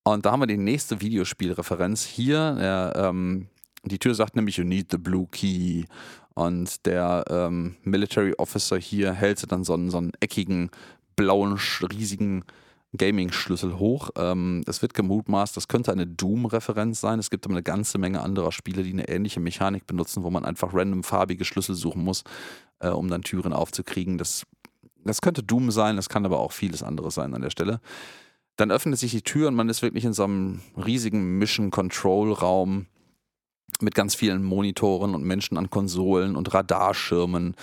[0.05, 2.55] Und da haben wir die nächste Videospielreferenz hier.
[2.55, 3.49] Der, ähm,
[3.85, 5.85] die Tür sagt nämlich, you need the blue key.
[6.39, 10.71] Und der ähm, Military Officer hier hält dann so einen, so einen eckigen,
[11.17, 11.59] blauen,
[11.93, 12.45] riesigen
[12.97, 14.11] Gaming-Schlüssel hoch.
[14.17, 17.19] Ähm, es wird gemutmaßt, das könnte eine Doom-Referenz sein.
[17.19, 20.45] Es gibt aber eine ganze Menge anderer Spiele, die eine ähnliche Mechanik benutzen, wo man
[20.45, 22.23] einfach random farbige Schlüssel suchen muss,
[22.79, 24.17] äh, um dann Türen aufzukriegen.
[24.17, 24.45] Das,
[25.05, 27.81] das könnte Doom sein, das kann aber auch vieles anderes sein an der Stelle.
[28.55, 32.87] Dann öffnet sich die Tür und man ist wirklich in so einem riesigen Mission-Control-Raum
[33.81, 37.55] mit ganz vielen Monitoren und Menschen an Konsolen und Radarschirmen.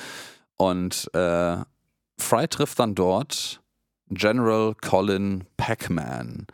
[0.58, 1.58] Und äh,
[2.18, 3.62] Fry trifft dann dort
[4.10, 6.48] General Colin Pac-Man.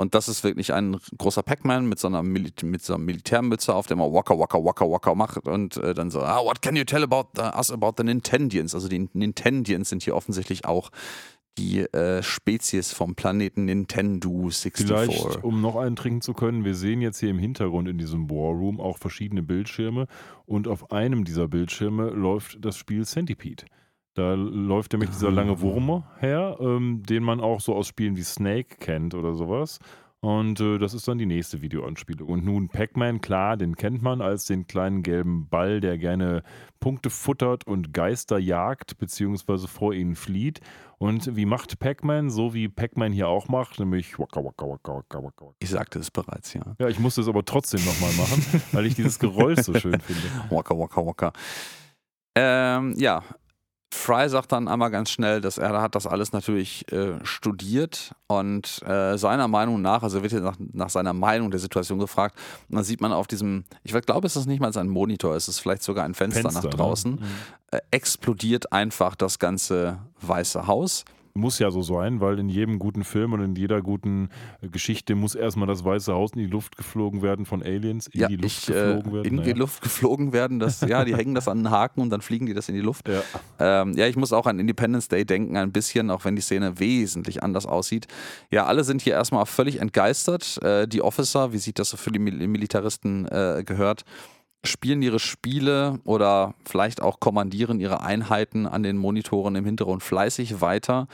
[0.00, 3.96] Und das ist wirklich ein großer Pac-Man mit so mit so einer Militärmütze, auf der
[3.96, 7.02] man Waka Waka Waka Waka macht und äh, dann so, ah, what can you tell
[7.02, 8.74] about the, us about the Nintendians?
[8.74, 10.90] Also die Nintendians sind hier offensichtlich auch
[11.58, 14.86] die äh, Spezies vom Planeten Nintendo 64.
[14.86, 18.30] Vielleicht, um noch einen trinken zu können, wir sehen jetzt hier im Hintergrund in diesem
[18.30, 20.06] War Room auch verschiedene Bildschirme
[20.46, 23.64] und auf einem dieser Bildschirme läuft das Spiel Centipede.
[24.14, 28.22] Da läuft nämlich dieser lange Wurm her, ähm, den man auch so aus Spielen wie
[28.22, 29.78] Snake kennt oder sowas.
[30.22, 32.28] Und äh, das ist dann die nächste Videoanspielung.
[32.28, 36.42] Und nun Pac-Man, klar, den kennt man als den kleinen gelben Ball, der gerne
[36.78, 40.60] Punkte futtert und Geister jagt, beziehungsweise vor ihnen flieht.
[40.98, 42.28] Und wie macht Pac-Man?
[42.28, 45.44] So wie Pac-Man hier auch macht, nämlich waka waka waka waka waka.
[45.46, 45.54] waka.
[45.58, 46.76] Ich sagte es bereits, ja.
[46.78, 50.22] Ja, ich musste es aber trotzdem nochmal machen, weil ich dieses Geräusch so schön finde.
[50.50, 51.32] Waka Waka Waka.
[52.34, 53.22] Ähm, ja,
[53.92, 58.80] Fry sagt dann einmal ganz schnell, dass er hat das alles natürlich äh, studiert und
[58.86, 62.38] äh, seiner Meinung nach, also wird hier nach, nach seiner Meinung der Situation gefragt,
[62.68, 65.48] und dann sieht man auf diesem, ich glaube, es ist nicht mal ein Monitor, es
[65.48, 66.70] ist vielleicht sogar ein Fenster, Fenster, nach ne?
[66.70, 67.18] draußen, Mhm.
[67.72, 71.04] äh, explodiert einfach das ganze Weiße Haus.
[71.34, 74.28] Muss ja so sein, weil in jedem guten Film und in jeder guten
[74.60, 78.20] äh, Geschichte muss erstmal das Weiße Haus in die Luft geflogen werden von Aliens, in
[78.20, 79.24] ja, die Luft ich, äh, geflogen werden.
[79.26, 79.56] in die Naja.
[79.56, 80.58] Luft geflogen werden.
[80.58, 82.80] Das, ja, die hängen das an den Haken und dann fliegen die das in die
[82.80, 83.08] Luft.
[83.08, 83.22] Ja.
[83.58, 86.78] Ähm, ja, ich muss auch an Independence Day denken, ein bisschen, auch wenn die Szene
[86.78, 88.06] wesentlich anders aussieht.
[88.50, 90.62] Ja, alle sind hier erstmal völlig entgeistert.
[90.62, 94.04] Äh, die Officer, wie sich das so für die Mil Militaristen äh, gehört,
[94.64, 100.60] spielen ihre Spiele oder vielleicht auch kommandieren ihre Einheiten an den Monitoren im Hintergrund fleißig
[100.60, 101.08] weiter.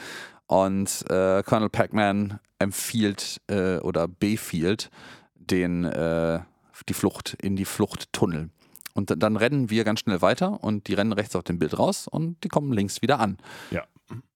[0.46, 4.90] Und äh, Colonel Pac-Man empfiehlt äh, oder befiehlt
[5.36, 6.40] den, äh,
[6.88, 8.50] die Flucht in die Fluchttunnel.
[8.94, 12.08] Und dann- rennen wir ganz schnell weiter und die rennen rechts auf dem Bild raus
[12.08, 13.36] und die kommen links wieder an.
[13.70, 13.84] Ja.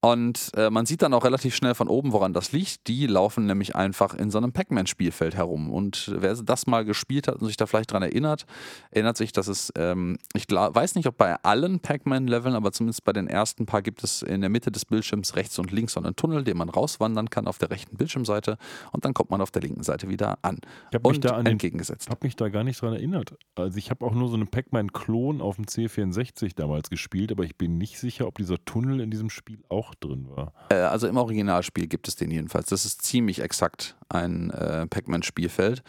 [0.03, 2.89] Und äh, man sieht dann auch relativ schnell von oben, woran das liegt.
[2.89, 5.71] Die laufen nämlich einfach in so einem Pac-Man-Spielfeld herum.
[5.71, 8.47] Und wer das mal gespielt hat und sich da vielleicht dran erinnert,
[8.91, 13.13] erinnert sich, dass es, ähm, ich weiß nicht, ob bei allen Pac-Man-Leveln, aber zumindest bei
[13.13, 16.17] den ersten paar gibt es in der Mitte des Bildschirms rechts und links so einen
[16.17, 18.57] Tunnel, den man rauswandern kann auf der rechten Bildschirmseite
[18.93, 20.61] und dann kommt man auf der linken Seite wieder an.
[20.91, 22.09] Ich habe mich Und da an den entgegengesetzt.
[22.09, 23.37] habe mich da gar nicht dran erinnert.
[23.55, 27.57] Also ich habe auch nur so einen Pac-Man-Klon auf dem C64 damals gespielt, aber ich
[27.57, 30.53] bin nicht sicher, ob dieser Tunnel in diesem Spiel auch drin war.
[30.71, 32.69] Äh, also im Originalspiel gibt es den jedenfalls.
[32.69, 35.83] Das ist ziemlich exakt ein äh, Pac-Man-Spielfeld.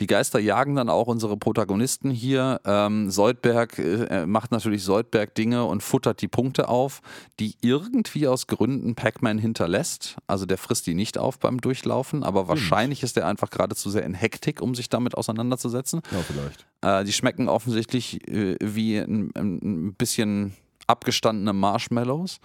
[0.00, 2.60] Die Geister jagen dann auch unsere Protagonisten hier.
[2.64, 7.00] Ähm, Soldberg äh, macht natürlich Soldberg Dinge und futtert die Punkte auf,
[7.38, 10.16] die irgendwie aus Gründen Pac-Man hinterlässt.
[10.26, 13.88] Also der frisst die nicht auf beim Durchlaufen, aber wahrscheinlich ist er einfach gerade zu
[13.88, 16.02] sehr in Hektik, um sich damit auseinanderzusetzen.
[16.10, 16.66] Ja, vielleicht.
[16.80, 20.54] Äh, die schmecken offensichtlich äh, wie ein, ein bisschen
[20.88, 22.40] abgestandene Marshmallows.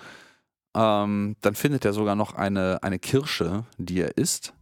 [0.79, 4.53] Ähm, dann findet er sogar noch eine, eine Kirsche, die er isst,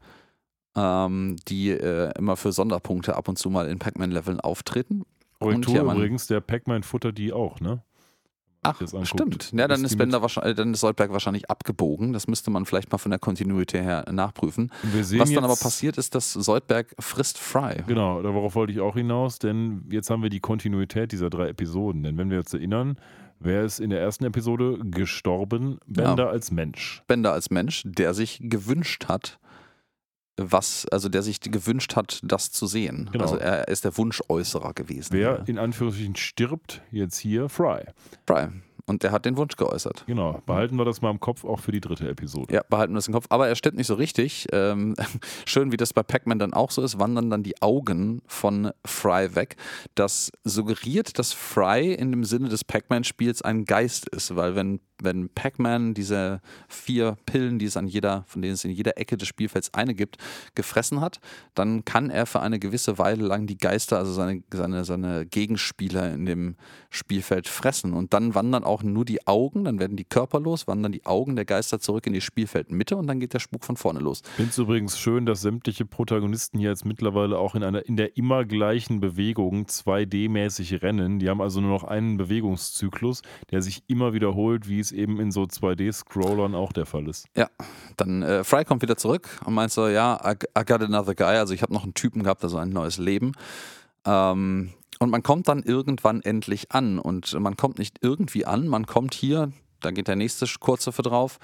[0.76, 5.04] ähm, die äh, immer für Sonderpunkte ab und zu mal in Pac-Man-Leveln auftreten.
[5.40, 7.84] Korrektur man- übrigens, der Pac-Man futtert die auch, ne?
[8.64, 9.52] Ach, stimmt.
[9.54, 12.12] Ja, dann ist ist, Bender wahrscheinlich, dann ist Soldberg wahrscheinlich abgebogen.
[12.12, 14.72] Das müsste man vielleicht mal von der Kontinuität her nachprüfen.
[14.84, 17.84] Und Was dann aber passiert, ist, dass Soldberg frisst Fry.
[17.88, 22.04] Genau, darauf wollte ich auch hinaus, denn jetzt haben wir die Kontinuität dieser drei Episoden.
[22.04, 22.98] Denn wenn wir uns erinnern,
[23.40, 25.80] wer ist in der ersten Episode gestorben?
[25.86, 27.04] Bender als Mensch.
[27.08, 29.40] Bender als Mensch, der sich gewünscht hat,
[30.38, 33.10] was, also der sich gewünscht hat, das zu sehen.
[33.12, 33.24] Genau.
[33.24, 35.14] Also er ist der Wunschäußerer gewesen.
[35.14, 37.86] Wer in Anführungsstrichen stirbt, jetzt hier Fry.
[38.26, 38.50] Fry.
[38.88, 40.06] Und der hat den Wunsch geäußert.
[40.08, 42.54] Genau, behalten wir das mal im Kopf auch für die dritte Episode.
[42.54, 43.26] Ja, behalten wir das im Kopf.
[43.28, 44.48] Aber er stimmt nicht so richtig.
[44.54, 44.96] Ähm,
[45.46, 49.36] schön, wie das bei Pac-Man dann auch so ist, wandern dann die Augen von Fry
[49.36, 49.58] weg.
[49.96, 55.30] Das suggeriert, dass Fry in dem Sinne des Pac-Man-Spiels ein Geist ist, weil wenn, wenn
[55.30, 59.28] Pac-Man diese vier Pillen, die es an jeder, von denen es in jeder Ecke des
[59.28, 60.18] Spielfelds eine gibt,
[60.56, 61.20] gefressen hat,
[61.56, 66.14] dann kann er für eine gewisse Weile lang die Geister, also seine, seine, seine Gegenspieler
[66.14, 66.56] in dem
[66.90, 67.94] Spielfeld fressen.
[67.94, 71.46] Und dann wandern auch nur die Augen, dann werden die körperlos, wandern die Augen der
[71.46, 74.22] Geister zurück in die Spielfeldmitte und dann geht der Spuk von vorne los.
[74.24, 77.98] Ich finde es übrigens schön, dass sämtliche Protagonisten hier jetzt mittlerweile auch in einer in
[77.98, 81.20] der immer gleichen Bewegung 2D-mäßig rennen.
[81.20, 83.22] Die haben also nur noch einen Bewegungszyklus,
[83.52, 87.28] der sich immer wiederholt, wie es eben in so 2D-Scrollern auch der Fall ist.
[87.98, 91.38] Dann äh, Fry kommt wieder zurück und meint so, ja, I, I got another guy,
[91.38, 93.34] also ich habe noch einen Typen gehabt, also ein neues Leben.
[94.06, 98.86] Ähm, und man kommt dann irgendwann endlich an und man kommt nicht irgendwie an, man
[98.86, 101.40] kommt hier, da geht der nächste kurze für drauf,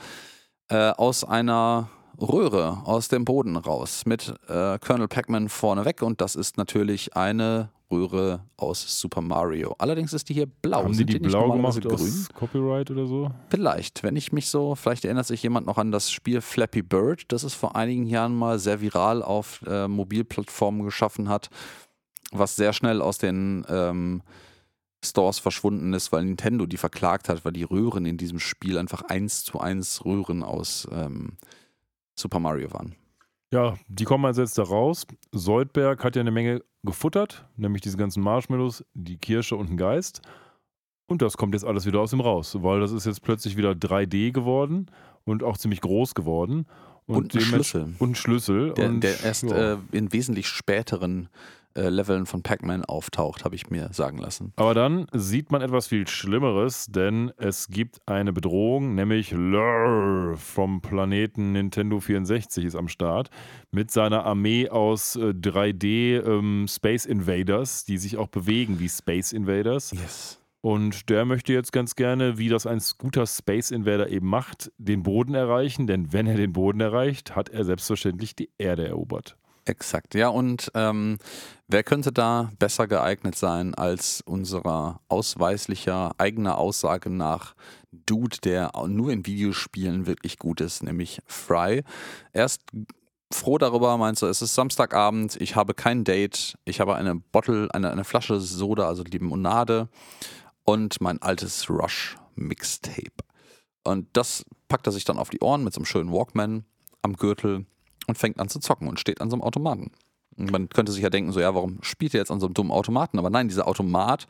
[0.70, 1.90] äh, aus einer
[2.20, 7.70] Röhre aus dem Boden raus mit äh, Colonel Pac-Man vorneweg und das ist natürlich eine
[7.94, 9.76] Röhre aus Super Mario.
[9.78, 10.84] Allerdings ist die hier blau.
[10.84, 13.32] haben die Sind die nicht blau normalerweise gemacht aus Copyright oder so?
[13.50, 17.32] Vielleicht, wenn ich mich so, vielleicht erinnert sich jemand noch an das Spiel Flappy Bird,
[17.32, 21.50] das es vor einigen Jahren mal sehr viral auf äh, Mobilplattformen geschaffen hat,
[22.32, 24.24] was sehr schnell aus den ähm,
[25.06, 29.04] Stores verschwunden ist, weil Nintendo die verklagt hat, weil die Röhren in diesem Spiel einfach
[29.04, 31.38] eins zu eins Röhren aus ähm,
[32.16, 32.96] Super Mario waren.
[33.54, 35.06] Ja, die kommen also jetzt da raus.
[35.32, 40.22] Soldberg hat ja eine Menge gefuttert, nämlich diese ganzen Marshmallows, die Kirsche und ein Geist.
[41.08, 43.72] Und das kommt jetzt alles wieder aus ihm raus, weil das ist jetzt plötzlich wieder
[43.72, 44.88] 3D geworden
[45.26, 46.66] und auch ziemlich groß geworden.
[47.06, 48.74] Und, ein dements- Schlüssel, Und Schlüssel.
[48.74, 49.74] der, und, der erst ja.
[49.74, 51.28] äh, in wesentlich späteren
[51.76, 54.54] äh, Leveln von Pac-Man auftaucht, habe ich mir sagen lassen.
[54.56, 60.82] Aber dann sieht man etwas viel Schlimmeres, denn es gibt eine Bedrohung, nämlich Lurr vom
[60.82, 63.30] Planeten Nintendo 64 ist am Start
[63.72, 69.32] mit seiner Armee aus äh, 3D ähm, Space Invaders, die sich auch bewegen wie Space
[69.32, 69.92] Invaders.
[69.92, 70.40] Yes.
[70.66, 75.04] Und der möchte jetzt ganz gerne, wie das ein guter Space Invader eben macht, den
[75.04, 79.36] Boden erreichen, denn wenn er den Boden erreicht, hat er selbstverständlich die Erde erobert.
[79.66, 80.28] Exakt, ja.
[80.28, 81.18] Und ähm,
[81.68, 87.56] wer könnte da besser geeignet sein als unserer ausweislicher eigener Aussage nach
[87.92, 91.84] Dude, der nur in Videospielen wirklich gut ist, nämlich Fry.
[92.34, 92.62] Er ist
[93.32, 97.70] froh darüber, meinst du, es ist Samstagabend, ich habe kein Date, ich habe eine Bottle,
[97.74, 99.88] eine, eine Flasche Soda, also Limonade
[100.64, 103.24] und mein altes Rush Mixtape.
[103.84, 106.66] Und das packt er sich dann auf die Ohren mit so einem schönen Walkman
[107.02, 107.66] am Gürtel
[108.08, 109.92] und fängt an zu zocken und steht an so einem Automaten.
[110.36, 112.72] Man könnte sich ja denken, so ja, warum spielt er jetzt an so einem dummen
[112.72, 113.20] Automaten?
[113.20, 114.28] Aber nein, dieser Automat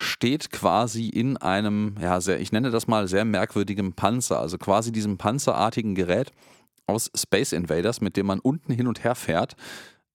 [0.00, 4.92] steht quasi in einem, ja, sehr, ich nenne das mal sehr merkwürdigem Panzer, also quasi
[4.92, 6.32] diesem panzerartigen Gerät
[6.86, 9.56] aus Space Invaders, mit dem man unten hin und her fährt,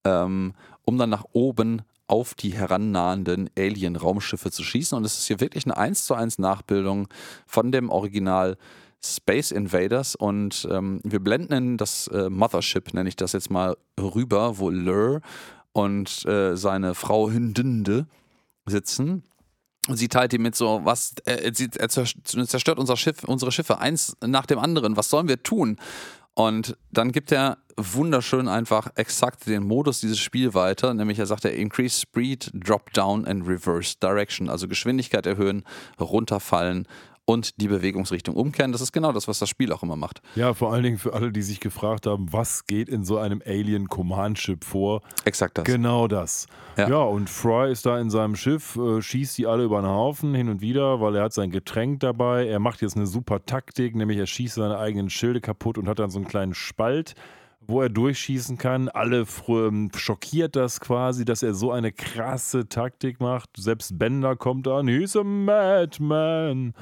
[0.03, 0.53] ähm,
[0.83, 4.97] um dann nach oben auf die herannahenden Alien-Raumschiffe zu schießen.
[4.97, 7.07] Und es ist hier wirklich eine 1 zu 1 Nachbildung
[7.47, 8.57] von dem Original
[9.03, 10.15] Space Invaders.
[10.15, 14.69] Und ähm, wir blenden in das äh, Mothership, nenne ich das jetzt mal, rüber, wo
[14.69, 15.21] Lur
[15.73, 18.07] und äh, seine Frau Hündinde
[18.65, 19.23] sitzen.
[19.89, 24.45] Sie teilt ihm mit so, was, äh, er zerstört unser Schiff, unsere Schiffe, eins nach
[24.45, 24.95] dem anderen.
[24.95, 25.77] Was sollen wir tun?
[26.33, 31.45] Und dann gibt er wunderschön einfach exakt den Modus dieses Spiel weiter, nämlich er sagt
[31.45, 35.63] er Increase Speed, Drop Down and Reverse Direction, also Geschwindigkeit erhöhen,
[35.99, 36.87] runterfallen,
[37.25, 38.71] und die Bewegungsrichtung umkehren.
[38.71, 40.21] Das ist genau das, was das Spiel auch immer macht.
[40.35, 43.41] Ja, vor allen Dingen für alle, die sich gefragt haben, was geht in so einem
[43.45, 45.01] Alien Command Ship vor?
[45.25, 45.65] Exakt das.
[45.65, 46.47] Genau das.
[46.77, 49.89] Ja, ja und Fry ist da in seinem Schiff, äh, schießt die alle über den
[49.89, 52.47] Haufen hin und wieder, weil er hat sein Getränk dabei.
[52.47, 55.99] Er macht jetzt eine super Taktik, nämlich er schießt seine eigenen Schilde kaputt und hat
[55.99, 57.15] dann so einen kleinen Spalt
[57.67, 58.89] wo er durchschießen kann.
[58.89, 63.49] Alle ähm, schockiert das quasi, dass er so eine krasse Taktik macht.
[63.57, 66.73] Selbst Bender kommt an, he's a madman.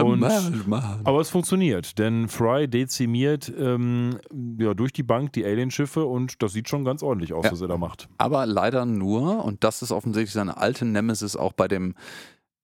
[0.00, 4.18] Und, aber es funktioniert, denn Fry dezimiert ähm,
[4.58, 7.52] ja, durch die Bank die Alienschiffe und das sieht schon ganz ordentlich aus, ja.
[7.52, 8.08] was er da macht.
[8.18, 11.94] Aber leider nur, und das ist offensichtlich seine alte Nemesis auch bei dem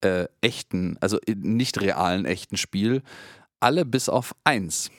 [0.01, 3.03] äh, echten, also nicht realen echten Spiel,
[3.61, 4.91] alle bis auf eins.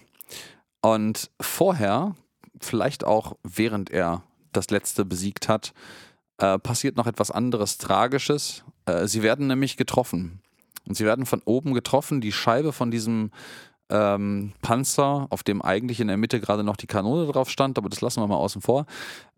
[0.82, 2.16] Und vorher,
[2.60, 5.74] vielleicht auch während er das letzte besiegt hat,
[6.38, 8.64] äh, passiert noch etwas anderes Tragisches.
[8.86, 10.42] Äh, sie werden nämlich getroffen.
[10.88, 12.22] Und sie werden von oben getroffen.
[12.22, 13.32] Die Scheibe von diesem
[13.90, 17.90] ähm, Panzer, auf dem eigentlich in der Mitte gerade noch die Kanone drauf stand, aber
[17.90, 18.86] das lassen wir mal außen vor,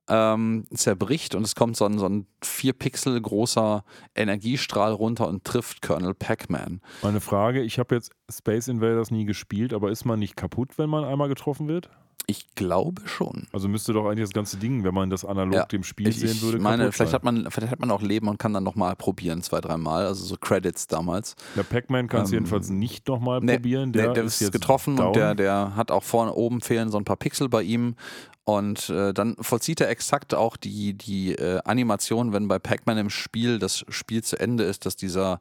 [0.09, 3.83] ähm, zerbricht und es kommt so ein, so ein vier Pixel großer
[4.15, 6.81] Energiestrahl runter und trifft Colonel Pac-Man.
[7.01, 10.89] Meine Frage, ich habe jetzt Space Invaders nie gespielt, aber ist man nicht kaputt, wenn
[10.89, 11.89] man einmal getroffen wird?
[12.27, 13.47] Ich glaube schon.
[13.51, 16.19] Also müsste doch eigentlich das ganze Ding, wenn man das analog ja, dem Spiel ich,
[16.19, 18.63] sehen würde, ich meine, vielleicht hat man, vielleicht hat man auch Leben und kann dann
[18.63, 20.05] nochmal probieren, zwei, dreimal.
[20.05, 21.35] Also so Credits damals.
[21.55, 23.91] Der Pac-Man kann es ähm, jedenfalls nicht nochmal nee, probieren.
[23.91, 25.07] Der, der, ist, ist getroffen down.
[25.07, 27.95] und der, der hat auch vorne oben fehlen so ein paar Pixel bei ihm.
[28.43, 33.09] Und äh, dann vollzieht er exakt auch die, die äh, Animation, wenn bei Pac-Man im
[33.09, 35.39] Spiel das Spiel zu Ende ist, dass dieser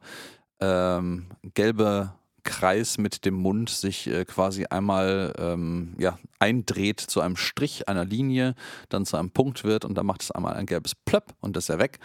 [0.59, 2.13] ähm, gelbe
[2.51, 8.03] Kreis mit dem Mund sich äh, quasi einmal ähm, ja, eindreht zu einem Strich einer
[8.03, 8.55] Linie,
[8.89, 11.69] dann zu einem Punkt wird und dann macht es einmal ein gelbes Plöpp und ist
[11.69, 11.99] er weg.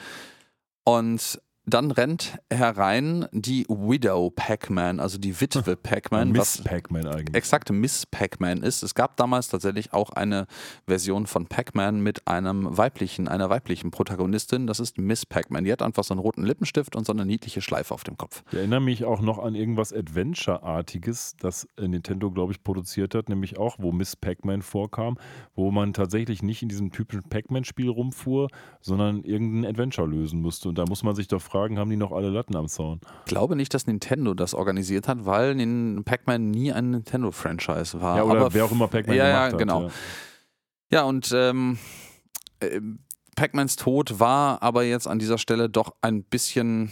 [0.85, 6.31] Und dann rennt herein die Widow Pac-Man, also die Witwe Pac-Man.
[6.31, 7.35] Miss Pac-Man eigentlich.
[7.35, 8.85] Exakt, Miss Pac-Man ist.
[8.85, 10.47] Es gab damals tatsächlich auch eine
[10.87, 14.69] Version von Pac-Man mit einem weiblichen, einer weiblichen Protagonistin.
[14.69, 15.65] Das ist Miss Pac-Man.
[15.65, 18.45] Die hat einfach so einen roten Lippenstift und so eine niedliche Schleife auf dem Kopf.
[18.53, 23.59] Ich erinnere mich auch noch an irgendwas Adventure-artiges, das Nintendo, glaube ich, produziert hat, nämlich
[23.59, 25.19] auch, wo Miss Pac-Man vorkam,
[25.57, 30.69] wo man tatsächlich nicht in diesem typischen Pac-Man-Spiel rumfuhr, sondern irgendein Adventure lösen musste.
[30.69, 33.01] Und da muss man sich doch fragen, fragen, haben die noch alle Latten am Zaun?
[33.25, 35.55] Ich glaube nicht, dass Nintendo das organisiert hat, weil
[36.05, 38.19] Pac-Man nie ein Nintendo-Franchise war.
[38.19, 39.83] Ja, oder Aber wer auch immer Pac-Man ja, gemacht ja, genau.
[39.85, 39.93] hat.
[40.91, 41.79] Ja, ja und ähm,
[42.61, 42.81] äh,
[43.37, 46.91] Pac-Mans Tod war aber jetzt an dieser Stelle doch ein bisschen,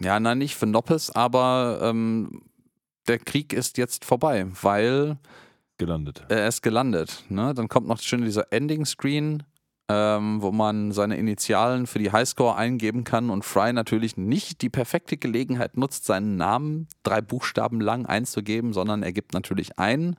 [0.00, 2.42] ja, nein, nicht für Noppes, aber ähm,
[3.08, 5.18] der Krieg ist jetzt vorbei, weil
[5.78, 6.24] gelandet.
[6.28, 7.24] Er ist gelandet.
[7.28, 7.54] Ne?
[7.54, 9.42] Dann kommt noch schön dieser Ending-Screen
[9.88, 14.70] ähm, wo man seine Initialen für die Highscore eingeben kann und Fry natürlich nicht die
[14.70, 20.16] perfekte Gelegenheit nutzt, seinen Namen drei Buchstaben lang einzugeben, sondern er gibt natürlich ein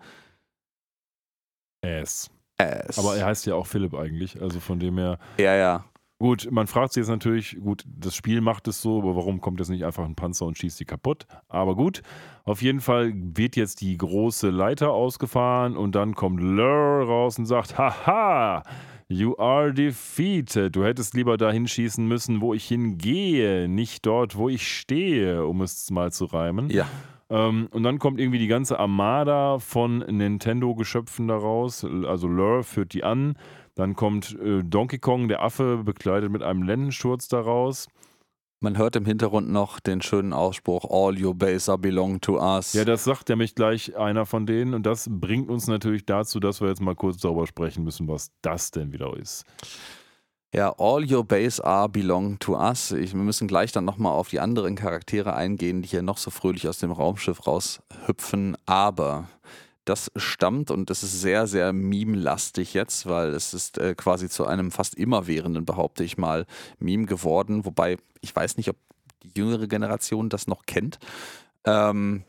[1.82, 2.30] S.
[2.58, 3.00] S.
[3.00, 5.18] Aber er heißt ja auch Philipp eigentlich, also von dem her.
[5.38, 5.86] Ja, ja.
[6.20, 9.60] Gut, man fragt sich jetzt natürlich, gut, das Spiel macht es so, aber warum kommt
[9.60, 11.26] jetzt nicht einfach ein Panzer und schießt die kaputt?
[11.50, 12.02] Aber gut,
[12.46, 17.46] auf jeden Fall wird jetzt die große Leiter ausgefahren und dann kommt Lur raus und
[17.46, 18.64] sagt, haha,
[19.14, 20.76] You are defeated.
[20.76, 25.62] Du hättest lieber dahin schießen müssen, wo ich hingehe, nicht dort, wo ich stehe, um
[25.62, 26.72] es mal zu reimen.
[26.72, 26.88] Ja.
[27.30, 31.86] Ähm, und dann kommt irgendwie die ganze Armada von Nintendo-Geschöpfen daraus.
[31.86, 33.36] Also Lure führt die an.
[33.76, 37.90] Dann kommt äh, Donkey Kong, der Affe, bekleidet mit einem Lendensturz daraus.
[38.64, 42.72] Man hört im Hintergrund noch den schönen Ausspruch, all your base are belong to us.
[42.72, 46.62] Ja, das sagt nämlich gleich einer von denen und das bringt uns natürlich dazu, dass
[46.62, 49.44] wir jetzt mal kurz darüber sprechen müssen, was das denn wieder ist.
[50.56, 52.94] Ja, all your base are belong to us.
[52.94, 56.32] Ich, wir müssen gleich dann nochmal auf die anderen Charaktere eingehen, die hier noch so
[56.32, 58.56] fröhlich aus dem Raumschiff raushüpfen.
[58.66, 59.28] Aber
[59.86, 64.46] das stammt und das ist sehr, sehr meme-lastig jetzt, weil es ist äh, quasi zu
[64.46, 66.46] einem fast immerwährenden, behaupte ich mal,
[66.80, 67.66] Meme geworden.
[67.66, 68.78] Wobei ich weiß nicht, ob
[69.24, 71.00] die jüngere Generation das noch kennt.
[71.66, 72.24] Ähm,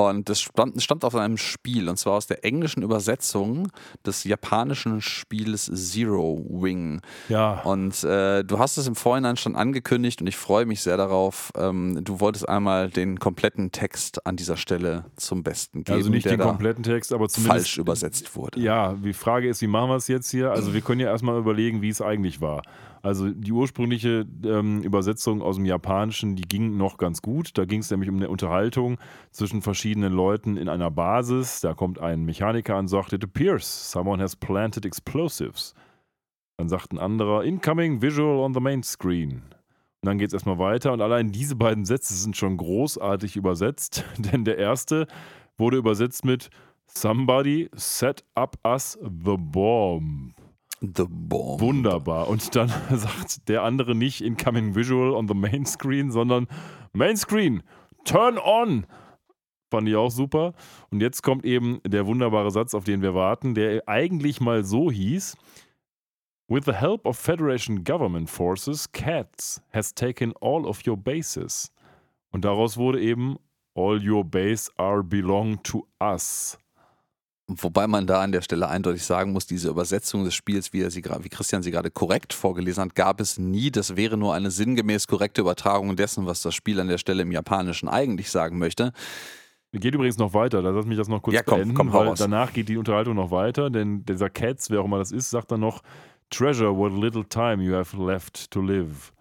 [0.00, 3.68] und das stammt, stammt aus einem Spiel, und zwar aus der englischen Übersetzung
[4.06, 7.00] des japanischen Spiels Zero Wing.
[7.28, 7.62] Ja.
[7.62, 11.50] Und äh, du hast es im Vorhinein schon angekündigt und ich freue mich sehr darauf.
[11.56, 15.98] Ähm, du wolltest einmal den kompletten Text an dieser Stelle zum Besten geben.
[15.98, 17.66] Also nicht der den kompletten Text, aber zumindest.
[17.66, 18.60] falsch übersetzt wurde.
[18.60, 20.52] Ja, die Frage ist, wie machen wir es jetzt hier?
[20.52, 22.62] Also wir können ja erstmal überlegen, wie es eigentlich war.
[23.08, 27.56] Also die ursprüngliche ähm, Übersetzung aus dem Japanischen, die ging noch ganz gut.
[27.56, 28.98] Da ging es nämlich um eine Unterhaltung
[29.30, 31.62] zwischen verschiedenen Leuten in einer Basis.
[31.62, 35.72] Da kommt ein Mechaniker und sagt, it appears someone has planted explosives.
[36.58, 39.36] Dann sagt ein anderer, incoming visual on the main screen.
[39.36, 44.04] Und dann geht es erstmal weiter und allein diese beiden Sätze sind schon großartig übersetzt,
[44.18, 45.06] denn der erste
[45.56, 46.50] wurde übersetzt mit
[46.84, 50.37] Somebody set up us the bomb.
[50.80, 51.60] The Bomb.
[51.60, 52.28] Wunderbar.
[52.28, 56.46] Und dann sagt der andere nicht Incoming Visual on the Main Screen, sondern
[56.92, 57.62] Main Screen,
[58.04, 58.86] turn on.
[59.70, 60.54] Fand ich auch super.
[60.90, 64.90] Und jetzt kommt eben der wunderbare Satz, auf den wir warten, der eigentlich mal so
[64.90, 65.36] hieß.
[66.50, 71.70] With the help of Federation Government Forces, CATS has taken all of your bases.
[72.30, 73.38] Und daraus wurde eben
[73.78, 76.58] All your base are belong to us.
[77.50, 80.90] Wobei man da an der Stelle eindeutig sagen muss, diese Übersetzung des Spiels, wie, er
[80.90, 83.70] sie, wie Christian sie gerade korrekt vorgelesen hat, gab es nie.
[83.70, 87.32] Das wäre nur eine sinngemäß korrekte Übertragung dessen, was das Spiel an der Stelle im
[87.32, 88.92] Japanischen eigentlich sagen möchte.
[89.72, 92.14] Geht übrigens noch weiter, da lass mich das noch kurz Ja, komm, beenden, komm, weil
[92.14, 95.50] danach geht die Unterhaltung noch weiter, denn dieser Cats, wer auch immer das ist, sagt
[95.50, 95.82] dann noch
[96.30, 99.12] Treasure what little time you have left to live.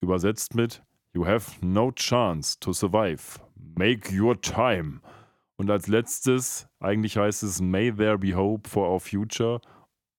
[0.00, 0.82] Übersetzt mit
[1.14, 3.40] You have no chance to survive.
[3.76, 5.00] Make your time.
[5.58, 9.60] Und als letztes, eigentlich heißt es May there be hope for our future.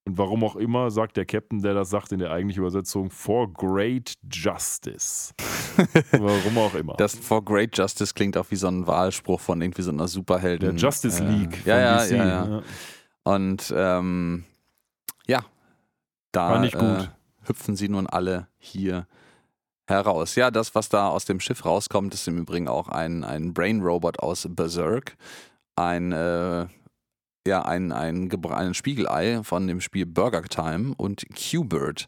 [0.05, 3.51] Und warum auch immer, sagt der Captain, der das sagt in der eigentlichen Übersetzung, for
[3.51, 5.33] great justice.
[6.11, 6.95] warum auch immer.
[6.97, 10.07] Das For Great Justice klingt auch wie so ein Wahlspruch von irgendwie so einer der
[10.07, 10.77] Superhelden.
[10.77, 12.11] Justice äh, League Ja, von ja, DC.
[12.11, 12.63] ja, ja.
[13.23, 14.43] Und ähm,
[15.27, 15.45] ja,
[16.31, 16.63] da.
[16.63, 17.07] Äh,
[17.43, 19.07] hüpfen sie nun alle hier
[19.89, 20.35] heraus.
[20.35, 23.81] Ja, das, was da aus dem Schiff rauskommt, ist im Übrigen auch ein, ein Brain
[23.81, 25.15] Robot aus Berserk.
[25.75, 26.67] Ein, äh,
[27.47, 32.07] ja, ein, ein, ein Spiegelei von dem Spiel Burger Time und Q-Bird.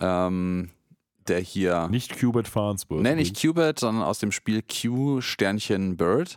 [0.00, 0.70] Ähm,
[1.28, 1.88] der hier.
[1.88, 3.02] Nicht Qbert Farnsworth.
[3.02, 6.36] Nee, nicht Qbert, sondern aus dem Spiel Q Sternchen Bird.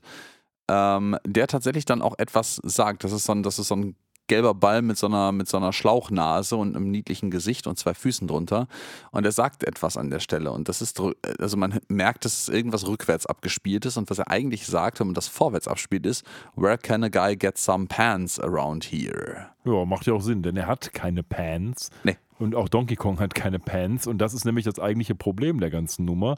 [0.70, 3.04] Ähm, der tatsächlich dann auch etwas sagt.
[3.04, 3.96] Das ist so ein, das ist so ein
[4.28, 7.94] gelber Ball mit so, einer, mit so einer Schlauchnase und einem niedlichen Gesicht und zwei
[7.94, 8.68] Füßen drunter.
[9.12, 10.52] Und er sagt etwas an der Stelle.
[10.52, 11.02] Und das ist,
[11.40, 13.98] also man merkt, dass es irgendwas rückwärts abgespielt ist.
[13.98, 16.26] Und was er eigentlich sagt, wenn man das vorwärts abspielt, ist:
[16.56, 19.48] Where can a guy get some pants around here?
[19.66, 21.90] Ja, macht ja auch Sinn, denn er hat keine Pants.
[22.04, 22.18] Nee.
[22.40, 24.06] Und auch Donkey Kong hat keine Pants.
[24.06, 26.38] Und das ist nämlich das eigentliche Problem der ganzen Nummer,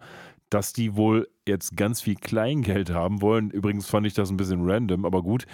[0.50, 3.52] dass die wohl jetzt ganz viel Kleingeld haben wollen.
[3.52, 5.46] Übrigens fand ich das ein bisschen random, aber gut.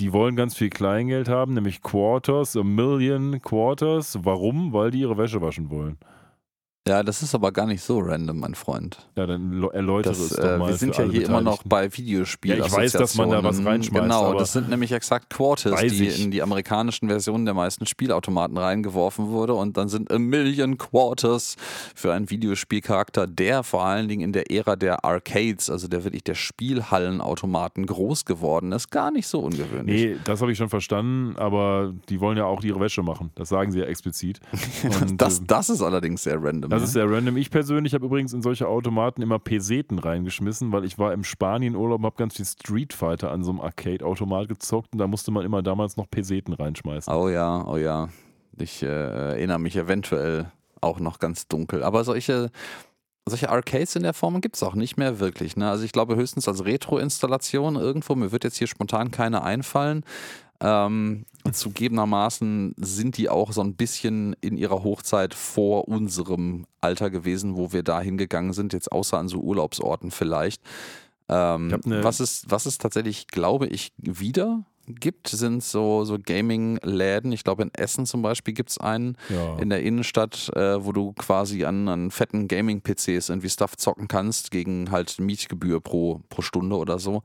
[0.00, 4.18] Die wollen ganz viel Kleingeld haben, nämlich Quarters, a million Quarters.
[4.22, 4.72] Warum?
[4.72, 5.98] Weil die ihre Wäsche waschen wollen.
[6.90, 8.98] Ja, das ist aber gar nicht so random, mein Freund.
[9.14, 10.70] Ja, dann erläutere Das, es doch äh, mal.
[10.70, 12.58] wir sind ja hier immer noch bei Videospielen.
[12.58, 16.08] Ja, ich weiß, dass man da was reinschmeißt, Genau, das sind nämlich exakt Quarters, die
[16.08, 16.20] ich.
[16.20, 19.54] in die amerikanischen Versionen der meisten Spielautomaten reingeworfen wurde.
[19.54, 21.54] Und dann sind a million Quarters
[21.94, 26.24] für einen Videospielcharakter, der vor allen Dingen in der Ära der Arcades, also der wirklich
[26.24, 30.02] der Spielhallenautomaten groß geworden ist, gar nicht so ungewöhnlich.
[30.02, 33.30] Nee, das habe ich schon verstanden, aber die wollen ja auch ihre Wäsche machen.
[33.36, 34.40] Das sagen sie ja explizit.
[35.02, 36.79] Und, das, äh, das ist allerdings sehr random.
[36.80, 37.36] Das ist sehr random.
[37.36, 41.98] Ich persönlich habe übrigens in solche Automaten immer Peseten reingeschmissen, weil ich war im Spanien-Urlaub
[41.98, 45.44] und habe ganz viel Street Fighter an so einem Arcade-Automat gezockt und da musste man
[45.44, 47.12] immer damals noch Peseten reinschmeißen.
[47.12, 48.08] Oh ja, oh ja.
[48.58, 50.50] Ich äh, erinnere mich eventuell
[50.80, 51.82] auch noch ganz dunkel.
[51.82, 52.50] Aber solche,
[53.28, 55.58] solche Arcades in der Form gibt es auch nicht mehr wirklich.
[55.58, 55.68] Ne?
[55.68, 58.14] Also ich glaube höchstens als Retro-Installation irgendwo.
[58.14, 60.02] Mir wird jetzt hier spontan keine einfallen.
[60.62, 67.56] Ähm, zugegebenermaßen sind die auch so ein bisschen in ihrer Hochzeit vor unserem Alter gewesen,
[67.56, 70.62] wo wir da hingegangen sind, jetzt außer an so Urlaubsorten vielleicht.
[71.28, 77.30] Ähm, ne- was, ist, was ist tatsächlich, glaube ich, wieder gibt, sind so, so Gaming-Läden.
[77.30, 79.56] Ich glaube, in Essen zum Beispiel gibt es einen Ja.
[79.58, 84.50] in der Innenstadt, äh, wo du quasi an, an fetten Gaming-PCs irgendwie Stuff zocken kannst
[84.50, 87.22] gegen halt Mietgebühr pro, pro Stunde oder so.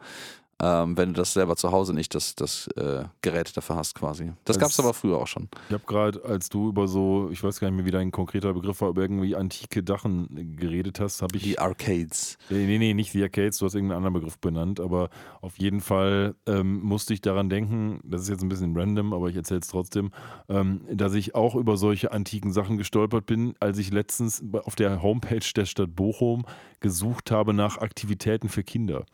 [0.62, 4.32] Ähm, wenn du das selber zu Hause nicht das, das äh, Gerät dafür hast quasi.
[4.46, 5.50] Das gab es aber früher auch schon.
[5.68, 8.54] Ich habe gerade, als du über so, ich weiß gar nicht mehr, wie dein konkreter
[8.54, 11.44] Begriff war, über irgendwie antike Dachen geredet hast, habe ich.
[11.44, 12.38] Die Arcades.
[12.50, 15.10] Nee, nee, nee, nicht die Arcades, du hast irgendeinen anderen Begriff benannt, aber
[15.42, 19.28] auf jeden Fall ähm, musste ich daran denken, das ist jetzt ein bisschen random, aber
[19.28, 20.12] ich erzähle es trotzdem,
[20.48, 25.02] ähm, dass ich auch über solche antiken Sachen gestolpert bin, als ich letztens auf der
[25.02, 26.46] Homepage der Stadt Bochum
[26.80, 29.06] gesucht habe nach Aktivitäten für Kinder.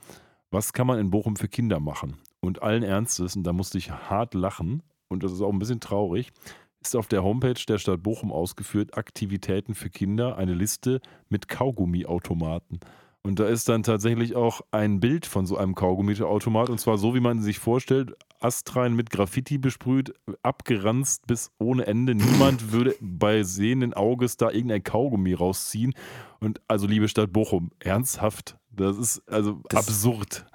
[0.53, 2.18] Was kann man in Bochum für Kinder machen?
[2.41, 5.80] Und allen Ernstes, und da musste ich hart lachen, und das ist auch ein bisschen
[5.80, 6.34] traurig,
[6.82, 10.99] ist auf der Homepage der Stadt Bochum ausgeführt, Aktivitäten für Kinder, eine Liste
[11.30, 12.82] mit Kaugummiautomaten.
[13.23, 17.15] Und da ist dann tatsächlich auch ein Bild von so einem Kaugummiautomat und zwar so,
[17.15, 22.14] wie man sich vorstellt, astrein mit Graffiti besprüht, abgeranzt bis ohne Ende.
[22.14, 25.94] Niemand würde bei sehenden Auges da irgendein Kaugummi rausziehen.
[26.40, 30.45] Und also, liebe Stadt Bochum, ernsthaft, das ist also Das- absurd.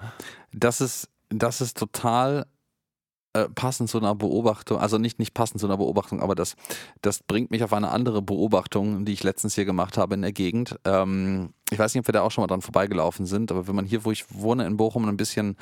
[0.53, 2.47] Das ist, das ist total
[3.35, 6.55] äh, passend zu einer Beobachtung, also nicht, nicht passend zu einer Beobachtung, aber das,
[7.03, 10.33] das bringt mich auf eine andere Beobachtung, die ich letztens hier gemacht habe in der
[10.33, 10.79] Gegend.
[10.87, 13.75] Ähm, ich weiß nicht, ob wir da auch schon mal dran vorbeigelaufen sind, aber wenn
[13.77, 15.57] man hier, wo ich wohne, in Bochum, ein bisschen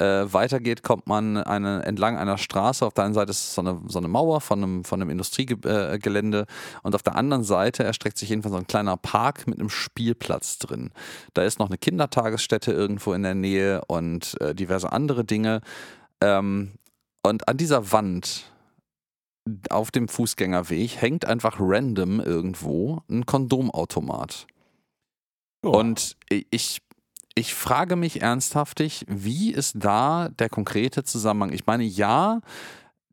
[0.00, 2.84] äh, weitergeht, kommt man eine, entlang einer Straße.
[2.84, 6.46] Auf der einen Seite ist so eine, so eine Mauer von einem, von einem Industriegelände
[6.82, 10.58] und auf der anderen Seite erstreckt sich jedenfalls so ein kleiner Park mit einem Spielplatz
[10.58, 10.90] drin.
[11.34, 15.60] Da ist noch eine Kindertagesstätte irgendwo in der Nähe und äh, diverse andere Dinge.
[16.22, 16.72] Ähm,
[17.22, 18.50] und an dieser Wand
[19.68, 24.46] auf dem Fußgängerweg hängt einfach random irgendwo ein Kondomautomat.
[25.64, 25.70] Ja.
[25.70, 26.80] Und ich,
[27.34, 31.52] ich frage mich ernsthaftig, wie ist da der konkrete Zusammenhang?
[31.52, 32.40] Ich meine, ja,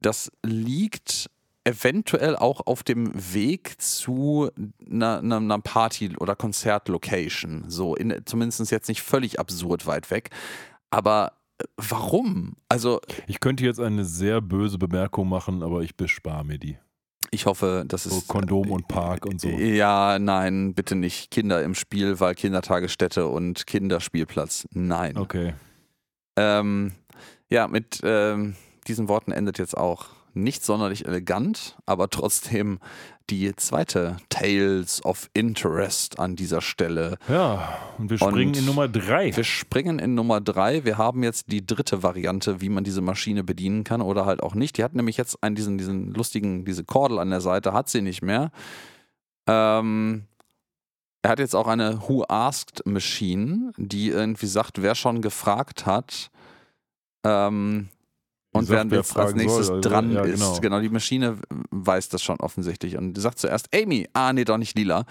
[0.01, 1.29] das liegt
[1.63, 4.49] eventuell auch auf dem Weg zu
[4.89, 7.65] einer, einer, Party- oder Konzertlocation.
[7.67, 10.29] So, in, zumindest jetzt nicht völlig absurd weit weg.
[10.89, 12.55] Aber äh, warum?
[12.69, 16.77] Also, Ich könnte jetzt eine sehr böse Bemerkung machen, aber ich bespare mir die.
[17.31, 18.27] Ich hoffe, das So ist.
[18.27, 19.49] Kondom und Park und so.
[19.49, 24.67] Ja, nein, bitte nicht Kinder im Spiel, weil Kindertagesstätte und Kinderspielplatz.
[24.71, 25.17] Nein.
[25.17, 25.53] Okay.
[26.35, 26.93] Ähm,
[27.49, 28.55] ja, mit ähm,
[28.87, 32.79] diesen Worten endet jetzt auch nicht sonderlich elegant, aber trotzdem
[33.29, 37.17] die zweite Tales of Interest an dieser Stelle.
[37.27, 39.35] Ja, und wir springen Und in Nummer drei.
[39.35, 40.85] Wir springen in Nummer drei.
[40.85, 44.55] Wir haben jetzt die dritte Variante, wie man diese Maschine bedienen kann oder halt auch
[44.55, 44.77] nicht.
[44.77, 48.01] Die hat nämlich jetzt einen, diesen, diesen lustigen, diese Kordel an der Seite, hat sie
[48.01, 48.51] nicht mehr.
[49.47, 50.23] Ähm,
[51.21, 56.29] er hat jetzt auch eine Who Asked Machine, die irgendwie sagt, wer schon gefragt hat.
[57.25, 57.89] Ähm,
[58.59, 60.39] und sagt, wer jetzt als nächstes soll, also, dran ja, ist.
[60.39, 60.59] genau.
[60.59, 61.37] Genau, die Maschine
[61.71, 62.97] weiß das schon offensichtlich.
[62.97, 65.05] Und sagt zuerst, Amy, ah nee, doch nicht lila.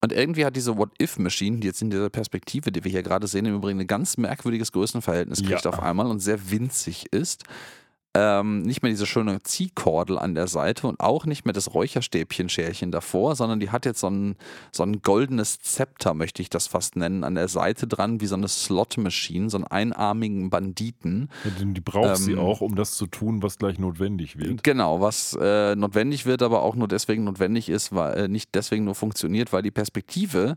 [0.00, 3.46] Und irgendwie hat diese What-If-Maschine, die jetzt in dieser Perspektive, die wir hier gerade sehen,
[3.46, 5.70] im Übrigen ein ganz merkwürdiges Größenverhältnis kriegt Ja.
[5.70, 7.42] auf einmal und sehr winzig ist.
[8.14, 12.90] Ähm, nicht mehr diese schöne Ziehkordel an der Seite und auch nicht mehr das Räucherstäbchen-Scherchen
[12.90, 14.36] davor, sondern die hat jetzt so ein,
[14.72, 18.34] so ein goldenes Zepter, möchte ich das fast nennen, an der Seite dran, wie so
[18.34, 21.28] eine Slot-Machine, so einen einarmigen Banditen.
[21.44, 24.64] Ja, die, die braucht sie Ähm, auch, um das zu tun, was gleich notwendig wird.
[24.64, 28.84] Genau, was äh, notwendig wird, aber auch nur deswegen notwendig ist, weil äh, nicht deswegen
[28.84, 30.56] nur funktioniert, weil die Perspektive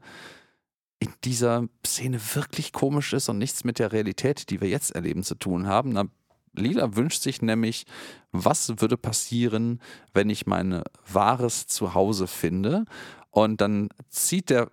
[0.99, 5.23] in dieser Szene wirklich komisch ist und nichts mit der Realität, die wir jetzt erleben,
[5.23, 5.91] zu tun haben.
[5.93, 6.05] Na,
[6.53, 7.85] Lila wünscht sich nämlich,
[8.31, 9.81] was würde passieren,
[10.13, 12.85] wenn ich mein wahres Zuhause finde?
[13.29, 14.69] Und dann zieht der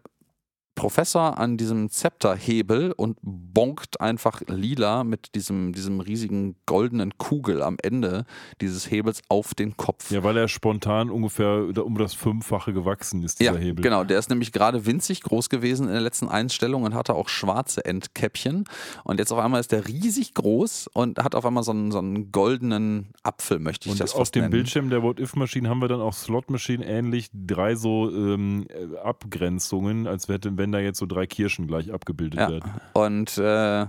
[0.78, 7.76] Professor an diesem Zepterhebel und bonkt einfach lila mit diesem, diesem riesigen goldenen Kugel am
[7.82, 8.24] Ende
[8.60, 10.10] dieses Hebels auf den Kopf.
[10.12, 13.82] Ja, weil er spontan ungefähr um das Fünffache gewachsen ist, dieser Ja, Hebel.
[13.82, 14.04] genau.
[14.04, 17.84] Der ist nämlich gerade winzig groß gewesen in der letzten Einstellung und hatte auch schwarze
[17.84, 18.62] Endkäppchen.
[19.02, 21.98] Und jetzt auf einmal ist der riesig groß und hat auf einmal so einen, so
[21.98, 24.52] einen goldenen Apfel, möchte ich Und das auf fast dem nennen.
[24.52, 30.28] Bildschirm der What-If-Maschine haben wir dann auch Slot-Maschinen ähnlich drei so ähm, äh, Abgrenzungen, als
[30.28, 32.50] hätte, wenn da jetzt so drei Kirschen gleich abgebildet Ja.
[32.50, 32.72] werden.
[32.94, 33.86] Und äh,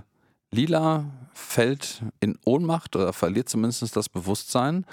[0.52, 4.84] Lila fällt in Ohnmacht oder verliert zumindest das Bewusstsein.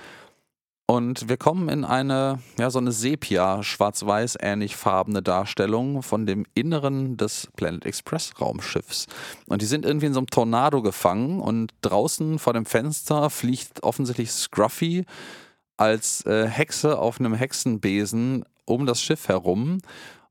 [0.89, 6.45] Und wir kommen in eine, ja, so eine Sepia, schwarz-weiß ähnlich farbene Darstellung von dem
[6.53, 9.07] Inneren des Planet Express Raumschiffs.
[9.49, 13.83] Und die sind irgendwie in so einem Tornado gefangen und draußen vor dem Fenster fliegt
[13.83, 15.03] offensichtlich Scruffy
[15.75, 19.79] als äh, Hexe auf einem Hexenbesen um das Schiff herum.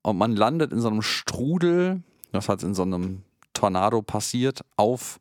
[0.07, 2.01] Und man landet in so einem Strudel,
[2.31, 3.23] das halt in so einem
[3.55, 5.19] Tornado passiert, auf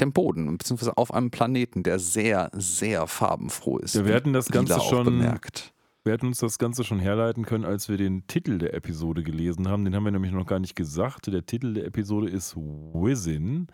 [0.00, 3.94] dem Boden, beziehungsweise auf einem Planeten, der sehr, sehr farbenfroh ist.
[3.94, 5.72] Ja, wir hatten das Ganze schon- bemerkt.
[6.04, 9.66] Wir hätten uns das Ganze schon herleiten können, als wir den Titel der Episode gelesen
[9.68, 9.86] haben.
[9.86, 11.28] Den haben wir nämlich noch gar nicht gesagt.
[11.28, 13.68] Der Titel der Episode ist Whizzin,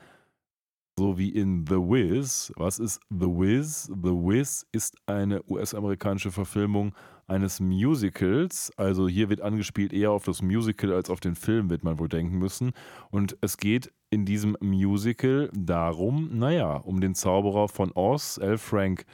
[0.97, 2.53] so wie in The Wiz.
[2.57, 3.85] Was ist The Wiz?
[3.87, 6.95] The Wiz ist eine US-amerikanische Verfilmung
[7.27, 8.73] eines Musicals.
[8.77, 12.09] Also hier wird angespielt eher auf das Musical als auf den Film, wird man wohl
[12.09, 12.73] denken müssen.
[13.11, 18.59] Und es geht in diesem Musical darum, naja, um den Zauberer von Oz, L.
[18.59, 19.05] Frank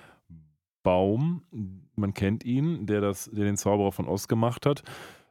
[0.83, 1.43] Baum,
[1.97, 4.83] man kennt ihn, der, das, der den Zauberer von Oz gemacht hat.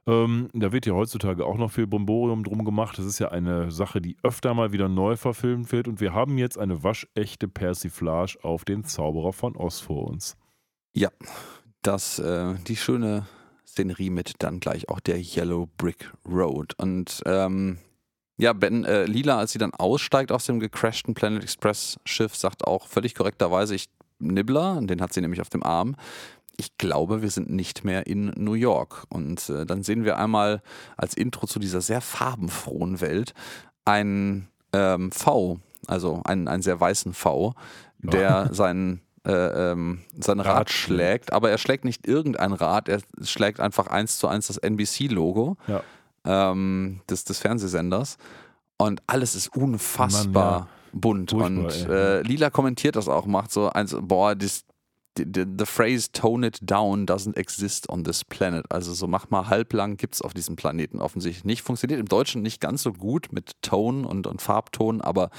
[0.08, 2.98] Ähm, da wird ja heutzutage auch noch viel Bromborium drum gemacht.
[2.98, 5.88] Das ist ja eine Sache, die öfter mal wieder neu verfilmt wird.
[5.88, 10.38] Und wir haben jetzt eine waschechte Persiflage auf den Zauberer von Oz vor uns.
[11.82, 13.26] Das, äh, die schöne
[13.68, 16.74] Szenerie mit dann gleich auch der Yellow Brick Road.
[16.78, 17.78] Und ähm,
[18.38, 22.66] ja, Ben äh, Lila, als sie dann aussteigt aus dem gecrashten Planet Express Schiff, sagt
[22.66, 23.90] auch völlig korrekterweise, ich
[24.20, 25.96] Nibbler, den hat sie nämlich auf dem Arm.
[26.58, 29.06] Ich glaube, wir sind nicht mehr in New York.
[29.10, 30.62] Und äh, dann sehen wir einmal
[30.98, 33.34] als Intro zu dieser sehr farbenfrohen Welt
[33.86, 37.56] einen ähm, V, also einen, einen sehr weißen V,
[38.00, 43.02] der seinen äh, ähm, sein Rad, Rad schlägt, aber er schlägt nicht irgendein Rad, er
[43.24, 45.84] schlägt einfach eins zu eins das NBC-Logo Ja.
[46.26, 48.18] ähm, des, des Fernsehsenders.
[48.78, 50.68] Und alles ist unfassbar Mann,
[51.02, 51.32] bunt.
[51.32, 54.64] Furchtbar, und äh, Lila kommentiert das auch, macht so eins, boah, das,
[55.18, 58.66] the, the, the phrase tone it down doesn't exist on this planet.
[58.72, 61.62] Also so mach mal halblang gibt es auf diesem Planeten offensichtlich nicht.
[61.62, 65.30] Funktioniert im Deutschen nicht ganz so gut mit Tone und, und Farbton, aber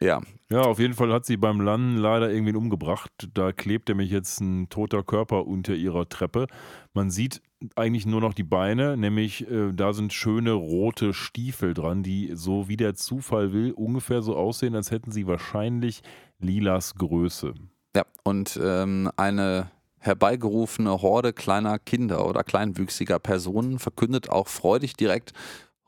[0.00, 3.10] ja, Ja, auf jeden Fall hat sie beim Landen leider irgendwen umgebracht.
[3.32, 6.46] Da klebt nämlich jetzt ein toter Körper unter ihrer Treppe.
[6.92, 7.42] Man sieht
[7.76, 12.68] eigentlich nur noch die Beine, nämlich äh, da sind schöne rote Stiefel dran, die so
[12.68, 16.02] wie der Zufall will ungefähr so aussehen, als hätten sie wahrscheinlich
[16.38, 17.54] Lilas Größe.
[17.96, 25.32] Ja, und ähm, eine herbeigerufene Horde kleiner Kinder oder kleinwüchsiger Personen verkündet auch freudig direkt: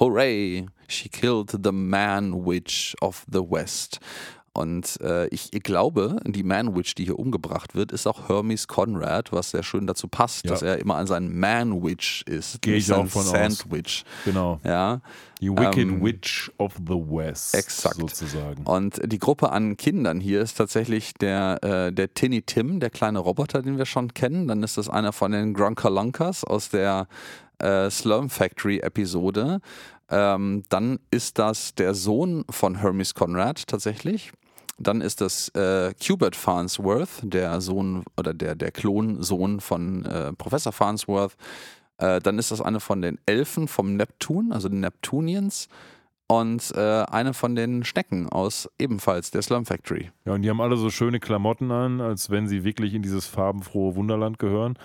[0.01, 3.99] Hooray, she killed the man witch of the West.
[4.53, 9.31] Und äh, ich glaube, die Man Witch, die hier umgebracht wird, ist auch Hermes Conrad,
[9.31, 10.53] was sehr schön dazu passt, Ja.
[10.53, 12.63] dass er immer an seinen Man Witch ist.
[12.63, 13.31] Gehe ich auch von aus.
[13.33, 14.05] Sandwich.
[14.25, 14.59] Genau.
[14.65, 15.03] Ja.
[15.43, 17.55] Die Wicked Ähm, Witch of the West.
[17.55, 17.97] exakt.
[17.97, 18.65] Sozusagen.
[18.65, 23.19] Und die Gruppe an Kindern hier ist tatsächlich der, äh, der Tinny Tim, der kleine
[23.19, 24.49] Roboter, den wir schon kennen.
[24.49, 27.09] Dann ist das einer von den Grunkalunkas aus der
[27.59, 29.61] äh, Slum Factory Episode.
[30.09, 34.33] Ähm, dann ist das der Sohn von Hermes Conrad tatsächlich.
[34.79, 40.73] Dann ist das äh, Cubert Farnsworth, der Sohn oder der, der Klonsohn von äh, Professor
[40.73, 41.37] Farnsworth.
[41.99, 45.69] Äh, dann ist das eine von den Elfen vom Neptun, also den Neptunians.
[46.29, 50.11] Und äh, eine von den Schnecken aus ebenfalls der Slum Factory.
[50.25, 53.27] Ja, und die haben alle so schöne Klamotten an, als wenn sie wirklich in dieses
[53.27, 54.77] farbenfrohe Wunderland gehören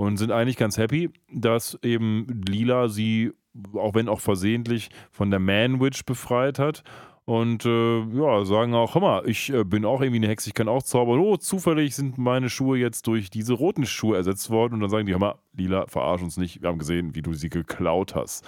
[0.00, 3.32] und sind eigentlich ganz happy, dass eben Lila sie,
[3.74, 6.82] auch wenn auch versehentlich, von der Man-Witch befreit hat.
[7.26, 10.54] Und äh, ja, sagen auch, hör mal, ich äh, bin auch irgendwie eine Hexe, ich
[10.54, 11.20] kann auch zaubern.
[11.20, 14.72] Oh, zufällig sind meine Schuhe jetzt durch diese roten Schuhe ersetzt worden.
[14.74, 17.34] Und dann sagen die, hör mal, Lila, verarsch uns nicht, wir haben gesehen, wie du
[17.34, 18.46] sie geklaut hast.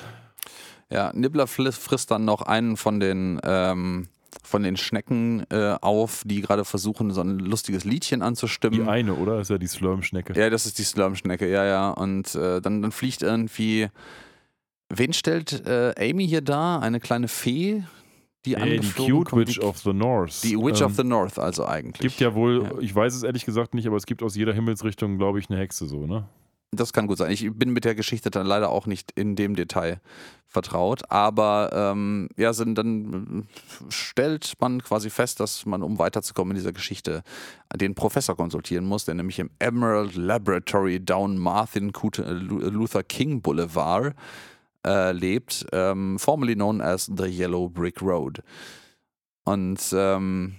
[0.90, 4.08] Ja, Nibbler frisst dann noch einen von den, ähm,
[4.42, 8.88] von den Schnecken äh, auf, die gerade versuchen, so ein lustiges Liedchen Die anzustimmen.
[8.88, 9.36] eine, oder?
[9.38, 10.38] Das ist ja die Slurm-Schnecke.
[10.38, 11.90] Ja, das ist die Slurmschnecke, ja, ja.
[11.90, 13.88] Und äh, dann, dann fliegt irgendwie.
[14.88, 16.78] Wen stellt äh, Amy hier da?
[16.78, 17.82] Eine kleine Fee,
[18.44, 19.46] die Äh, die Cute kommt?
[19.48, 20.42] Witch die, of the North.
[20.44, 22.00] die Witch Ähm, of the North, also eigentlich.
[22.00, 22.78] Gibt ja wohl, Ja.
[22.80, 25.58] ich weiß es ehrlich gesagt nicht, aber es gibt aus jeder Himmelsrichtung, glaube ich, eine
[25.58, 26.28] Hexe so, ne?
[26.74, 27.30] Das kann gut sein.
[27.30, 30.00] Ich bin mit der Geschichte dann leider auch nicht in dem Detail
[30.48, 31.02] vertraut.
[31.10, 33.46] Aber ähm, ja, sind, dann
[33.90, 37.22] stellt man quasi fest, dass man, um weiterzukommen in dieser Geschichte,
[37.76, 44.14] den Professor konsultieren muss, der nämlich im Emerald Laboratory down Martin Luther King Boulevard
[44.86, 48.42] äh, lebt, ähm, formerly known as the Yellow Brick Road.
[49.44, 50.54] Und ähm,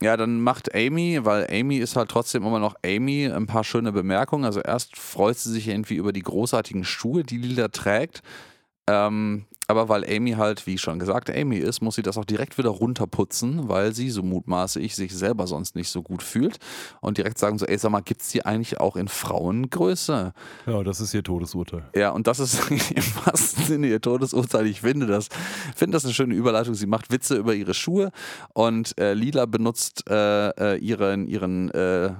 [0.00, 3.90] ja, dann macht Amy, weil Amy ist halt trotzdem immer noch Amy, ein paar schöne
[3.90, 4.44] Bemerkungen.
[4.44, 8.22] Also erst freut sie sich irgendwie über die großartigen Schuhe, die Lila trägt.
[8.86, 12.56] Ähm, aber weil Amy halt, wie schon gesagt, Amy ist, muss sie das auch direkt
[12.56, 16.56] wieder runterputzen, weil sie, so mutmaße ich, sich selber sonst nicht so gut fühlt.
[17.02, 20.32] Und direkt sagen so, ey, sag mal, gibt's die eigentlich auch in Frauengröße?
[20.66, 21.84] Ja, das ist ihr Todesurteil.
[21.94, 24.66] Ja, und das ist im wahrsten Sinne ihr Todesurteil.
[24.66, 25.28] Ich finde das,
[25.76, 26.72] finde das eine schöne Überleitung.
[26.72, 28.10] Sie macht Witze über ihre Schuhe
[28.54, 32.14] und äh, Lila benutzt äh, äh, ihren, ihren äh,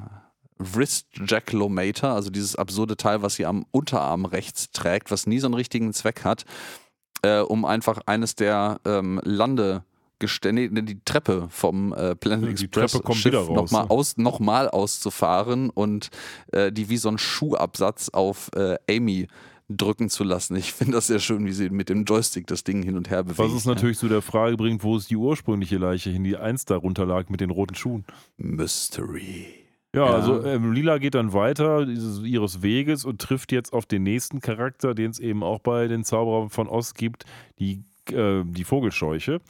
[0.58, 5.46] Wrist Jackalometer, also dieses absurde Teil, was sie am Unterarm rechts trägt, was nie so
[5.46, 6.44] einen richtigen Zweck hat,
[7.22, 9.20] äh, um einfach eines der ähm,
[10.20, 13.90] Gestell- nee, die Treppe vom äh, Planet Die Express Schiff nochmal ne?
[13.90, 16.08] aus, noch mal auszufahren und
[16.50, 19.28] äh, die wie so ein Schuhabsatz auf äh, Amy
[19.68, 20.56] drücken zu lassen.
[20.56, 23.22] Ich finde das sehr schön, wie sie mit dem Joystick das Ding hin und her
[23.22, 23.38] bewegt.
[23.38, 26.70] Was es natürlich zu der Frage bringt, wo ist die ursprüngliche Leiche hin, die einst
[26.70, 28.04] darunter lag mit den roten Schuhen.
[28.38, 29.67] Mystery.
[29.94, 30.14] Ja, Ja.
[30.14, 34.40] also ähm, Lila geht dann weiter dieses, ihres Weges und trifft jetzt auf den nächsten
[34.40, 37.24] Charakter, den es eben auch bei den Zauberern von Oz gibt,
[37.58, 39.40] die, äh, die Vogelscheuche.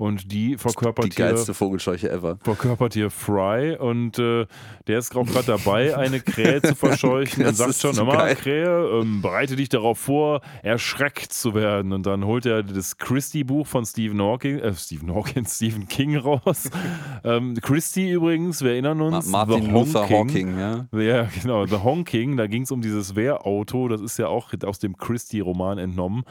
[0.00, 2.38] Und die verkörpert Die hier geilste Vogelscheuche ever.
[2.40, 4.46] verkörpert hier Fry und äh,
[4.86, 8.36] der ist auch gerade dabei, eine Krähe zu verscheuchen und sagt schon, geil.
[8.36, 11.92] Krähe, ähm, bereite dich darauf vor, erschreckt zu werden.
[11.92, 16.70] Und dann holt er das Christie-Buch von Stephen Hawking, äh, Stephen Hawking, Stephen King raus.
[17.24, 20.08] ähm, Christie übrigens, wir erinnern Ma uns, Martin The Luther.
[20.08, 20.86] Hawking, ja.
[20.92, 24.78] Ja, genau, The Honking, da ging es um dieses Wehrauto, das ist ja auch aus
[24.78, 26.22] dem Christie-Roman entnommen.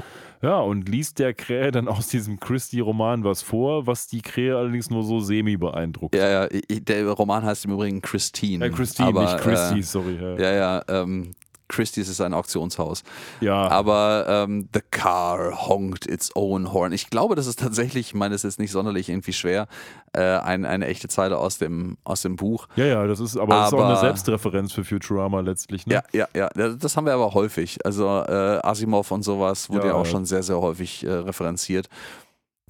[0.41, 4.89] Ja, und liest der Krähe dann aus diesem Christie-Roman was vor, was die Krähe allerdings
[4.89, 6.15] nur so semi beeindruckt.
[6.15, 8.65] Ja, ja, der Roman heißt im Übrigen Christine.
[8.65, 10.17] Äh, Christine, aber, nicht Christie, Äh, sorry.
[10.21, 11.33] Ja, ja, ja, ähm,
[11.69, 13.03] Christie's ist ein Auktionshaus.
[13.41, 13.67] ja.
[13.67, 16.93] Aber ähm, The Car honked its own horn.
[16.93, 19.67] Ich glaube, das ist tatsächlich, ich meine, das ist jetzt nicht sonderlich irgendwie schwer,
[20.13, 22.69] äh, ein, eine echte Zeile aus dem, aus dem Buch.
[22.77, 25.85] ja, ja, das ist aber, das ist auch Aber- eine Selbstreferenz für Futurama letztlich.
[25.85, 25.95] Ne?
[26.13, 26.69] Ja, ja, ja.
[26.69, 27.85] Das haben wir aber häufig.
[27.85, 30.11] Also äh, Asimov und sowas wurde Ja, ja, auch ja.
[30.11, 31.89] schon sehr, sehr häufig äh, referenziert.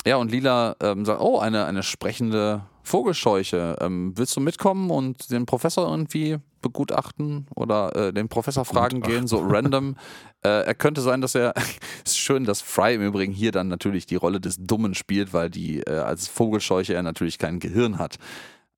[0.05, 3.77] Ja, und Lila ähm, sagt, oh, eine, eine sprechende Vogelscheuche.
[3.81, 9.27] Ähm, willst du mitkommen und den Professor irgendwie begutachten oder äh, den Professor fragen gehen,
[9.27, 9.95] so random?
[10.43, 11.53] äh, er könnte sein, dass er.
[12.05, 15.49] ist schön, dass Fry im Übrigen hier dann natürlich die Rolle des Dummen spielt, weil
[15.49, 18.17] die äh, als Vogelscheuche er natürlich kein Gehirn hat.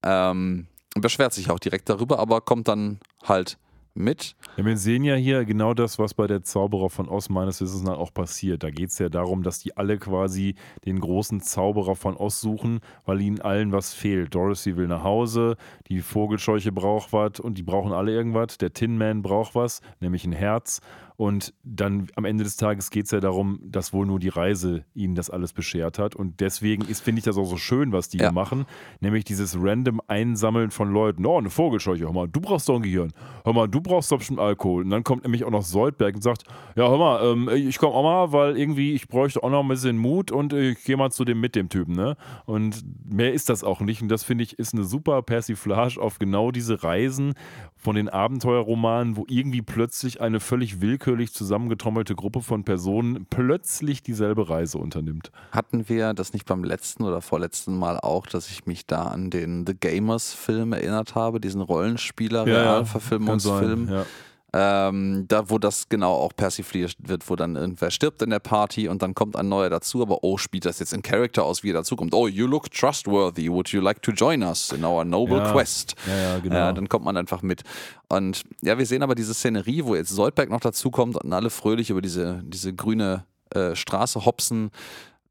[0.04, 3.58] Ähm, beschwert sich auch direkt darüber, aber kommt dann halt
[4.00, 4.36] mit.
[4.58, 7.84] Ja, wir sehen ja hier genau das, was bei der Zauberer von Oz meines Wissens
[7.84, 8.64] nach auch passiert.
[8.64, 10.56] Da geht es ja darum, dass die alle quasi
[10.86, 14.34] den großen Zauberer von Oz suchen, weil ihnen allen was fehlt.
[14.34, 15.58] Dorothy will nach Hause,
[15.90, 18.58] die Vogelscheuche braucht was und die brauchen alle irgendwas.
[18.60, 20.82] Der Tin Man braucht was, nämlich ein Herz.
[21.18, 24.86] Und dann am Ende des Tages geht es ja darum, dass wohl nur die Reise
[24.94, 26.16] ihnen das alles beschert hat.
[26.16, 28.28] Und deswegen ist, finde ich das auch so schön, was die Ja.
[28.28, 28.66] hier machen.
[29.02, 31.26] Nämlich dieses random Einsammeln von Leuten.
[31.26, 33.12] Oh, eine Vogelscheuche, hör mal, du brauchst doch ein Gehirn.
[33.44, 34.84] Hör mal, du brauchst doch bestimmt Alkohol.
[34.84, 36.44] Und dann kommt nämlich auch noch Soldberg und sagt,
[36.78, 39.68] ja, hör mal, ähm, ich komme auch mal, weil irgendwie ich bräuchte auch noch ein
[39.68, 42.16] bisschen Mut und ich gehe mal zu dem mit dem Typen, ne?
[42.46, 44.02] Und mehr ist das auch nicht.
[44.02, 47.36] Und das finde ich ist eine super Persiflage auf genau diese Reisen
[47.78, 54.50] von den Abenteuerromanen, wo irgendwie plötzlich eine völlig willkürlich zusammengetrommelte Gruppe von Personen plötzlich dieselbe
[54.50, 55.32] Reise unternimmt.
[55.52, 59.30] Hatten wir das nicht beim letzten oder vorletzten Mal auch, dass ich mich da an
[59.30, 63.90] den The Gamers-Film erinnert habe, diesen Rollenspieler-Realverfilmungsfilm?
[63.90, 64.06] Ja.
[64.52, 68.88] Ähm, da, wo das genau auch persifliert wird, wo dann irgendwer stirbt in der Party
[68.88, 71.70] und dann kommt ein neuer dazu, aber oh, spielt das jetzt in Character aus, wie
[71.70, 72.16] er dazukommt.
[72.16, 73.52] Oh, you look trustworthy.
[73.52, 75.52] Would you like to join us in our noble Ja.
[75.52, 75.96] quest?
[76.08, 76.56] Ja, ja, genau.
[76.56, 77.62] Ja, dann kommt man einfach mit.
[78.08, 81.92] Und ja, wir sehen aber diese Szenerie, wo jetzt Soldberg noch dazukommt und alle fröhlich
[81.92, 84.72] über diese, diese grüne äh, Straße hopsen,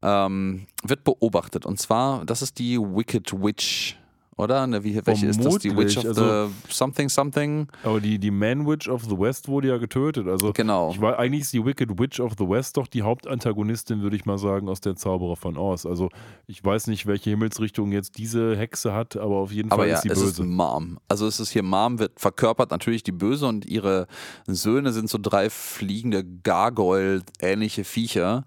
[0.01, 1.65] ähm, wird beobachtet.
[1.65, 3.97] Und zwar, das ist die Wicked Witch,
[4.39, 4.65] oder?
[4.67, 5.57] Ne, wie, welche ist das?
[5.59, 7.67] Die Witch of Vermutlich, also- the Something Something?
[7.83, 10.27] Aber die, die Man Witch of the West wurde ja getötet.
[10.27, 10.91] Also Genau.
[10.91, 14.25] ich war, eigentlich ist die Wicked Witch of the West doch die Hauptantagonistin, würde ich
[14.25, 15.85] mal sagen, aus der Zauberer von Oz.
[15.85, 16.09] Also
[16.47, 19.95] ich weiß nicht, welche Himmelsrichtung jetzt diese Hexe hat, aber auf jeden Aber Fall ja,
[19.95, 20.43] ist sie es ist böse.
[20.43, 20.99] Mom.
[21.07, 24.07] Also es ist hier Mom, wird verkörpert natürlich die Böse und ihre
[24.47, 28.45] Söhne sind so drei fliegende Gargoyle-ähnliche Viecher,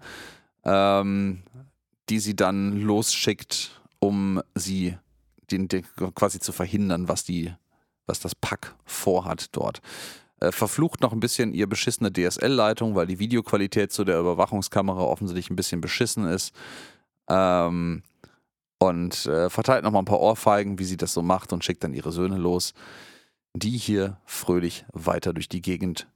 [0.63, 1.43] ähm,
[2.09, 4.97] die sie dann losschickt, um sie
[5.53, 5.85] den, den,
[6.15, 7.53] quasi zu verhindern, was die,
[8.05, 9.81] was das Pack vorhat dort.
[10.39, 15.49] Äh, verflucht noch ein bisschen ihr beschissene DSL-Leitung, weil die Videoqualität zu der Überwachungskamera offensichtlich
[15.49, 16.53] ein bisschen beschissen ist.
[17.29, 18.03] Ähm,
[18.79, 21.93] und äh, verteilt nochmal ein paar Ohrfeigen, wie sie das so macht und schickt dann
[21.93, 22.73] ihre Söhne los,
[23.53, 26.07] die hier fröhlich weiter durch die Gegend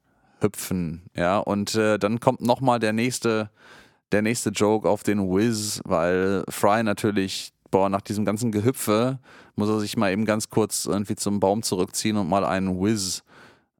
[0.42, 1.04] hüpfen.
[1.16, 3.50] Ja, und äh, dann kommt nochmal der nächste,
[4.12, 9.20] der nächste Joke auf den Wiz, weil Fry natürlich, boah, nach diesem ganzen Gehüpfe
[9.56, 13.24] muss er sich mal eben ganz kurz irgendwie zum Baum zurückziehen und mal einen Wiz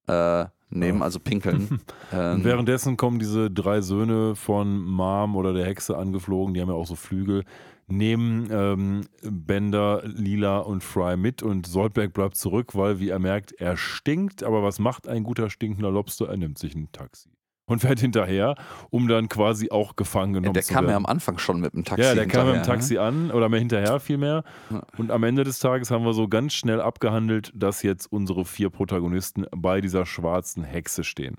[0.08, 1.82] äh, nehmen, also pinkeln.
[2.14, 6.76] ähm, währenddessen kommen diese drei Söhne von Mom oder der Hexe angeflogen, die haben ja
[6.76, 7.44] auch so Flügel,
[7.88, 13.54] nehmen ähm, Bender, Lila und Fry mit und Soldberg bleibt zurück, weil, wie er merkt,
[13.54, 14.44] er stinkt.
[14.44, 16.28] Aber was macht ein guter stinkender Lobster?
[16.28, 17.30] Er nimmt sich ein Taxi
[17.68, 18.56] und fährt hinterher,
[18.90, 20.92] um dann quasi auch gefangen genommen der zu kam werden.
[20.92, 22.04] ja am Anfang schon mit dem Taxi.
[22.04, 22.66] Ja, der kam mit dem ne?
[22.66, 24.44] Taxi an oder mehr hinterher vielmehr.
[24.70, 24.82] Ja.
[24.98, 28.70] Und am Ende des Tages haben wir so ganz schnell abgehandelt, dass jetzt unsere vier
[28.70, 31.38] Protagonisten bei dieser schwarzen Hexe stehen.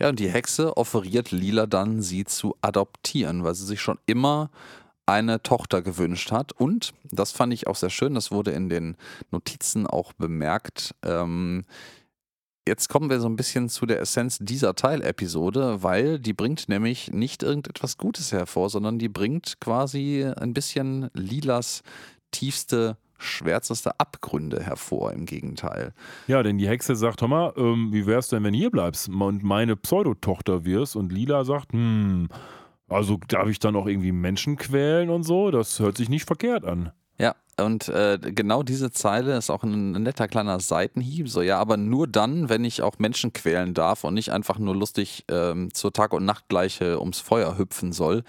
[0.00, 4.50] Ja, und die Hexe offeriert Lila dann, sie zu adoptieren, weil sie sich schon immer
[5.06, 6.52] eine Tochter gewünscht hat.
[6.52, 8.96] Und, das fand ich auch sehr schön, das wurde in den
[9.30, 11.64] Notizen auch bemerkt, ähm,
[12.66, 17.12] Jetzt kommen wir so ein bisschen zu der Essenz dieser Teilepisode, weil die bringt nämlich
[17.12, 21.82] nicht irgendetwas Gutes hervor, sondern die bringt quasi ein bisschen Lilas
[22.30, 25.92] tiefste schwärzeste Abgründe hervor, im Gegenteil.
[26.26, 29.08] Ja, denn die Hexe sagt, hör mal, ähm, wie wär's denn, wenn du hier bleibst
[29.08, 30.96] und meine Pseudotochter wirst?
[30.96, 32.28] Und Lila sagt, hm,
[32.88, 35.50] also darf ich dann auch irgendwie Menschen quälen und so?
[35.50, 36.92] Das hört sich nicht verkehrt an.
[37.18, 41.28] Ja, und äh, genau diese Zeile ist auch ein, netter kleiner Seitenhieb.
[41.28, 44.74] So, ja, aber nur dann, wenn ich auch Menschen quälen darf und nicht einfach nur
[44.74, 48.24] lustig ähm, zur Tag- und Nachtgleiche ums Feuer hüpfen soll.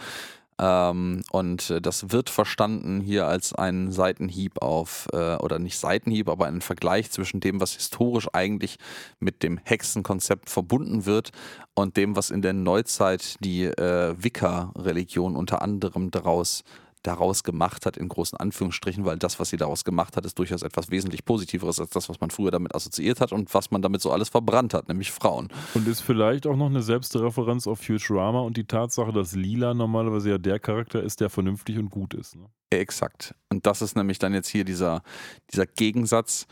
[0.57, 6.29] Ähm, und äh, das wird verstanden hier als ein Seitenhieb auf, äh, oder nicht Seitenhieb,
[6.29, 8.77] aber ein Vergleich zwischen dem, was historisch eigentlich
[9.19, 11.31] mit dem Hexenkonzept verbunden wird
[11.73, 16.63] und dem, was in der Neuzeit die äh, Wicca-Religion unter anderem daraus
[17.05, 20.61] daraus gemacht hat, in großen Anführungsstrichen, weil das, was sie daraus gemacht hat, ist durchaus
[20.61, 24.01] etwas wesentlich Positiveres als das, was man früher damit assoziiert hat und was man damit
[24.01, 25.49] so alles verbrannt hat, nämlich Frauen.
[25.73, 30.31] Und ist vielleicht auch noch eine Selbstreferenz auf Futurama und die Tatsache, dass Lila normalerweise
[30.31, 32.35] ja der Charakter ist, der vernünftig und gut ist.
[32.35, 32.45] Ne?
[32.69, 33.35] Exakt.
[33.49, 35.03] Und das ist nämlich dann jetzt hier dieser,
[35.51, 36.47] dieser Gegensatz.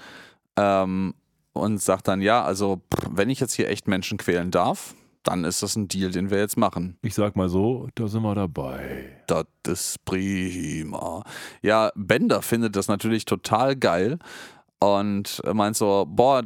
[0.55, 1.15] Ähm,
[1.53, 2.81] und sagt dann, ja, also
[3.11, 6.37] wenn ich jetzt hier echt Menschen quälen darf, dann ist das ein Deal, den wir
[6.37, 6.97] jetzt machen.
[7.01, 9.17] Ich sag mal so, da sind wir dabei.
[9.27, 11.23] Das ist prima.
[11.61, 14.19] Ja, Bender findet das natürlich total geil
[14.79, 16.43] und meint so, boah,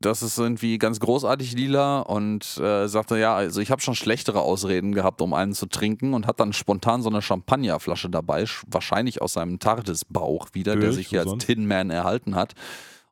[0.00, 4.40] das ist irgendwie ganz großartig lila und äh, sagte, ja, also ich habe schon schlechtere
[4.40, 9.22] Ausreden gehabt, um einen zu trinken und hat dann spontan so eine Champagnerflasche dabei, wahrscheinlich
[9.22, 12.54] aus seinem TARDIS-Bauch wieder, Durch, der sich hier als Tin Man erhalten hat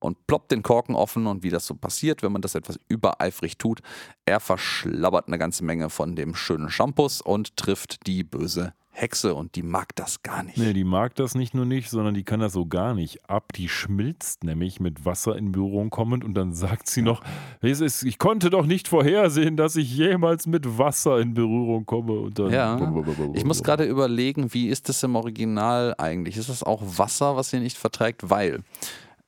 [0.04, 3.58] und ploppt den Korken offen und wie das so passiert, wenn man das etwas übereifrig
[3.58, 3.80] tut,
[4.26, 9.56] er verschlabbert eine ganze Menge von dem schönen Shampoos und trifft die böse Hexe und
[9.56, 10.56] die mag das gar nicht.
[10.56, 13.52] Nee, die mag das nicht nur nicht, sondern die kann das so gar nicht ab.
[13.52, 17.20] Die schmilzt nämlich mit Wasser in Berührung kommend und dann sagt sie noch,
[17.60, 22.12] ich konnte doch nicht vorhersehen, dass ich jemals mit Wasser in Berührung komme.
[22.12, 22.94] Und dann ja,
[23.34, 26.36] ich muss gerade überlegen, wie ist das im Original eigentlich?
[26.36, 28.30] Ist das auch Wasser, was sie nicht verträgt?
[28.30, 28.62] Weil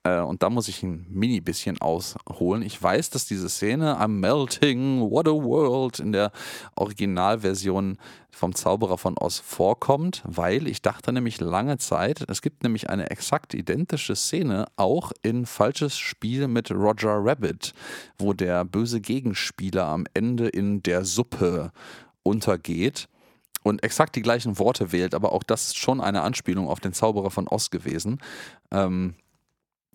[0.07, 2.63] äh, und da muss ich ein mini bisschen ausholen.
[2.63, 6.31] Ich weiß, dass diese Szene I'm melting, what a world in der
[6.77, 7.99] Originalversion
[8.31, 13.11] vom Zauberer von Oz vorkommt, weil ich dachte nämlich lange Zeit, es gibt nämlich eine
[13.11, 17.73] exakt identische Szene auch in Falsches Spiel mit Roger Rabbit,
[18.19, 21.73] wo der böse Gegenspieler am Ende in der Suppe
[22.23, 23.09] untergeht
[23.63, 26.93] und exakt die gleichen Worte wählt, aber auch das ist schon eine Anspielung auf den
[26.93, 28.21] Zauberer von Oz gewesen.
[28.71, 29.15] Ähm,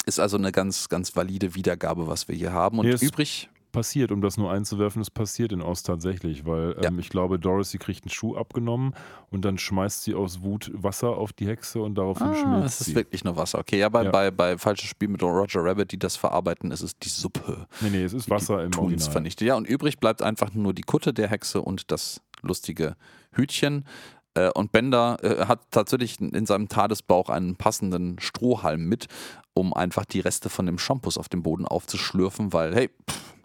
[0.05, 2.79] ist also eine ganz, ganz valide Wiedergabe, was wir hier haben.
[2.79, 3.01] Und yes.
[3.01, 6.99] übrig passiert, um das nur einzuwerfen, es passiert in Ost tatsächlich, weil ähm, ja.
[6.99, 8.93] ich glaube, Dorothy kriegt einen Schuh abgenommen
[9.29, 12.81] und dann schmeißt sie aus Wut Wasser auf die Hexe und daraufhin ah, schmilzt es
[12.81, 12.95] ist sie.
[12.95, 13.59] wirklich nur Wasser.
[13.59, 14.11] Okay, ja, bei, ja.
[14.11, 17.67] bei, bei falsches Spiel mit Roger Rabbit, die das verarbeiten, ist es die Suppe.
[17.81, 19.11] Nee, nee, es ist Wasser im Original.
[19.11, 19.47] vernichtet.
[19.47, 22.95] Ja, und übrig bleibt einfach nur die Kutte der Hexe und das lustige
[23.31, 23.85] Hütchen.
[24.33, 29.07] Äh, und Bender äh, hat tatsächlich in seinem Tadesbauch einen passenden Strohhalm mit,
[29.53, 32.89] um einfach die Reste von dem Shampoos auf dem Boden aufzuschlürfen, weil, hey,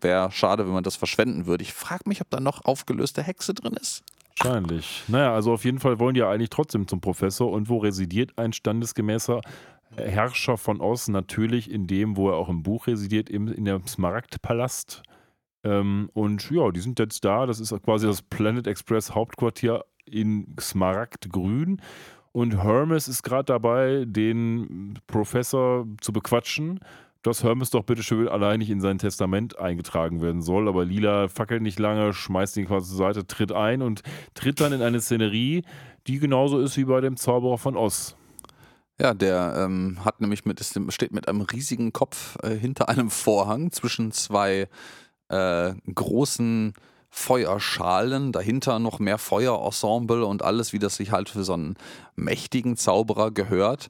[0.01, 1.63] wäre schade, wenn man das verschwenden würde.
[1.63, 4.05] Ich frage mich, ob da noch aufgelöste Hexe drin ist.
[4.39, 5.03] Wahrscheinlich.
[5.09, 7.51] Naja, also auf jeden Fall wollen die ja eigentlich trotzdem zum Professor.
[7.51, 9.41] Und wo residiert ein standesgemäßer
[9.97, 11.09] Herrscher von Oz?
[11.09, 15.03] Natürlich in dem, wo er auch im Buch residiert, im, in dem Smaragdpalast.
[15.65, 17.47] Ähm, und ja, die sind jetzt da.
[17.47, 21.81] Das ist quasi das Planet Express Hauptquartier in Smaragdgrün.
[22.33, 26.81] Und Hermes ist gerade dabei, den Professor zu bequatschen,
[27.23, 30.69] dass Hermes doch bitte schön allein nicht in sein Testament eingetragen werden soll.
[30.69, 34.03] Aber Lila fackelt nicht lange, schmeißt ihn quasi zur Seite, tritt ein und
[34.35, 35.63] tritt dann in eine Szenerie,
[36.07, 38.17] die genauso ist wie bei dem Zauberer von Oz.
[39.01, 43.71] Ja, der ähm, hat nämlich mit, steht mit einem riesigen Kopf äh, hinter einem Vorhang
[43.73, 44.69] zwischen zwei
[45.29, 46.73] äh, großen
[47.19, 51.77] Feuerschalen, dahinter noch mehr Feuerensemble und alles, wie das sich halt für so einen
[52.15, 53.89] mächtigen Zauberer gehört.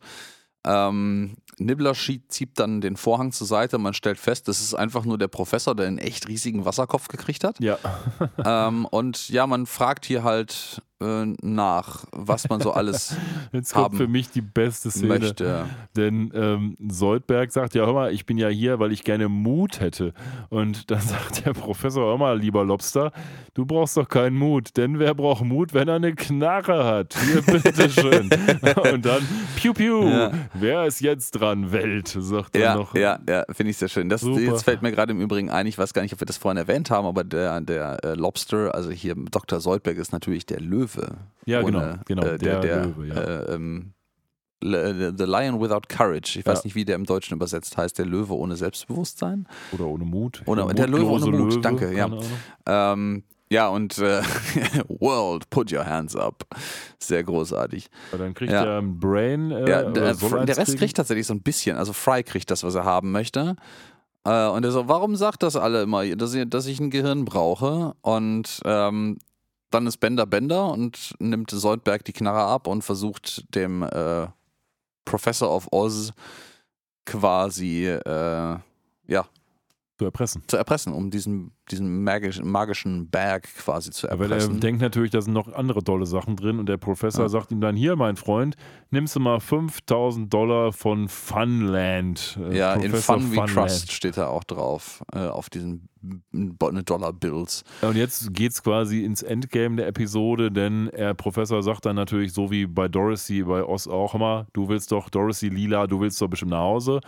[0.64, 3.78] Ähm, Nibbler zieht dann den Vorhang zur Seite.
[3.78, 7.42] Man stellt fest, das ist einfach nur der Professor, der einen echt riesigen Wasserkopf gekriegt
[7.42, 7.58] hat.
[7.58, 7.78] Ja.
[8.44, 13.14] ähm, und ja, man fragt hier halt nach, was man so alles
[13.52, 15.18] Jetzt kommt für mich die beste Szene.
[15.18, 15.66] Möchte.
[15.94, 19.80] Denn ähm, Soldberg sagt, ja hör mal, ich bin ja hier, weil ich gerne Mut
[19.80, 20.14] hätte.
[20.48, 23.12] Und dann sagt der Professor, hör mal, lieber Lobster,
[23.52, 24.76] du brauchst doch keinen Mut.
[24.78, 27.14] Denn wer braucht Mut, wenn er eine Knarre hat?
[27.26, 28.30] Hier, bitteschön.
[28.92, 30.32] Und dann, piu piu, ja.
[30.54, 31.72] wer ist jetzt dran?
[31.72, 32.94] Welt, sagt er noch.
[32.94, 34.08] Ja, ja, finde ich sehr schön.
[34.08, 36.38] Das, jetzt fällt mir gerade im Übrigen ein, ich weiß gar nicht, ob wir das
[36.38, 39.60] vorhin erwähnt haben, aber der, der äh, Lobster, also hier Dr.
[39.60, 41.16] Soldberg ist natürlich der Löwe Löwe.
[41.46, 43.14] Ja, Ohne, genau, genau, Äh, der, der der, Löwe, ja.
[43.14, 43.92] äh, ähm,
[44.62, 46.38] Le- The Lion Without Courage.
[46.38, 46.64] Ich weiß Ja.
[46.64, 47.98] nicht, wie der im Deutschen übersetzt heißt.
[47.98, 49.46] Der Löwe ohne Selbstbewusstsein.
[49.72, 50.42] Oder ohne Mut.
[50.46, 52.08] Oder der Löwe ohne Mut, danke, ja.
[52.66, 54.22] Ähm, ja, und äh,
[54.88, 56.44] World, put your hands up.
[56.98, 57.88] Sehr großartig.
[58.12, 58.64] Aber Dann kriegt Ja.
[58.64, 59.50] er ein Brain.
[59.52, 60.78] Äh, Ja, der, der Rest kriegen.
[60.78, 61.76] kriegt tatsächlich so ein bisschen.
[61.76, 63.54] Also Fry kriegt das, was er haben möchte.
[64.24, 67.24] Äh, und er so, warum sagt das alle immer, dass ich, dass ich ein Gehirn
[67.24, 67.94] brauche?
[68.00, 69.18] Und ähm,
[69.70, 74.26] dann ist Bender Bender und nimmt Soldberg die Knarre ab und versucht dem äh,
[75.04, 76.12] Professor of Oz
[77.04, 78.58] quasi äh,
[79.08, 79.26] ja,
[79.98, 80.42] zu erpressen.
[80.46, 84.60] zu erpressen, um diesen, diesen magischen, magischen Bag quasi zu Aber er erpressen.
[84.60, 87.28] denkt natürlich, da sind noch andere tolle Sachen drin und der Professor Ja.
[87.30, 88.56] sagt ihm dann, hier mein Freund,
[88.90, 92.38] nimmst du mal 5000 Dollar von Funland.
[92.50, 93.54] Äh, ja, in Professor Fun We Funland.
[93.70, 95.88] Trust steht da auch drauf, äh, auf diesen
[96.32, 97.64] Dollar-Bills.
[97.82, 102.50] Und jetzt geht's quasi ins Endgame der Episode, denn der Professor sagt dann natürlich, so
[102.50, 106.28] wie bei Dorothy, bei Oz auch immer, du willst doch, Dorothy Lila, du willst doch
[106.28, 107.00] bestimmt nach Hause.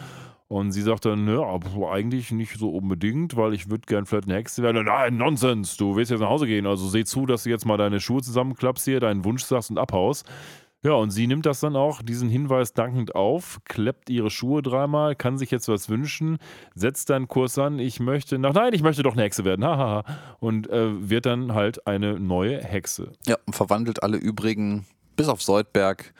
[0.49, 4.29] Und sie sagt dann, ja, aber eigentlich nicht so unbedingt, weil ich würde gern vielleicht
[4.29, 4.87] eine Hexe werden.
[4.87, 6.67] Nein, Nonsens, du willst jetzt nach Hause gehen.
[6.67, 9.77] Also seh zu, dass du jetzt mal deine Schuhe zusammenklappst hier, deinen Wunsch sagst und
[9.77, 10.27] abhaust.
[10.83, 15.17] Ja, und sie nimmt das dann auch, diesen Hinweis dankend auf, klappt ihre Schuhe dreimal,
[15.17, 16.39] kann sich jetzt was wünschen,
[16.75, 20.05] setzt dann Kurs an, ich möchte nach, nein, ich möchte doch eine Hexe werden, hahaha.
[20.39, 23.13] Und äh, wird dann halt eine neue Hexe.
[23.27, 26.15] Ja, und verwandelt alle übrigen, bis auf Soldberg,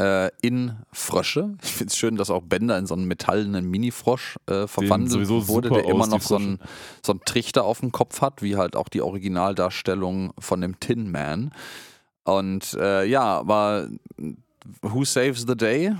[0.00, 1.56] äh, in Frösche.
[1.62, 5.70] Ich finde es schön, dass auch Bender in so einen metallenen Mini-Frosch äh, verwandelt wurde,
[5.70, 6.58] der immer aus, die noch so einen,
[7.04, 11.10] so einen Trichter auf dem Kopf hat, wie halt auch die Originaldarstellung von dem Tin
[11.10, 11.52] Man.
[12.24, 13.88] Und äh, ja, aber
[14.82, 15.94] who saves the day?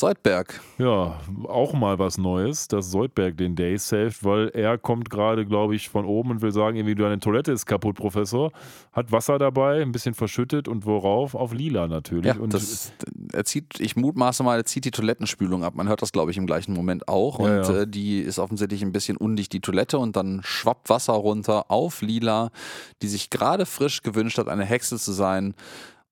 [0.00, 0.60] Soldberg.
[0.78, 5.74] Ja, auch mal was Neues, dass Soldberg den Day saved, weil er kommt gerade, glaube
[5.74, 8.50] ich, von oben und will sagen, irgendwie deine Toilette ist kaputt, Professor.
[8.92, 11.34] Hat Wasser dabei, ein bisschen verschüttet und worauf?
[11.34, 12.34] Auf lila natürlich.
[12.34, 12.92] Ja, und das,
[13.32, 15.74] er zieht, ich mutmaße mal, er zieht die Toilettenspülung ab.
[15.74, 17.38] Man hört das, glaube ich, im gleichen Moment auch.
[17.38, 17.80] Ja, und ja.
[17.82, 19.98] Äh, die ist offensichtlich ein bisschen undicht, die Toilette.
[19.98, 22.50] Und dann schwappt Wasser runter auf Lila,
[23.02, 25.54] die sich gerade frisch gewünscht hat, eine Hexe zu sein.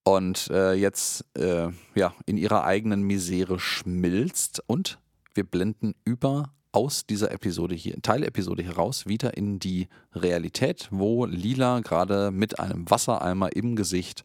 [0.03, 4.63] Und äh, jetzt äh, ja, in ihrer eigenen Misere schmilzt.
[4.65, 4.99] Und
[5.33, 11.79] wir blenden über aus dieser Episode hier, Teilepisode heraus, wieder in die Realität, wo Lila
[11.79, 14.23] gerade mit einem Wassereimer im Gesicht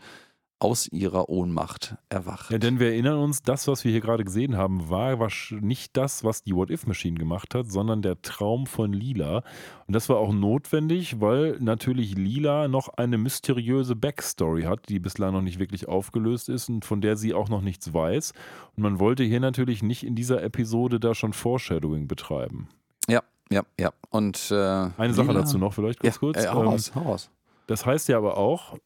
[0.64, 2.50] aus ihrer Ohnmacht erwacht.
[2.50, 5.18] Ja, denn wir erinnern uns, das, was wir hier gerade gesehen haben, war
[5.60, 9.42] nicht das, was die What-If-Machine gemacht hat, sondern der Traum von Lila.
[9.86, 15.34] Und das war auch notwendig, weil natürlich Lila noch eine mysteriöse Backstory hat, die bislang
[15.34, 18.32] noch nicht wirklich aufgelöst ist und von der sie auch noch nichts weiß.
[18.76, 22.68] Und man wollte hier natürlich nicht in dieser Episode da schon Foreshadowing betreiben.
[23.06, 23.92] Ja, ja, ja.
[24.08, 24.54] Und äh,
[24.96, 26.42] Eine Sache Lila- dazu noch, vielleicht Ja, ganz kurz.
[26.42, 27.30] äh, hau Ähm, raus, hau raus.
[27.66, 28.78] Das heißt ja aber auch,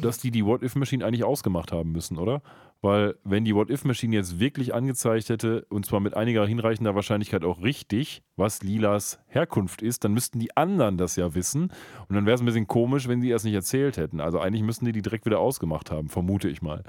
[0.00, 2.42] dass die die What-If-Machine eigentlich ausgemacht haben müssen, oder?
[2.82, 7.62] Weil wenn die What-If-Machine jetzt wirklich angezeigt hätte, und zwar mit einiger hinreichender Wahrscheinlichkeit auch
[7.62, 11.72] richtig, was Lilas Herkunft ist, dann müssten die anderen das ja wissen.
[12.08, 14.20] Und dann wäre es ein bisschen komisch, wenn die es nicht erzählt hätten.
[14.20, 16.84] Also eigentlich müssten die die direkt wieder ausgemacht haben, vermute ich mal.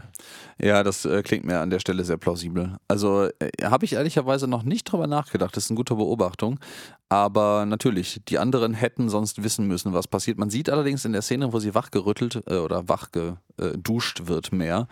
[0.61, 2.77] Ja, das äh, klingt mir an der Stelle sehr plausibel.
[2.87, 5.55] Also äh, habe ich ehrlicherweise noch nicht drüber nachgedacht.
[5.55, 6.59] Das ist eine gute Beobachtung.
[7.09, 10.37] Aber natürlich, die anderen hätten sonst wissen müssen, was passiert.
[10.37, 14.87] Man sieht allerdings in der Szene, wo sie wachgerüttelt äh, oder wachgeduscht wird mehr,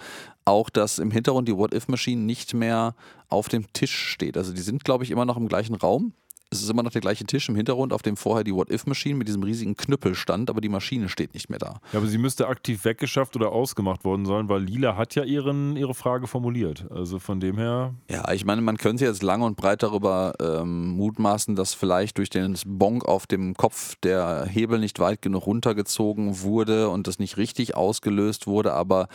[0.45, 2.95] auch, dass im Hintergrund die What-If-Maschine nicht mehr
[3.30, 4.38] auf dem Tisch steht.
[4.38, 6.13] Also die sind, glaube ich, immer noch im gleichen Raum.
[6.51, 9.27] Es ist immer noch der gleiche Tisch im Hintergrund, auf dem vorher die What-If-Maschine mit
[9.27, 11.80] diesem riesigen Knüppel stand, aber die Maschine steht nicht mehr da.
[11.91, 15.76] Ja, aber sie müsste aktiv weggeschafft oder ausgemacht worden sein, weil Lila hat ja ihren,
[15.76, 16.85] ihre Frage formuliert.
[16.91, 20.91] Also von dem her, Ja, ich meine, man könnte jetzt lang und breit darüber ähm,
[20.91, 26.41] mutmaßen, dass vielleicht durch den Bonk auf dem Kopf der Hebel nicht weit genug runtergezogen
[26.41, 29.09] wurde und das nicht richtig ausgelöst wurde, aber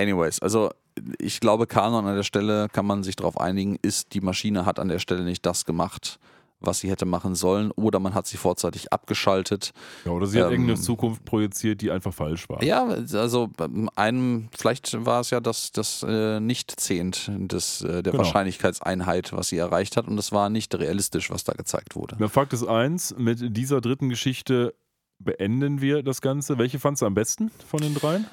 [0.00, 0.70] anyways, also
[1.18, 4.78] ich glaube, Kanon an der Stelle kann man sich darauf einigen, ist, die Maschine hat
[4.78, 6.18] an der Stelle nicht das gemacht,
[6.62, 9.72] was sie hätte machen sollen, oder man hat sie vorzeitig abgeschaltet.
[10.04, 12.62] ja, oder sie hat Ähm, irgendeine Zukunft projiziert, die einfach falsch war.
[12.62, 13.66] Ja, also bei
[13.96, 18.18] einem, vielleicht war es ja das, das äh, Nicht-Zehnt des, äh, der Genau.
[18.18, 22.16] Wahrscheinlichkeitseinheit, was sie erreicht hat, und es war nicht realistisch, was da gezeigt wurde.
[22.16, 24.74] Der Fakt ist eins, mit dieser dritten Geschichte
[25.18, 26.58] beenden wir das Ganze.
[26.58, 28.26] Welche fandst du am besten von den dreien?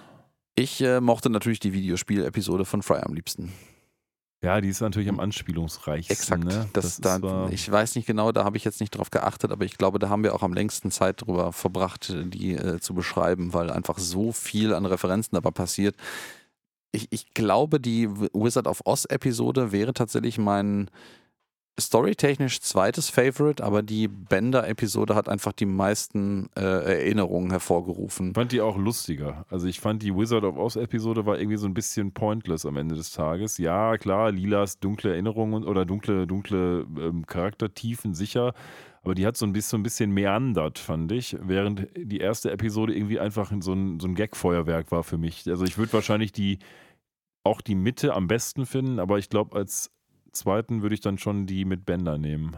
[0.60, 3.54] Ich äh, mochte natürlich die Videospiel-Episode von Fry am liebsten.
[4.42, 6.16] Ja, die ist natürlich am anspielungsreichsten.
[6.16, 6.44] Exakt.
[6.46, 6.68] Ne?
[6.74, 9.66] Das, ist da, ich weiß nicht genau, da habe ich jetzt nicht drauf geachtet, aber
[9.66, 13.54] ich glaube, da haben wir auch am längsten Zeit drüber verbracht, die äh, zu beschreiben,
[13.54, 15.96] weil einfach so viel an Referenzen dabei passiert.
[16.92, 20.90] Ich, ich glaube, die Wizard of Oz-Episode wäre tatsächlich mein
[21.80, 28.30] storytechnisch zweites Favorite, aber die Bender-Episode hat einfach die meisten äh, Erinnerungen hervorgerufen.
[28.30, 29.46] Ich fand die auch lustiger.
[29.50, 32.96] Also ich fand die Wizard of Oz-Episode war irgendwie so ein bisschen pointless am Ende
[32.96, 33.58] des Tages.
[33.60, 38.54] Ja, klar, Lilas dunkle Erinnerungen oder dunkle, dunkle ähm, Charaktertiefen sicher,
[39.04, 42.96] aber die hat so ein bisschen, ein bisschen meandert, fand ich, während die erste Episode
[42.96, 45.48] irgendwie einfach so ein, so ein Gag-Feuerwerk war für mich.
[45.48, 46.60] Also ich würde wahrscheinlich die
[47.44, 49.92] auch die Mitte am besten finden, aber ich glaube, als
[50.38, 52.56] zweiten würde ich dann schon die mit Bender nehmen.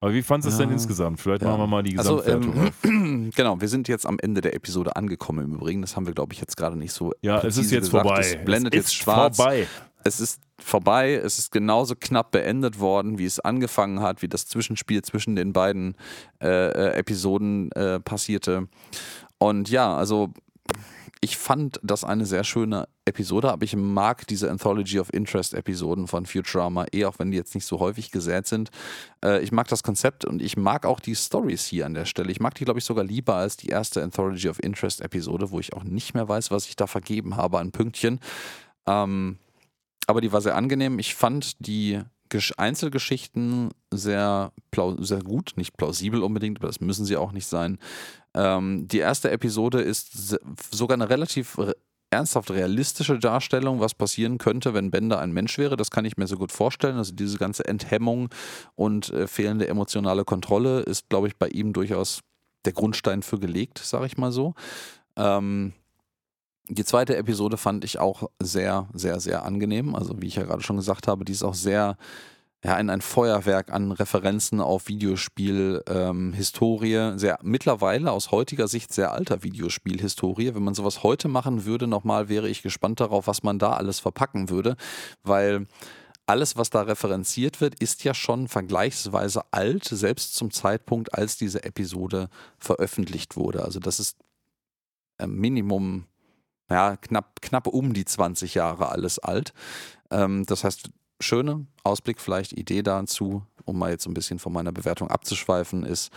[0.00, 0.64] Aber wie fandest du es Ja.
[0.64, 1.20] denn insgesamt?
[1.20, 1.48] Vielleicht Ja.
[1.48, 3.30] machen wir mal die Also, Gesamtwertung ähm, auf.
[3.36, 5.80] genau, wir sind jetzt am Ende der Episode angekommen im Übrigen.
[5.80, 7.12] Das haben wir, glaube ich, jetzt gerade nicht so.
[7.22, 8.04] Ja, es ist jetzt gesagt.
[8.06, 8.20] vorbei.
[8.20, 9.36] Es blendet es jetzt ist schwarz.
[9.36, 9.68] vorbei.
[10.04, 11.14] Es ist vorbei.
[11.14, 15.52] Es ist genauso knapp beendet worden, wie es angefangen hat, wie das Zwischenspiel zwischen den
[15.52, 15.94] beiden
[16.42, 18.66] äh, äh, Episoden äh, passierte.
[19.38, 20.32] Und ja, also
[21.24, 26.08] ich fand das eine sehr schöne Episode, aber ich mag diese Anthology of Interest Episoden
[26.08, 28.70] von Futurama eh, auch wenn die jetzt nicht so häufig gesät sind.
[29.24, 32.32] Äh, ich mag das Konzept und ich mag auch die Stories hier an der Stelle.
[32.32, 35.60] Ich mag die, glaube ich, sogar lieber als die erste Anthology of Interest Episode, wo
[35.60, 38.18] ich auch nicht mehr weiß, was ich da vergeben habe an Pünktchen.
[38.88, 39.38] Ähm,
[40.08, 40.98] aber die war sehr angenehm.
[40.98, 42.00] Ich fand die
[42.56, 44.52] Einzelgeschichten sehr,
[44.98, 47.78] sehr gut, nicht plausibel unbedingt, aber das müssen sie auch nicht sein.
[48.34, 50.38] Ähm, die erste Episode ist
[50.70, 51.74] sogar eine relativ re
[52.10, 55.76] ernsthaft realistische Darstellung, was passieren könnte, wenn Bender ein Mensch wäre.
[55.78, 56.98] Das kann ich mir so gut vorstellen.
[56.98, 58.28] Also diese ganze Enthemmung
[58.74, 62.20] und äh, fehlende emotionale Kontrolle ist, glaube ich, bei ihm durchaus
[62.66, 64.54] der Grundstein für gelegt, sage ich mal so.
[65.16, 65.72] Ähm,
[66.74, 69.94] die zweite Episode fand ich auch sehr, sehr, sehr angenehm.
[69.94, 71.96] Also wie ich ja gerade schon gesagt habe, die ist auch sehr
[72.64, 79.12] ja, in ein Feuerwerk an Referenzen auf Videospiel, ähm, sehr mittlerweile aus heutiger Sicht sehr
[79.12, 80.54] alter Videospiel-Historie.
[80.54, 83.98] Wenn man sowas heute machen würde, nochmal wäre ich gespannt darauf, was man da alles
[83.98, 84.76] verpacken würde,
[85.24, 85.66] weil
[86.26, 91.64] alles, was da referenziert wird, ist ja schon vergleichsweise alt, selbst zum Zeitpunkt, als diese
[91.64, 92.28] Episode
[92.58, 93.64] veröffentlicht wurde.
[93.64, 94.16] Also das ist
[95.18, 96.06] äh, Minimum,
[96.72, 99.52] ja, knapp, knapp um die 20 Jahre alles alt.
[100.10, 100.90] Ähm, das heißt,
[101.20, 106.10] schöne Ausblick, vielleicht Idee dazu, um mal jetzt ein bisschen von meiner Bewertung abzuschweifen, ist,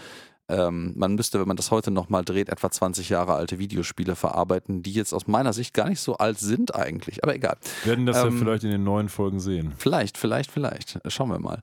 [0.47, 4.83] ähm, man müsste, wenn man das heute nochmal dreht, etwa 20 Jahre alte Videospiele verarbeiten,
[4.83, 7.23] die jetzt aus meiner Sicht gar nicht so alt sind eigentlich.
[7.23, 7.57] Aber egal.
[7.83, 9.73] Wir werden das ja Ähm, vielleicht in den neuen Folgen sehen.
[9.77, 10.99] Vielleicht, vielleicht, vielleicht.
[11.07, 11.61] Schauen wir mal.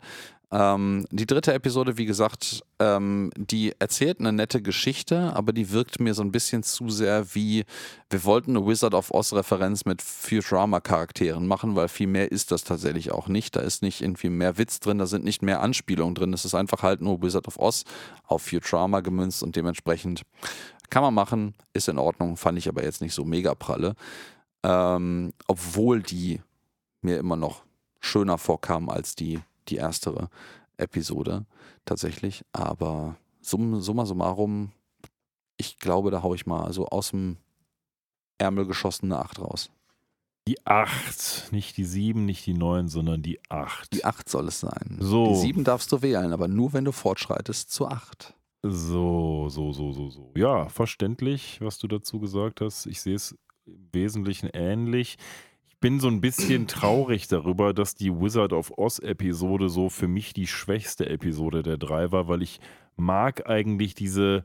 [0.55, 5.99] Ähm, die dritte Episode, wie gesagt, ähm, die erzählt eine nette Geschichte, aber die wirkt
[5.99, 7.65] mir so ein bisschen zu sehr wie,
[8.11, 13.12] wir wollten eine Wizard of Oz-Referenz mit Futurama-Charakteren machen, weil viel mehr ist das tatsächlich
[13.12, 13.57] auch nicht.
[13.57, 16.35] Da ist nicht irgendwie mehr Witz drin, da sind nicht mehr Anspielungen drin.
[16.35, 17.85] Es ist einfach halt nur Wizard of Oz
[18.27, 20.23] auf Futurama gemünzt und dementsprechend
[20.91, 23.95] kann man machen, ist in Ordnung, fand ich aber jetzt nicht so mega pralle.
[24.62, 26.43] Ähm, obwohl die
[27.01, 27.65] mir immer noch
[28.01, 30.28] schöner vorkam als die, die erstere
[30.76, 31.47] Episode
[31.84, 32.44] tatsächlich.
[32.52, 34.72] Aber summa, summa summarum,
[35.56, 37.36] ich glaube, da haue ich mal so aus dem
[38.39, 39.70] Ärmel geschossene 8 raus.
[40.48, 43.93] Die 8, nicht die 7, nicht die 9, sondern die 8.
[43.93, 44.97] Die 8 soll es sein.
[44.98, 45.28] So.
[45.28, 48.34] Die 7 darfst du wählen, aber nur wenn du fortschreitest zu 8.
[48.64, 50.32] So, so, so, so, so.
[50.36, 52.86] Ja, verständlich, was du dazu gesagt hast.
[52.86, 53.36] Ich sehe es
[53.66, 55.16] im Wesentlichen ähnlich.
[55.82, 60.32] Bin so ein bisschen traurig darüber, dass die Wizard of Oz Episode so für mich
[60.32, 62.60] die schwächste Episode der drei war, weil ich
[62.96, 64.44] mag eigentlich diese,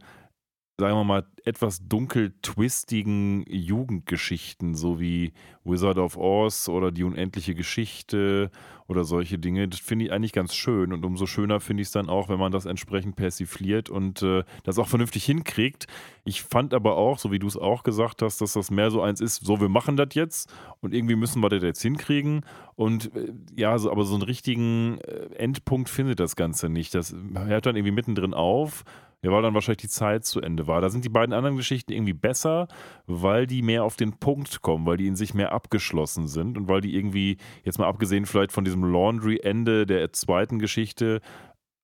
[0.80, 5.34] sagen wir mal, etwas dunkel twistigen Jugendgeschichten, so wie
[5.64, 8.52] Wizard of Oz oder die unendliche Geschichte
[8.88, 9.68] oder solche Dinge.
[9.68, 12.38] Das finde ich eigentlich ganz schön und umso schöner finde ich es dann auch, wenn
[12.38, 15.88] man das entsprechend persifliert und äh, das auch vernünftig hinkriegt.
[16.26, 19.02] Ich fand aber auch, so wie du es auch gesagt hast, dass das mehr so
[19.02, 22.45] eins ist, so wir machen das jetzt und irgendwie müssen wir das jetzt hinkriegen
[22.76, 26.94] und äh, ja, so, aber so einen richtigen äh, Endpunkt findet das Ganze nicht.
[26.94, 28.84] Das hört dann irgendwie mittendrin auf.
[29.28, 30.80] Ja, weil dann wahrscheinlich die Zeit zu Ende war.
[30.80, 32.70] Da sind die beiden anderen Geschichten irgendwie besser,
[33.08, 36.70] weil die mehr auf den Punkt kommen, weil die in sich mehr abgeschlossen sind und
[36.70, 37.36] weil die irgendwie,
[37.66, 41.20] jetzt mal abgesehen vielleicht von diesem Laundry-Ende der zweiten Geschichte,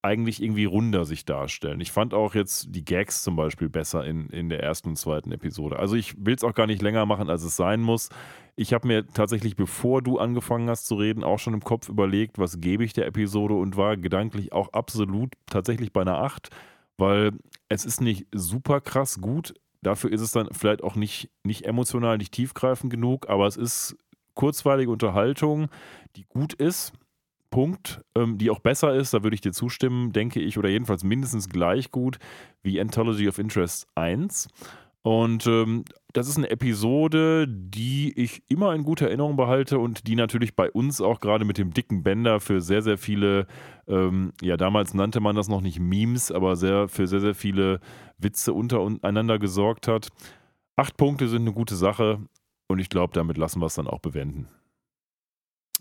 [0.01, 1.81] eigentlich irgendwie runder sich darstellen.
[1.81, 5.33] Ich fand auch jetzt die Gags zum Beispiel besser in, in der ersten und zweiten
[5.33, 5.77] Episode.
[5.77, 8.07] Also ich will es auch gar nicht länger machen, als es sein muss.
[8.55, 12.39] Ich habe mir tatsächlich, bevor du angefangen hast zu reden, auch schon im Kopf überlegt,
[12.39, 16.49] was gebe ich der Episode und war gedanklich auch absolut tatsächlich bei einer 8
[16.97, 17.31] weil
[17.69, 19.53] es ist nicht super krass gut.
[19.81, 23.97] Dafür ist es dann vielleicht auch nicht, nicht emotional, nicht tiefgreifend genug, aber es ist
[24.33, 25.69] kurzweilige Unterhaltung,
[26.15, 26.93] die gut ist.
[27.49, 31.03] Punkt, ähm, die auch besser ist, da würde ich dir zustimmen, denke ich, oder jedenfalls
[31.03, 32.17] mindestens gleich gut
[32.63, 34.47] wie Anthology of Interest 1.
[35.03, 40.15] Und ähm, das ist eine Episode, die ich immer in guter Erinnerung behalte und die
[40.15, 43.45] natürlich bei uns auch gerade mit dem dicken Bänder für sehr, sehr viele,
[43.85, 47.81] ähm, ja, damals nannte man das noch nicht Memes, aber sehr, für sehr, sehr viele
[48.17, 50.07] Witze untereinander gesorgt hat.
[50.77, 52.19] Acht Punkte sind eine gute Sache
[52.69, 54.47] und ich glaube, damit lassen wir es dann auch bewenden.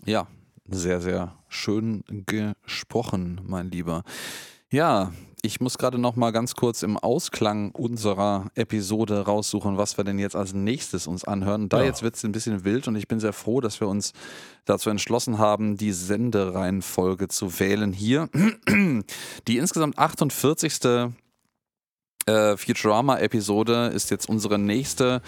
[0.05, 0.27] Ja,
[0.65, 4.03] sehr, sehr schön gesprochen, mein Lieber.
[4.73, 5.11] Ja,
[5.43, 10.17] ich muss gerade noch mal ganz kurz im Ausklang unserer Episode raussuchen, was wir denn
[10.17, 11.69] jetzt als nächstes uns anhören.
[11.69, 11.85] Da Ja.
[11.85, 14.13] jetzt wird es ein bisschen wild und ich bin sehr froh, dass wir uns
[14.65, 18.29] dazu entschlossen haben, die Sendereihenfolge zu wählen hier.
[19.47, 20.79] Die insgesamt 48.
[22.25, 25.21] Äh, Futurama-Episode ist jetzt unsere nächste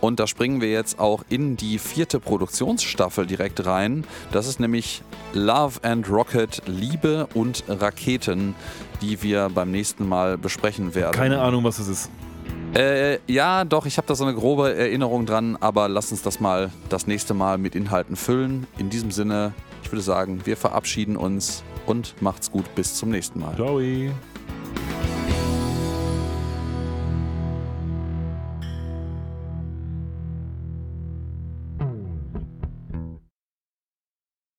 [0.00, 4.04] und da springen wir jetzt auch in die vierte Produktionsstaffel direkt rein.
[4.32, 5.02] Das ist nämlich
[5.32, 8.56] Love and Rocket, Liebe und Raketen,
[9.00, 11.12] die wir beim nächsten Mal besprechen werden.
[11.12, 12.10] Keine Ahnung, was es ist.
[12.74, 16.38] Äh, ja, doch, ich habe da so eine grobe Erinnerung dran, aber lass uns das
[16.38, 18.66] mal das nächste Mal mit Inhalten füllen.
[18.78, 19.52] In diesem Sinne,
[19.82, 23.54] ich würde sagen, wir verabschieden uns und macht's gut bis zum nächsten Mal.
[23.56, 23.80] Ciao.